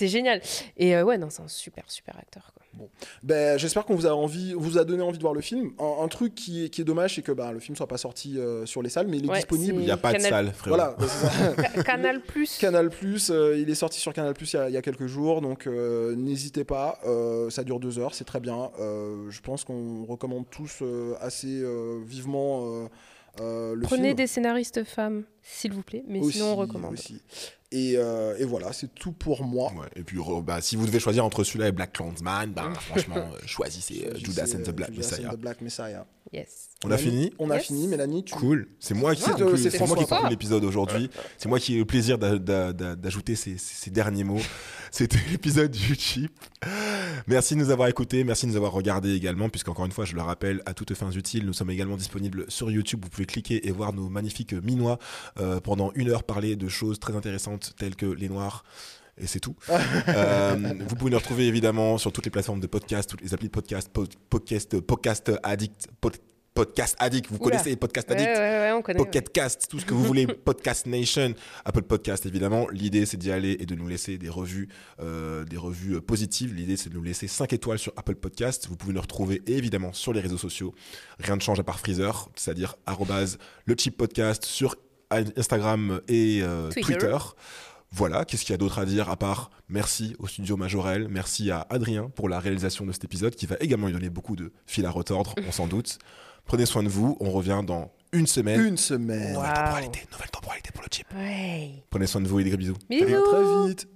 génial. 0.08 0.40
Et 0.76 0.96
euh, 0.96 1.04
ouais, 1.04 1.18
non, 1.18 1.28
c'est 1.30 1.42
un 1.42 1.48
super, 1.48 1.84
super 1.88 2.16
acteur. 2.18 2.52
Quoi. 2.54 2.66
Ben, 3.22 3.58
j'espère 3.58 3.84
qu'on 3.84 3.94
vous 3.94 4.06
a 4.06 4.10
envie, 4.14 4.54
vous 4.54 4.78
a 4.78 4.84
donné 4.84 5.02
envie 5.02 5.18
de 5.18 5.22
voir 5.22 5.34
le 5.34 5.40
film. 5.40 5.72
Un, 5.78 6.04
un 6.04 6.08
truc 6.08 6.34
qui 6.34 6.64
est, 6.64 6.68
qui 6.68 6.80
est 6.80 6.84
dommage, 6.84 7.14
c'est 7.16 7.22
que 7.22 7.32
ben, 7.32 7.52
le 7.52 7.60
film 7.60 7.76
soit 7.76 7.86
pas 7.86 7.98
sorti 7.98 8.38
euh, 8.38 8.66
sur 8.66 8.82
les 8.82 8.88
salles, 8.88 9.06
mais 9.08 9.18
il 9.18 9.26
est 9.26 9.28
Ouais, 9.28 9.36
disponible. 9.36 9.74
Il 9.80 9.84
n'y 9.84 9.90
a 9.90 9.96
pas 9.96 10.12
de 10.12 10.16
Canal- 10.18 10.30
salle, 10.30 10.52
frérot. 10.52 10.76
Voilà, 10.76 10.96
ben, 10.98 11.06
c'est 11.08 11.26
ça. 11.26 11.54
Ca- 11.74 11.82
Canal 11.82 12.20
Plus. 12.22 12.58
Canal 12.58 12.90
Plus, 12.90 13.28
il 13.30 13.68
est 13.70 13.74
sorti 13.74 14.00
sur 14.00 14.12
Canal 14.12 14.34
Plus 14.34 14.52
il 14.52 14.56
y 14.56 14.58
a- 14.58 14.68
il 14.68 14.74
y, 14.74 14.76
a 14.78 14.82
quelques 14.82 15.06
jours, 15.06 15.40
donc 15.42 15.66
euh, 15.66 16.14
n'hésitez 16.16 16.64
pas. 16.64 16.98
euh, 17.06 17.50
ça 17.50 17.64
dure 17.64 17.78
deux 17.80 17.98
heures, 17.98 18.14
c'est 18.14 18.24
très 18.24 18.40
bien. 18.40 18.70
Euh, 18.80 19.30
je 19.30 19.40
pense 19.40 19.64
qu'on 19.64 20.04
recommande 20.04 20.44
tous 20.50 20.78
euh, 20.82 21.14
assez 21.20 21.60
euh, 21.62 22.00
vivement 22.06 22.88
euh, 23.40 23.74
le 23.74 23.82
Prenez 23.82 24.02
film. 24.08 24.16
des 24.16 24.26
scénaristes 24.26 24.84
femmes, 24.84 25.24
s'il 25.42 25.72
vous 25.72 25.82
plaît, 25.82 26.04
mais 26.06 26.18
Aussi, 26.20 26.34
sinon 26.38 26.52
on 26.52 26.56
recommande. 26.56 26.92
aussi. 26.92 27.20
Et, 27.74 27.94
euh, 27.96 28.36
et 28.38 28.44
voilà, 28.44 28.70
c'est 28.74 28.94
tout 28.94 29.12
pour 29.12 29.42
moi. 29.44 29.72
Ouais, 29.72 29.86
et 29.96 30.02
puis, 30.02 30.18
bah, 30.42 30.60
si 30.60 30.76
vous 30.76 30.84
devez 30.84 31.00
choisir 31.00 31.24
entre 31.24 31.42
celui-là 31.42 31.68
et 31.68 31.72
Black 31.72 31.94
Clansman, 31.94 32.52
bah, 32.52 32.70
franchement, 32.78 33.16
euh, 33.16 33.38
choisissez 33.46 34.06
euh, 34.12 34.18
Judas 34.18 34.44
and 34.54 34.62
the 34.62 34.70
Black 34.74 34.92
Judas 34.92 35.06
and 35.06 35.16
Messiah. 35.16 35.30
the 35.32 35.38
Black 35.40 35.60
Messiah. 35.62 36.06
Yes. 36.34 36.68
On 36.84 36.90
a 36.90 36.98
fini 36.98 37.32
On 37.38 37.48
a 37.50 37.56
Yes. 37.56 37.66
fini, 37.66 37.88
Mélanie. 37.88 38.24
Tu... 38.24 38.34
Cool. 38.34 38.68
C'est 38.78 38.92
moi 38.92 39.14
qui 39.14 39.22
C'est- 39.22 39.30
conclue- 39.32 39.56
c'est 39.56 39.70
c'est 39.70 39.78
moi 39.78 39.86
qui 39.88 39.94
François. 40.02 40.16
conclue 40.18 40.30
l'épisode 40.30 40.64
aujourd'hui. 40.64 41.08
C'est 41.38 41.48
moi 41.48 41.58
qui 41.58 41.74
ai 41.76 41.78
le 41.78 41.84
plaisir 41.86 42.18
d'a- 42.18 42.38
d'a- 42.38 42.72
d'a- 42.74 42.94
d'ajouter 42.96 43.36
ces, 43.36 43.56
ces 43.56 43.90
derniers 43.90 44.24
mots. 44.24 44.40
C'était 44.92 45.18
l'épisode 45.30 45.70
du 45.70 45.94
chip. 45.94 46.32
Merci 47.26 47.54
de 47.54 47.60
nous 47.60 47.70
avoir 47.70 47.88
écoutés, 47.88 48.24
merci 48.24 48.46
de 48.46 48.50
nous 48.50 48.56
avoir 48.56 48.72
regardés 48.72 49.14
également, 49.14 49.48
puisqu'encore 49.48 49.86
une 49.86 49.92
fois, 49.92 50.04
je 50.04 50.14
le 50.14 50.20
rappelle, 50.22 50.62
à 50.66 50.74
toutes 50.74 50.92
fins 50.94 51.10
utiles, 51.10 51.46
nous 51.46 51.52
sommes 51.54 51.70
également 51.70 51.96
disponibles 51.96 52.44
sur 52.48 52.70
YouTube. 52.70 53.00
Vous 53.02 53.08
pouvez 53.10 53.24
cliquer 53.26 53.66
et 53.66 53.70
voir 53.70 53.92
nos 53.94 54.08
magnifiques 54.08 54.52
minois 54.52 54.98
euh, 55.40 55.60
pendant 55.60 55.92
une 55.94 56.10
heure 56.10 56.24
parler 56.24 56.56
de 56.56 56.68
choses 56.68 57.00
très 57.00 57.16
intéressantes 57.16 57.72
telles 57.78 57.96
que 57.96 58.06
les 58.06 58.28
noirs. 58.28 58.64
Et 59.18 59.26
c'est 59.26 59.40
tout. 59.40 59.56
Euh, 60.08 60.74
vous 60.88 60.96
pouvez 60.96 61.10
nous 61.10 61.16
retrouver 61.18 61.46
évidemment 61.46 61.96
sur 61.96 62.12
toutes 62.12 62.24
les 62.26 62.30
plateformes 62.30 62.60
de 62.60 62.66
podcast, 62.66 63.08
toutes 63.08 63.20
les 63.22 63.32
applis 63.34 63.46
de 63.48 63.52
podcast, 63.52 63.88
pod- 63.92 64.12
podcast, 64.28 64.78
podcast 64.80 65.32
addict, 65.42 65.88
pod- 66.00 66.16
podcast 66.54 66.96
addict. 66.98 67.28
Vous 67.30 67.36
Oula. 67.36 67.50
connaissez 67.50 67.70
les 67.70 67.76
podcast 67.76 68.08
Ouais, 68.08 68.16
addict 68.16 68.30
ouais, 68.30 68.38
ouais, 68.38 68.72
on 68.72 68.82
connaît. 68.82 68.98
Pocket 68.98 69.32
Cast, 69.32 69.68
tout 69.68 69.78
ce 69.78 69.86
que 69.86 69.94
vous 69.94 70.04
voulez, 70.12 70.26
Podcast 70.26 70.86
Nation, 70.86 71.34
Apple 71.64 71.82
Podcast 71.82 72.26
évidemment. 72.26 72.68
L'idée 72.70 73.06
c'est 73.06 73.16
d'y 73.16 73.30
aller 73.30 73.56
et 73.60 73.66
de 73.66 73.74
nous 73.74 73.88
laisser 73.88 74.18
des 74.18 74.28
revues, 74.28 74.68
euh, 75.00 75.44
des 75.44 75.56
revues 75.56 75.96
euh, 75.96 76.00
positives. 76.00 76.54
L'idée 76.54 76.76
c'est 76.76 76.90
de 76.90 76.94
nous 76.94 77.02
laisser 77.02 77.28
5 77.28 77.52
étoiles 77.52 77.78
sur 77.78 77.92
Apple 77.96 78.16
Podcast. 78.16 78.66
Vous 78.68 78.76
pouvez 78.76 78.92
nous 78.92 79.00
retrouver 79.00 79.42
évidemment 79.46 79.92
sur 79.92 80.12
les 80.12 80.20
réseaux 80.20 80.38
sociaux. 80.38 80.74
Rien 81.18 81.36
ne 81.36 81.40
change 81.40 81.60
à 81.60 81.64
part 81.64 81.78
Freezer, 81.80 82.28
c'est-à-dire 82.34 82.76
le 83.66 83.74
chip 83.76 83.96
podcast 83.96 84.44
sur 84.44 84.76
Instagram 85.10 86.00
et 86.08 86.40
euh, 86.42 86.70
Twitter. 86.70 86.92
Twitter. 86.98 87.16
Voilà, 87.94 88.24
qu'est-ce 88.24 88.44
qu'il 88.44 88.52
y 88.52 88.54
a 88.54 88.58
d'autre 88.58 88.78
à 88.78 88.86
dire 88.86 89.10
à 89.10 89.16
part 89.18 89.50
merci 89.68 90.16
au 90.18 90.26
studio 90.26 90.56
Majorel, 90.56 91.08
merci 91.08 91.50
à 91.50 91.66
Adrien 91.68 92.08
pour 92.08 92.30
la 92.30 92.40
réalisation 92.40 92.86
de 92.86 92.92
cet 92.92 93.04
épisode 93.04 93.34
qui 93.34 93.44
va 93.44 93.56
également 93.60 93.86
lui 93.88 93.92
donner 93.92 94.08
beaucoup 94.08 94.34
de 94.34 94.50
fil 94.66 94.86
à 94.86 94.90
retordre, 94.90 95.34
on 95.46 95.52
s'en 95.52 95.66
doute. 95.66 95.98
Prenez 96.44 96.66
soin 96.66 96.82
de 96.82 96.88
vous, 96.88 97.16
on 97.20 97.30
revient 97.30 97.62
dans 97.66 97.90
une 98.12 98.26
semaine. 98.26 98.60
Une 98.60 98.76
semaine. 98.76 99.34
Wow. 99.36 99.42
Nouvelle 99.42 99.54
temporalité, 99.54 100.00
nouvelle 100.12 100.30
temporalité 100.30 100.70
pour 100.72 100.82
le 100.82 100.88
chip. 100.92 101.06
Ouais. 101.14 101.84
Prenez 101.90 102.06
soin 102.06 102.20
de 102.20 102.28
vous 102.28 102.40
et 102.40 102.44
des 102.44 102.50
gros 102.50 102.58
bisous. 102.58 102.74
À 102.74 102.94
Bisous. 102.94 103.06
très 103.30 103.68
vite. 103.68 103.88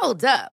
Hold 0.00 0.24
up. 0.24 0.57